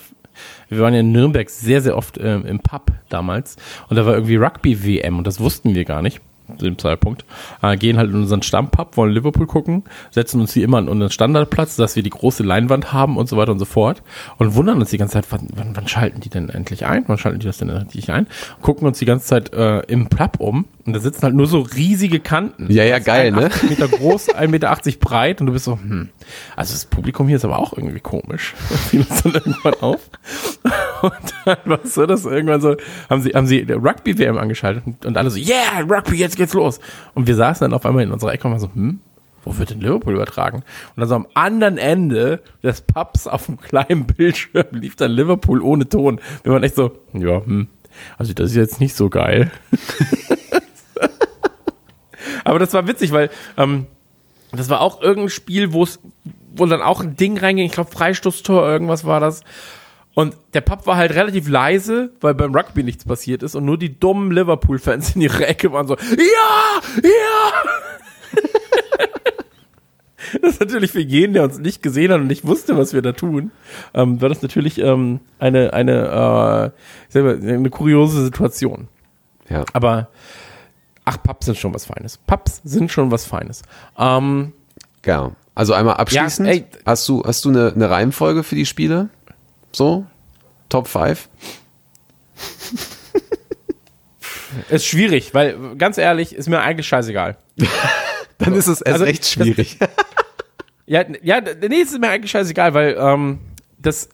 [0.68, 3.57] wir waren ja in Nürnberg sehr, sehr oft äh, im Pub damals.
[3.89, 6.20] Und da war irgendwie Rugby-WM und das wussten wir gar nicht
[6.59, 7.24] zu dem Zeitpunkt,
[7.62, 11.11] äh, gehen halt in unseren Stammpub, wollen Liverpool gucken, setzen uns wie immer an unseren
[11.11, 14.03] Standardplatz, dass wir die große Leinwand haben und so weiter und so fort
[14.38, 17.05] und wundern uns die ganze Zeit, wann, wann, wann schalten die denn endlich ein?
[17.07, 18.26] Wann schalten die das denn endlich ein?
[18.61, 21.61] Gucken uns die ganze Zeit äh, im Pub um und da sitzen halt nur so
[21.61, 22.70] riesige Kanten.
[22.70, 23.51] Ja, ja, geil, ne?
[23.68, 26.11] Meter groß, 1,80 Meter breit und du bist so, hm,
[26.57, 28.55] also das Publikum hier ist aber auch irgendwie komisch.
[28.90, 30.11] Fiel uns dann irgendwann auf.
[31.05, 32.77] Und dann war es so, dass irgendwann so,
[33.11, 36.81] haben sie, haben sie Rugby-WM angeschaltet und, alle so, yeah, Rugby, jetzt geht's los.
[37.13, 39.01] Und wir saßen dann auf einmal in unserer Ecke und waren so, hm,
[39.43, 40.59] wo wird denn Liverpool übertragen?
[40.59, 45.61] Und dann so am anderen Ende des Pubs auf einem kleinen Bildschirm lief dann Liverpool
[45.61, 46.22] ohne Ton.
[46.43, 47.68] Wir waren echt so, ja, hm,
[48.17, 49.53] also das ist jetzt nicht so geil.
[52.45, 53.29] Aber das war witzig, weil
[53.59, 53.87] ähm,
[54.53, 56.01] das war auch irgendein Spiel, wo es,
[56.55, 59.43] wo dann auch ein Ding reinging, ich glaube Freistoßtor, irgendwas war das.
[60.14, 63.76] Und der Pub war halt relativ leise, weil beim Rugby nichts passiert ist und nur
[63.76, 67.53] die dummen Liverpool-Fans in ihrer Ecke waren so, ja, ja.
[70.41, 73.03] das ist natürlich für jeden, der uns nicht gesehen hat und nicht wusste, was wir
[73.03, 73.50] da tun,
[73.92, 76.72] ähm, war das natürlich ähm, eine, eine,
[77.12, 78.86] äh, eine kuriose Situation.
[79.49, 79.64] Ja.
[79.72, 80.08] Aber
[81.04, 82.18] ach, Pubs sind schon was Feines.
[82.18, 83.62] Pubs sind schon was Feines.
[83.99, 84.53] Ähm,
[85.04, 85.32] ja.
[85.57, 89.08] Also einmal abschließend, ja, ey, hast du, hast du eine, eine Reihenfolge für die Spiele?
[89.75, 90.07] So?
[90.68, 91.29] Top 5?
[94.71, 97.37] Ist schwierig, weil ganz ehrlich, ist mir eigentlich scheißegal.
[98.38, 99.79] Dann ist es erst Also, recht das- schwierig.
[100.87, 103.38] Ja, ja, nee, es ist mir eigentlich scheißegal, weil ähm,
[103.79, 104.11] das,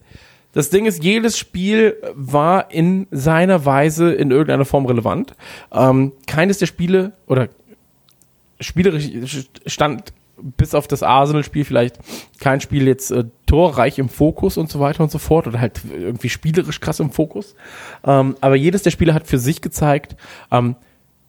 [0.52, 5.34] das Ding ist, jedes Spiel war in seiner Weise in irgendeiner Form relevant.
[5.72, 7.48] Ähm, keines der Spiele oder
[8.60, 9.10] spielerisch
[9.66, 10.12] stand
[10.42, 11.98] bis auf das Arsenal-Spiel vielleicht
[12.38, 15.80] kein Spiel jetzt äh, torreich im Fokus und so weiter und so fort oder halt
[15.92, 17.54] irgendwie spielerisch krass im Fokus.
[18.04, 20.16] Ähm, aber jedes der Spiele hat für sich gezeigt,
[20.50, 20.76] ähm,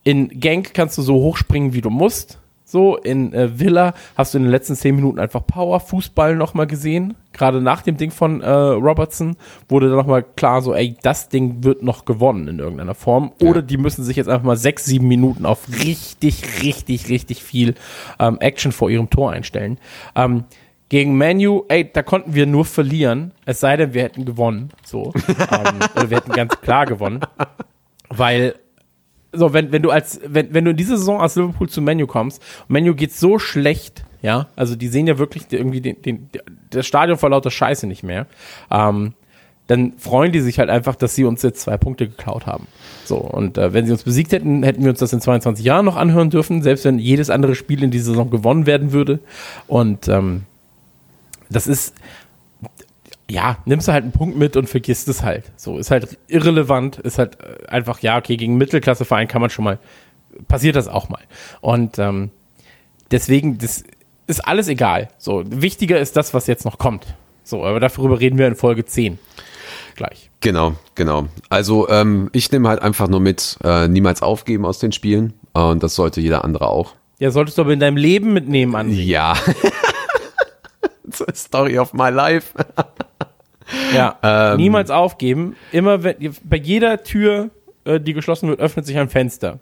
[0.04, 2.41] in Genk kannst du so hochspringen, wie du musst.
[2.72, 7.15] So, in äh, Villa hast du in den letzten zehn Minuten einfach Power-Fußball nochmal gesehen.
[7.34, 9.35] Gerade nach dem Ding von äh, Robertson
[9.68, 13.34] wurde dann nochmal klar, so, ey, das Ding wird noch gewonnen in irgendeiner Form.
[13.41, 17.76] Oder die müssen sich jetzt einfach mal sechs, sieben Minuten auf richtig, richtig, richtig viel
[18.19, 19.77] ähm, Action vor ihrem Tor einstellen.
[20.15, 20.45] Ähm,
[20.88, 24.69] gegen Manu, ey, da konnten wir nur verlieren, es sei denn, wir hätten gewonnen.
[24.85, 25.11] So.
[25.27, 27.19] ähm, oder wir hätten ganz klar gewonnen.
[28.07, 28.56] Weil
[29.34, 32.08] so, wenn, wenn du als, wenn, wenn du in diese Saison aus Liverpool zu Menu
[32.08, 36.30] kommst, Menu geht so schlecht, ja, also die sehen ja wirklich irgendwie den, den,
[36.70, 38.28] das Stadion vor lauter Scheiße nicht mehr,
[38.70, 39.14] ähm,
[39.68, 42.68] dann freuen die sich halt einfach, dass sie uns jetzt zwei Punkte geklaut haben.
[43.06, 45.86] So, und äh, wenn sie uns besiegt hätten, hätten wir uns das in 22 Jahren
[45.86, 49.20] noch anhören dürfen, selbst wenn jedes andere Spiel in dieser Saison gewonnen werden würde.
[49.68, 50.44] Und ähm,
[51.49, 51.95] das ist,
[53.32, 55.52] ja, nimmst du halt einen Punkt mit und vergisst es halt.
[55.56, 59.64] So, ist halt irrelevant, ist halt äh, einfach, ja, okay, gegen Mittelklasseverein kann man schon
[59.64, 59.80] mal,
[60.48, 61.22] passiert das auch mal.
[61.62, 62.32] Und ähm,
[63.10, 63.84] deswegen, das
[64.28, 65.08] ist alles egal.
[65.18, 67.16] So, wichtiger ist das, was jetzt noch kommt.
[67.44, 69.18] So, aber darüber reden wir in Folge 10.
[69.95, 70.30] Gleich.
[70.41, 71.28] Genau, genau.
[71.49, 75.34] Also ähm, ich nehme halt einfach nur mit, äh, niemals aufgeben aus den Spielen.
[75.53, 76.94] Äh, Und das sollte jeder andere auch.
[77.20, 78.91] Ja, solltest du aber in deinem Leben mitnehmen, an.
[78.91, 79.36] Ja.
[81.36, 82.53] Story of my life.
[83.94, 84.18] Ja.
[84.24, 84.58] Ähm.
[84.58, 85.56] Niemals aufgeben.
[85.72, 87.50] Immer wenn, bei jeder Tür,
[87.86, 89.60] äh, die geschlossen wird, öffnet sich ein Fenster.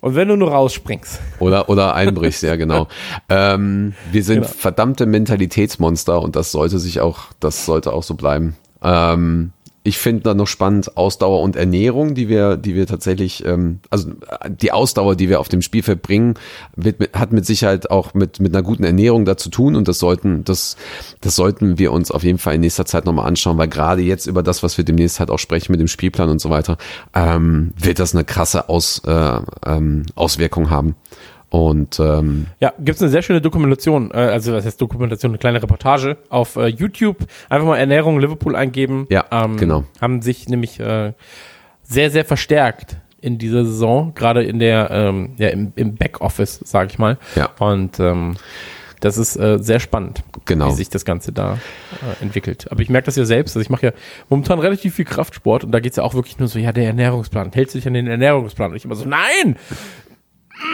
[0.00, 1.20] Und wenn du nur rausspringst.
[1.38, 2.88] Oder, oder einbrichst, ja, genau.
[3.28, 4.48] Ähm, wir sind Genau.
[4.48, 8.56] verdammte Mentalitätsmonster und das sollte sich auch, das sollte auch so bleiben.
[8.82, 9.52] Ähm,
[9.86, 14.10] ich finde dann noch spannend Ausdauer und Ernährung, die wir, die wir tatsächlich, ähm, also
[14.48, 16.34] die Ausdauer, die wir auf dem Spielfeld bringen,
[16.74, 20.00] wird, hat mit Sicherheit auch mit, mit einer guten Ernährung da zu tun und das
[20.00, 20.76] sollten, das,
[21.20, 24.26] das sollten wir uns auf jeden Fall in nächster Zeit nochmal anschauen, weil gerade jetzt
[24.26, 26.78] über das, was wir demnächst halt auch sprechen mit dem Spielplan und so weiter,
[27.14, 30.96] ähm, wird das eine krasse Aus, äh, ähm, Auswirkung haben.
[31.48, 35.62] Und ähm, Ja, gibt's eine sehr schöne Dokumentation, äh, also was heißt Dokumentation, eine kleine
[35.62, 37.18] Reportage auf äh, YouTube.
[37.48, 39.06] Einfach mal Ernährung Liverpool eingeben.
[39.10, 39.24] Ja,
[39.56, 39.84] genau.
[40.00, 41.12] Haben sich nämlich äh,
[41.82, 46.90] sehr, sehr verstärkt in dieser Saison, gerade in der, ähm, ja, im, im Backoffice, sage
[46.90, 47.16] ich mal.
[47.36, 47.50] Ja.
[47.58, 48.36] Und ähm,
[49.00, 50.68] das ist äh, sehr spannend, Genau.
[50.68, 52.66] wie sich das Ganze da äh, entwickelt.
[52.70, 53.92] Aber ich merke das ja selbst, also ich mache ja
[54.28, 57.50] momentan relativ viel Kraftsport und da geht's ja auch wirklich nur so, ja, der Ernährungsplan,
[57.52, 58.70] hältst du dich an den Ernährungsplan?
[58.70, 59.56] Und ich immer so, nein!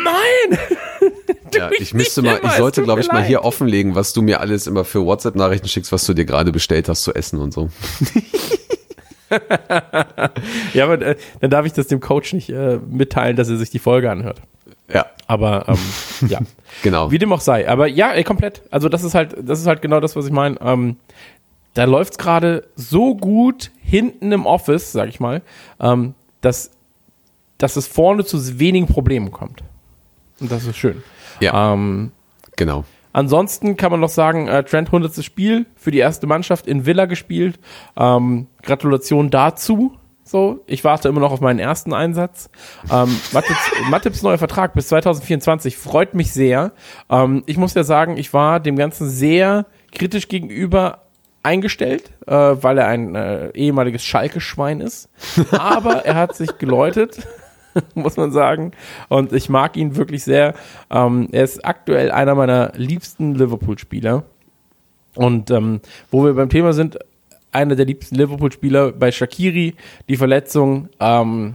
[0.05, 0.59] Nein!
[1.55, 3.27] ja, ich müsste mal, ich es sollte, glaube ich, mal leid.
[3.27, 6.89] hier offenlegen, was du mir alles immer für WhatsApp-Nachrichten schickst, was du dir gerade bestellt
[6.89, 7.71] hast zu essen und so.
[10.75, 13.71] Ja, aber äh, dann darf ich das dem Coach nicht äh, mitteilen, dass er sich
[13.71, 14.43] die Folge anhört.
[14.93, 16.41] Ja, Aber ähm, ja,
[16.83, 17.11] genau.
[17.11, 17.69] wie dem auch sei.
[17.69, 18.63] Aber ja, ey, komplett.
[18.71, 20.61] Also das ist halt, das ist halt genau das, was ich meine.
[20.61, 20.97] Ähm,
[21.75, 25.41] da läuft's gerade so gut hinten im Office, sag ich mal,
[25.81, 26.71] ähm, dass,
[27.57, 29.63] dass es vorne zu wenigen Problemen kommt.
[30.43, 31.03] Und das ist schön.
[31.41, 32.11] Ja, Ähm,
[32.57, 32.85] genau.
[33.13, 35.23] Ansonsten kann man noch sagen, äh, Trent 100.
[35.25, 37.61] Spiel für die erste Mannschaft in Villa gespielt.
[37.97, 39.97] Ähm, Gratulation dazu.
[40.25, 42.49] So, ich warte immer noch auf meinen ersten Einsatz.
[42.91, 46.73] Ähm, Matips, Matips neuer Vertrag bis 2024 freut mich sehr.
[47.11, 51.03] Ähm, ich muss ja sagen, ich war dem Ganzen sehr kritisch gegenüber
[51.43, 55.09] eingestellt, äh, weil er ein äh, ehemaliges Schalke-Schwein ist.
[55.51, 57.27] Aber er hat sich geläutet
[57.95, 58.73] muss man sagen.
[59.09, 60.55] Und ich mag ihn wirklich sehr.
[60.91, 64.25] Ähm, er ist aktuell einer meiner liebsten Liverpool-Spieler.
[65.15, 65.81] Und ähm,
[66.11, 66.99] wo wir beim Thema sind,
[67.51, 69.75] einer der liebsten Liverpool-Spieler bei Shakiri,
[70.09, 71.55] die Verletzung, ähm,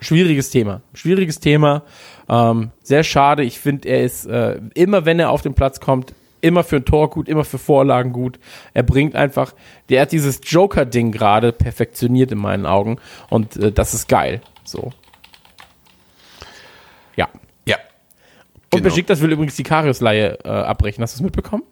[0.00, 0.82] schwieriges Thema.
[0.94, 1.82] Schwieriges Thema.
[2.28, 3.42] Ähm, sehr schade.
[3.42, 6.84] Ich finde, er ist äh, immer, wenn er auf den Platz kommt, immer für ein
[6.84, 8.38] Tor gut, immer für Vorlagen gut.
[8.72, 9.52] Er bringt einfach,
[9.88, 12.98] der hat dieses Joker-Ding gerade perfektioniert in meinen Augen.
[13.28, 14.40] Und äh, das ist geil.
[14.64, 14.92] So.
[17.16, 17.28] Ja.
[17.66, 17.76] Ja.
[17.76, 18.84] Und Genau.
[18.84, 21.02] Besiktas will übrigens die Karius-Leihe äh, abbrechen.
[21.02, 21.62] Hast du es mitbekommen?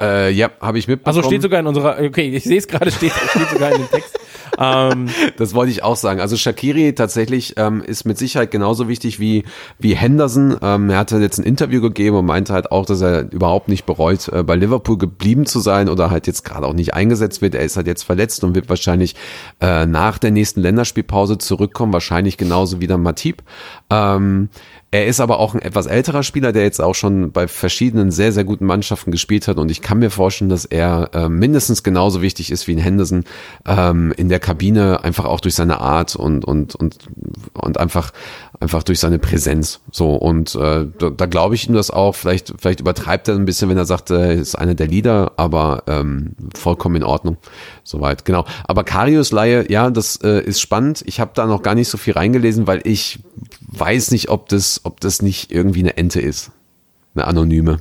[0.00, 1.16] Äh, ja, habe ich mitbekommen.
[1.16, 3.88] Also steht sogar in unserer, okay, ich sehe es gerade, steht, steht sogar in dem
[3.90, 4.18] Text.
[4.58, 6.20] ähm, Das wollte ich auch sagen.
[6.20, 9.44] Also Shakiri tatsächlich ähm, ist mit Sicherheit genauso wichtig wie,
[9.78, 10.56] wie Henderson.
[10.62, 13.86] Ähm, er hatte jetzt ein Interview gegeben und meinte halt auch, dass er überhaupt nicht
[13.86, 17.54] bereut, äh, bei Liverpool geblieben zu sein oder halt jetzt gerade auch nicht eingesetzt wird.
[17.54, 19.14] Er ist halt jetzt verletzt und wird wahrscheinlich
[19.60, 23.44] äh, nach der nächsten Länderspielpause zurückkommen, wahrscheinlich genauso wie der Matip.
[23.90, 24.48] Ähm,
[24.94, 28.30] er ist aber auch ein etwas älterer Spieler, der jetzt auch schon bei verschiedenen sehr,
[28.30, 29.56] sehr guten Mannschaften gespielt hat.
[29.56, 33.24] Und ich kann mir vorstellen, dass er äh, mindestens genauso wichtig ist wie ein Henderson
[33.66, 36.96] ähm, in der Kabine, einfach auch durch seine Art und, und, und,
[37.54, 38.12] und einfach,
[38.60, 39.80] einfach durch seine Präsenz.
[39.90, 42.14] So, und äh, da, da glaube ich ihm das auch.
[42.14, 45.82] Vielleicht, vielleicht übertreibt er ein bisschen, wenn er sagt, er ist einer der Leader, aber
[45.88, 47.38] ähm, vollkommen in Ordnung.
[47.82, 48.44] Soweit, genau.
[48.62, 51.02] Aber Karius Laie, ja, das äh, ist spannend.
[51.04, 53.18] Ich habe da noch gar nicht so viel reingelesen, weil ich
[53.78, 56.52] weiß nicht, ob das, ob das nicht irgendwie eine Ente ist.
[57.14, 57.78] Eine anonyme.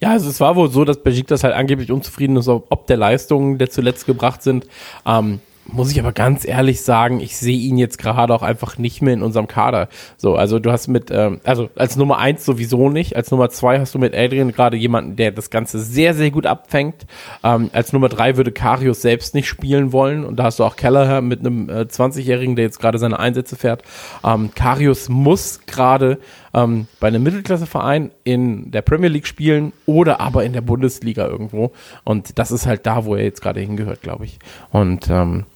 [0.00, 3.58] Ja, also es war wohl so, dass Besiktas halt angeblich unzufrieden ist, ob der Leistungen,
[3.58, 4.66] der zuletzt gebracht sind.
[5.06, 9.00] Ähm, muss ich aber ganz ehrlich sagen, ich sehe ihn jetzt gerade auch einfach nicht
[9.02, 9.88] mehr in unserem Kader.
[10.16, 13.80] So, also du hast mit, ähm, also als Nummer eins sowieso nicht, als Nummer zwei
[13.80, 17.06] hast du mit Adrian gerade jemanden, der das Ganze sehr, sehr gut abfängt.
[17.42, 20.76] Ähm, als Nummer drei würde Karius selbst nicht spielen wollen und da hast du auch
[20.76, 23.82] Kelleher mit einem äh, 20-Jährigen, der jetzt gerade seine Einsätze fährt.
[24.22, 26.18] Ähm, Karius muss gerade
[26.52, 31.72] ähm, bei einem Mittelklasseverein in der Premier League spielen oder aber in der Bundesliga irgendwo
[32.04, 34.38] und das ist halt da, wo er jetzt gerade hingehört, glaube ich.
[34.70, 35.46] Und ähm,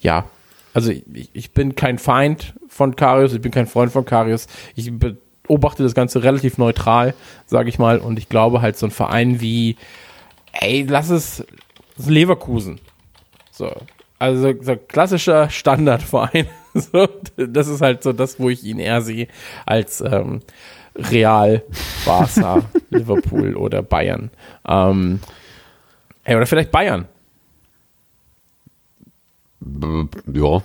[0.00, 0.24] ja,
[0.74, 4.46] also ich, ich bin kein Feind von Karius, ich bin kein Freund von Karius.
[4.76, 7.14] Ich beobachte das Ganze relativ neutral,
[7.46, 7.98] sage ich mal.
[7.98, 9.76] Und ich glaube halt so ein Verein wie,
[10.52, 11.44] ey, lass es
[11.96, 12.80] Leverkusen.
[13.50, 13.72] So.
[14.18, 16.46] Also so klassischer Standardverein.
[16.72, 19.26] So, das ist halt so das, wo ich ihn eher sehe
[19.66, 20.38] als ähm,
[20.94, 21.64] Real,
[22.06, 24.30] Barca, Liverpool oder Bayern.
[24.68, 25.18] Ähm,
[26.22, 27.08] ey, oder vielleicht Bayern.
[29.60, 30.62] B- Ja.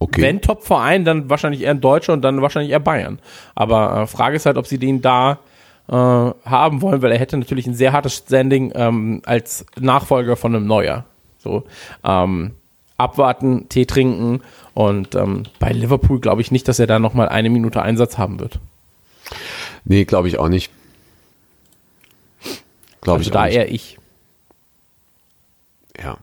[0.00, 0.22] Okay.
[0.22, 3.18] Wenn Top-Verein, dann wahrscheinlich eher ein Deutscher und dann wahrscheinlich eher Bayern.
[3.56, 5.40] Aber äh, Frage ist halt, ob sie den da
[5.88, 10.54] äh, haben wollen, weil er hätte natürlich ein sehr hartes Standing ähm, als Nachfolger von
[10.54, 11.04] einem Neuer.
[11.38, 11.64] So
[12.04, 12.52] ähm,
[12.96, 14.40] abwarten, Tee trinken
[14.74, 18.18] und ähm, bei Liverpool glaube ich nicht, dass er da noch mal eine Minute Einsatz
[18.18, 18.60] haben wird.
[19.84, 20.70] Nee, glaube ich auch nicht.
[23.00, 23.54] Glaube Also ich da auch nicht.
[23.56, 23.98] eher ich.
[26.00, 26.18] Ja.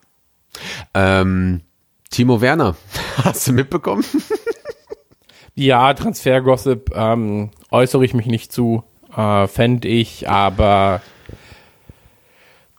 [0.96, 1.62] Ähm,
[2.10, 2.76] Timo Werner,
[3.24, 4.06] hast du mitbekommen?
[5.54, 8.84] Ja, Transfergossip ähm, äußere ich mich nicht zu,
[9.16, 11.02] äh, fände ich, aber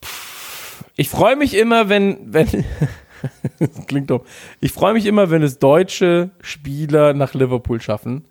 [0.03, 2.65] pff, ich freue mich immer, wenn, wenn
[3.87, 4.23] klingt dumm,
[4.61, 8.25] ich freue mich immer, wenn es deutsche Spieler nach Liverpool schaffen.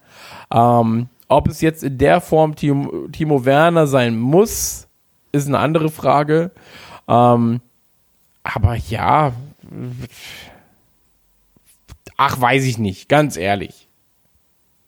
[0.52, 4.88] Ähm, ob es jetzt in der Form Timo, Timo Werner sein muss,
[5.32, 6.52] ist eine andere Frage.
[7.08, 7.62] Ähm,
[8.44, 9.34] aber ja,
[12.18, 13.88] ach, weiß ich nicht, ganz ehrlich.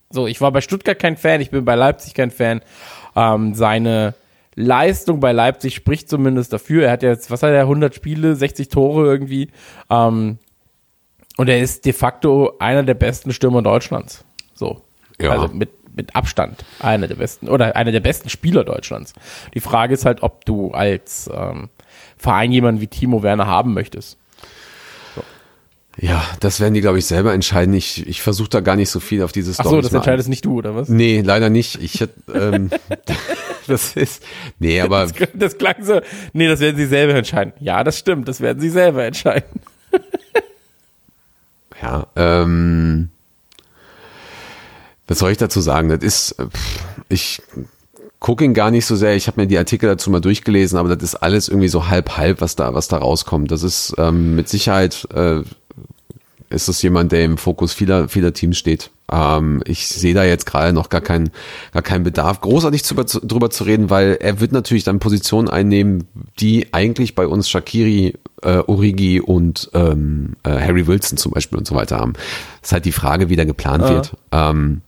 [0.10, 2.62] So, ich war bei Stuttgart kein Fan, ich bin bei Leipzig kein Fan.
[3.16, 4.14] Ähm, seine
[4.56, 6.86] Leistung bei Leipzig spricht zumindest dafür.
[6.86, 9.50] Er hat jetzt, was hat er, 100 Spiele, 60 Tore irgendwie.
[9.90, 10.40] Ähm,
[11.38, 14.26] und er ist de facto einer der besten Stürmer Deutschlands.
[14.56, 14.82] So.
[15.22, 15.32] Ja.
[15.32, 19.14] Also mit, mit Abstand einer der besten oder einer der besten Spieler Deutschlands.
[19.54, 21.70] Die Frage ist halt, ob du als ähm,
[22.18, 24.18] Verein jemanden wie Timo Werner haben möchtest.
[26.00, 27.74] Ja, das werden die, glaube ich, selber entscheiden.
[27.74, 30.46] Ich, ich versuche da gar nicht so viel auf dieses Ach so, das entscheidest nicht
[30.46, 30.90] du, oder was?
[30.90, 31.82] Nee, leider nicht.
[31.82, 32.70] Ich hätte, ähm,
[33.68, 34.24] das ist,
[34.60, 36.00] nee, aber Das klang so,
[36.34, 37.54] nee, das werden sie selber entscheiden.
[37.60, 39.60] Ja, das stimmt, das werden sie selber entscheiden.
[41.82, 43.10] ja, ähm,
[45.08, 45.90] was soll ich dazu sagen?
[45.90, 46.80] Das ist, pff,
[47.10, 47.42] ich
[48.20, 49.16] gucke ihn gar nicht so sehr.
[49.16, 52.18] Ich habe mir die Artikel dazu mal durchgelesen, aber das ist alles irgendwie so halb
[52.18, 53.52] halb, was da, was da rauskommt.
[53.52, 55.42] Das ist ähm, mit Sicherheit äh,
[56.50, 58.90] ist es jemand, der im Fokus vieler, vieler Teams steht.
[59.12, 61.30] Ähm, ich sehe da jetzt gerade noch gar keinen,
[61.74, 66.06] gar keinen Bedarf, großartig zu, drüber zu reden, weil er wird natürlich dann Positionen einnehmen,
[66.40, 71.68] die eigentlich bei uns Shakiri, äh, Origi und ähm, äh, Harry Wilson zum Beispiel und
[71.68, 72.14] so weiter haben.
[72.62, 73.90] ist halt die Frage, wie da geplant Ah.
[73.90, 74.14] wird.
[74.32, 74.82] Ähm,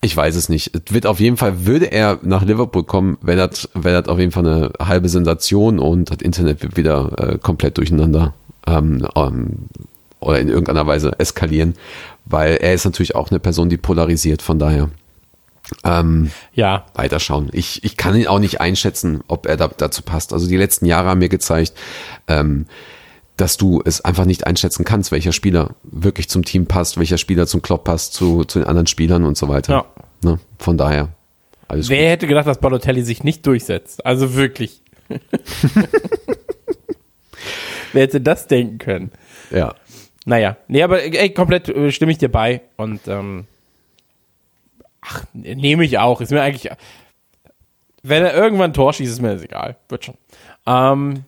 [0.00, 0.74] ich weiß es nicht.
[0.74, 4.18] Es wird auf jeden Fall, würde er nach Liverpool kommen, wäre das, wäre das auf
[4.18, 8.34] jeden Fall eine halbe Sensation und das Internet wird wieder äh, komplett durcheinander
[8.66, 9.68] ähm, ähm,
[10.22, 11.74] oder in irgendeiner Weise eskalieren,
[12.24, 14.90] weil er ist natürlich auch eine Person, die polarisiert, von daher
[15.84, 17.50] ähm, Ja, weiterschauen.
[17.52, 20.32] Ich, ich kann ihn auch nicht einschätzen, ob er da, dazu passt.
[20.32, 21.74] Also die letzten Jahre haben mir gezeigt,
[22.28, 22.66] ähm,
[23.36, 27.46] dass du es einfach nicht einschätzen kannst, welcher Spieler wirklich zum Team passt, welcher Spieler
[27.46, 29.72] zum Klopp passt, zu, zu den anderen Spielern und so weiter.
[29.72, 29.84] Ja.
[30.22, 30.38] Ne?
[30.58, 31.08] Von daher,
[31.66, 34.04] alles wer hätte gedacht, dass Balotelli sich nicht durchsetzt?
[34.04, 34.82] Also wirklich.
[37.92, 39.10] Wer hätte das denken können?
[39.50, 39.74] Ja.
[40.24, 43.46] Naja, nee, aber ey, komplett äh, stimme ich dir bei und ähm,
[45.00, 46.20] ach, nehme ich auch.
[46.20, 46.70] Ist mir eigentlich,
[48.02, 49.76] wenn er irgendwann ein Tor schießt, ist mir das egal.
[49.88, 50.16] Wird schon.
[50.66, 51.24] Ähm,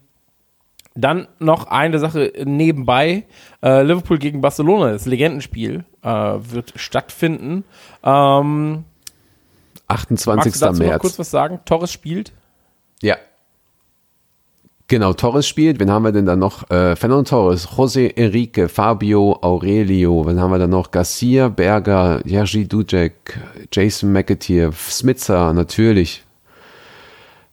[0.94, 3.24] dann noch eine Sache nebenbei.
[3.62, 7.64] Äh, Liverpool gegen Barcelona, das Legendenspiel, äh, wird stattfinden.
[8.04, 8.84] Ähm,
[9.88, 10.36] 28.
[10.36, 11.00] magst du dazu noch März.
[11.00, 11.60] kurz was sagen?
[11.64, 12.32] Torres spielt.
[13.02, 13.16] Ja.
[14.86, 15.81] Genau, Torres spielt.
[15.81, 16.70] Wen haben wir denn da noch?
[16.70, 20.27] Äh, Fernando Torres, José Enrique, Fabio Aurelio.
[20.27, 20.90] Wen haben wir da noch?
[20.90, 23.39] Garcia, Berger, Jerzy Dudek,
[23.73, 26.23] Jason McAteer, Smitzer, natürlich.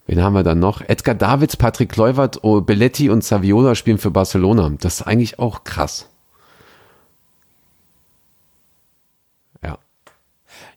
[0.07, 0.81] Wen haben wir dann noch?
[0.81, 4.69] Edgar Davids, Patrick Kluivert, oh, Belletti und Saviola spielen für Barcelona.
[4.81, 6.09] Das ist eigentlich auch krass.
[9.63, 9.77] Ja.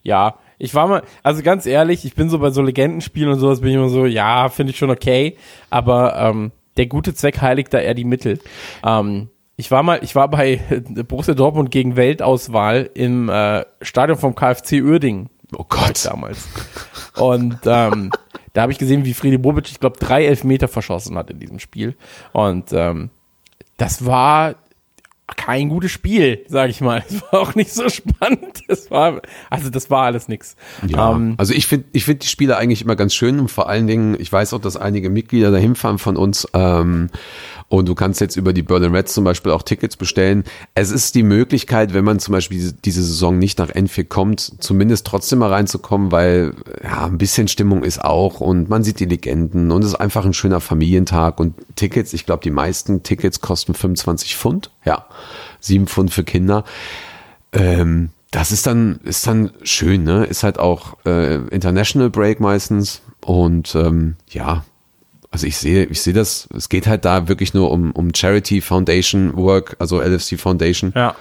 [0.05, 3.61] Ja, ich war mal, also ganz ehrlich, ich bin so bei so Legendenspielen und sowas
[3.61, 5.37] bin ich immer so, ja, finde ich schon okay,
[5.71, 8.41] aber ähm, der gute Zweck heiligt da eher die Mittel.
[8.85, 10.61] Ähm, ich war mal, ich war bei
[11.09, 16.05] Borussia Dortmund gegen Weltauswahl im äh, Stadion vom KfC Uerdingen Oh Gott.
[16.05, 16.49] damals.
[17.17, 18.11] Und ähm,
[18.53, 21.59] da habe ich gesehen, wie Friedi Bobic, ich glaube, drei Elfmeter verschossen hat in diesem
[21.59, 21.97] Spiel.
[22.33, 23.11] Und ähm,
[23.77, 24.55] das war
[25.37, 27.03] kein gutes Spiel, sage ich mal.
[27.09, 28.63] Es war auch nicht so spannend.
[28.69, 30.57] Das war, also das war alles nix.
[30.87, 33.69] Ja, Ähm, also ich finde ich finde die Spiele eigentlich immer ganz schön und vor
[33.69, 37.09] allen Dingen, ich weiß auch, dass einige Mitglieder dahin fahren von uns ähm,
[37.79, 40.45] und du kannst jetzt über die Berlin Reds zum Beispiel auch Tickets bestellen.
[40.75, 45.07] Es ist die Möglichkeit, wenn man zum Beispiel diese, Saison nicht nach Enfield kommt, zumindest
[45.07, 49.73] trotzdem mal reinzukommen, weil ja, ein bisschen Stimmung ist auch und man sieht die Legenden
[49.73, 53.75] und es ist einfach ein schöner Familientag und Tickets, ich glaube, die meisten Tickets kosten
[53.75, 55.07] 25 Pfund, ja,
[55.61, 56.65] 7 Pfund für Kinder.
[57.53, 60.25] Ähm, das ist dann, ist dann schön, ne?
[60.25, 63.01] Ist halt auch äh, International Break meistens.
[63.21, 64.65] Und ähm, ja,
[65.35, 68.61] also ich sehe, ich sehe das, es geht halt da wirklich nur um, um Charity
[68.61, 70.93] Foundation Work, also LFC Foundation.
[70.95, 71.17] ja.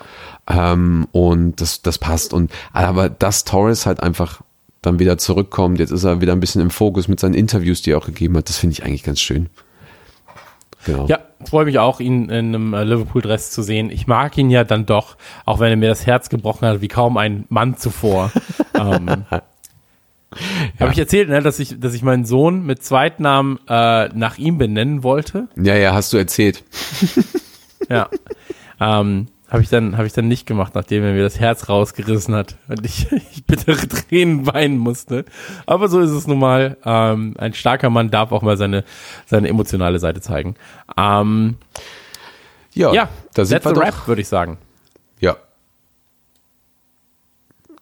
[0.48, 2.32] Ähm, und das, das passt.
[2.32, 4.42] Und aber dass Torres halt einfach
[4.84, 7.94] dann wieder zurückkommt, jetzt ist er wieder ein bisschen im Fokus mit seinen Interviews, die
[7.94, 9.50] er auch gegeben hat, das finde ich eigentlich ganz schön.
[10.86, 11.08] Genau.
[11.08, 11.18] Ja,
[11.50, 13.90] freue mich auch, ihn in einem äh, Liverpool-Dress zu sehen.
[13.90, 16.88] Ich mag ihn ja dann doch, auch wenn er mir das Herz gebrochen hat, wie
[16.88, 18.32] kaum ein Mann zuvor.
[18.80, 19.26] ähm,
[20.80, 24.58] Habe ich erzählt, ne, dass ich, dass ich meinen Sohn mit Zweitnamen äh, nach ihm
[24.58, 25.48] benennen wollte?
[25.56, 26.64] ja, ja, hast du erzählt.
[27.90, 28.08] Ja.
[28.80, 32.34] ähm, habe ich dann habe ich dann nicht gemacht, nachdem er mir das Herz rausgerissen
[32.34, 35.26] hat und ich, ich bittere Tränen weinen musste.
[35.66, 36.78] Aber so ist es nun mal.
[36.86, 38.86] Ähm, ein starker Mann darf auch mal seine
[39.26, 40.56] seine emotionale Seite zeigen.
[40.98, 41.58] Ähm,
[42.74, 43.86] Ja, ja, da sind that's wir the doch.
[44.00, 44.58] rap, würde ich sagen.
[45.20, 45.36] Ja.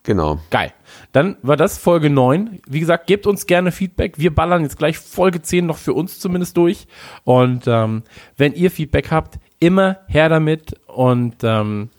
[0.04, 0.40] Genau.
[0.50, 0.74] Geil.
[1.12, 2.60] Dann war das Folge 9.
[2.68, 4.18] Wie gesagt, gebt uns gerne Feedback.
[4.18, 6.88] Wir ballern jetzt gleich Folge 10 noch für uns zumindest durch.
[7.24, 8.04] Und ähm,
[8.36, 11.90] wenn ihr Feedback habt, immer her damit und ähm,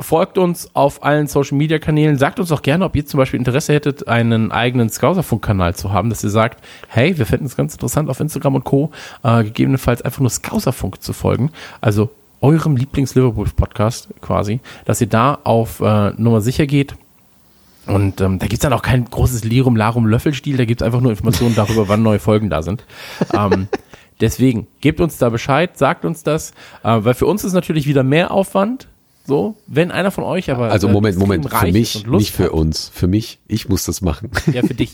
[0.00, 2.16] folgt uns auf allen Social Media Kanälen.
[2.16, 6.10] Sagt uns auch gerne, ob ihr zum Beispiel Interesse hättet, einen eigenen Scouserfunk-Kanal zu haben,
[6.10, 8.90] dass ihr sagt, hey, wir fänden es ganz interessant auf Instagram und Co.
[9.22, 11.50] Äh, gegebenenfalls einfach nur Scouserfunk zu folgen.
[11.80, 12.10] Also
[12.40, 16.94] eurem Lieblings-Liverpool-Podcast quasi, dass ihr da auf äh, Nummer sicher geht.
[17.86, 21.12] Und ähm, da gibt's dann auch kein großes Lirum Larum Löffelstiel, da gibt's einfach nur
[21.12, 22.84] Informationen darüber, wann neue Folgen da sind.
[23.32, 23.68] Ähm,
[24.20, 26.50] deswegen, gebt uns da Bescheid, sagt uns das,
[26.82, 28.88] äh, weil für uns ist natürlich wieder mehr Aufwand.
[29.28, 30.70] So, wenn einer von euch aber.
[30.70, 32.90] Also äh, Moment, extrem Moment, für mich, nicht für hat- uns.
[32.94, 34.30] Für mich, ich muss das machen.
[34.52, 34.92] Ja, für dich.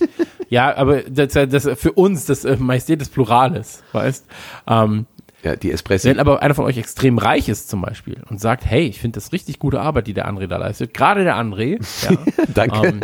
[0.48, 4.24] ja, aber das, das für uns das äh, Majestät des Plurales, weißt?
[4.66, 5.04] Ähm,
[5.42, 6.08] Ja, die Espresso.
[6.08, 9.16] Wenn aber einer von euch extrem reich ist zum Beispiel und sagt, hey, ich finde
[9.16, 11.78] das richtig gute Arbeit, die der André da leistet, gerade der André,
[12.08, 12.16] ja,
[12.54, 12.86] Danke.
[12.86, 13.00] ähm,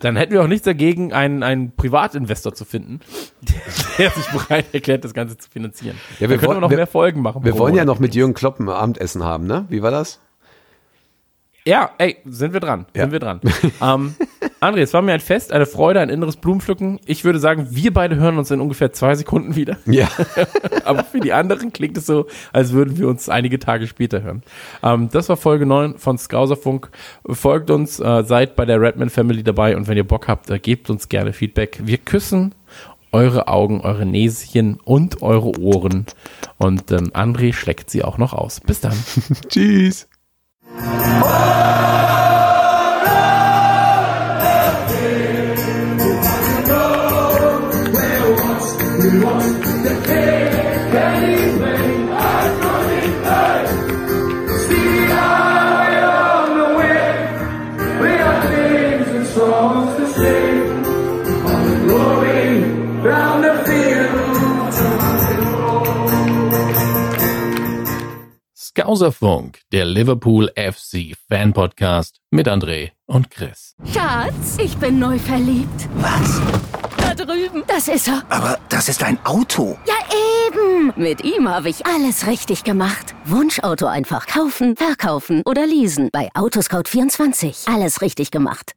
[0.00, 2.98] dann hätten wir auch nichts dagegen, einen, einen Privatinvestor zu finden,
[3.98, 5.96] der, sich bereit erklärt, das Ganze zu finanzieren.
[6.18, 7.44] Ja, wir Dann können wollen- wir noch wir- mehr Folgen machen.
[7.44, 9.66] Wir wollen ja noch mit Jürgen Klopp ein Abendessen haben, ne?
[9.68, 10.20] Wie war das?
[11.66, 12.86] Ja, ey, sind wir dran.
[12.94, 13.02] Ja.
[13.02, 13.40] Sind wir dran.
[13.82, 14.14] ähm,
[14.60, 17.00] André, es war mir ein Fest, eine Freude, ein inneres Blumenpflücken.
[17.06, 19.76] Ich würde sagen, wir beide hören uns in ungefähr zwei Sekunden wieder.
[19.84, 20.08] Ja.
[20.84, 24.44] Aber für die anderen klingt es so, als würden wir uns einige Tage später hören.
[24.84, 26.88] Ähm, das war Folge 9 von Skauserfunk.
[27.28, 30.60] Folgt uns, äh, seid bei der Redman Family dabei und wenn ihr Bock habt, äh,
[30.60, 31.80] gebt uns gerne Feedback.
[31.82, 32.54] Wir küssen
[33.10, 36.06] eure Augen, eure Näschen und eure Ohren.
[36.58, 38.60] Und ähm, André schlägt sie auch noch aus.
[38.60, 38.96] Bis dann.
[39.48, 40.06] Tschüss.
[40.78, 42.15] Oh!
[68.78, 73.74] Skauserfunk, der Liverpool FC Fan Podcast mit André und Chris.
[73.90, 75.88] Schatz, ich bin neu verliebt.
[75.94, 76.42] Was?
[76.98, 77.64] Da drüben.
[77.66, 78.22] Das ist er.
[78.28, 79.78] Aber das ist ein Auto.
[79.86, 79.94] Ja,
[80.46, 80.92] eben.
[80.94, 83.14] Mit ihm habe ich alles richtig gemacht.
[83.24, 86.10] Wunschauto einfach kaufen, verkaufen oder leasen.
[86.12, 87.72] Bei Autoscout24.
[87.74, 88.72] Alles richtig gemacht.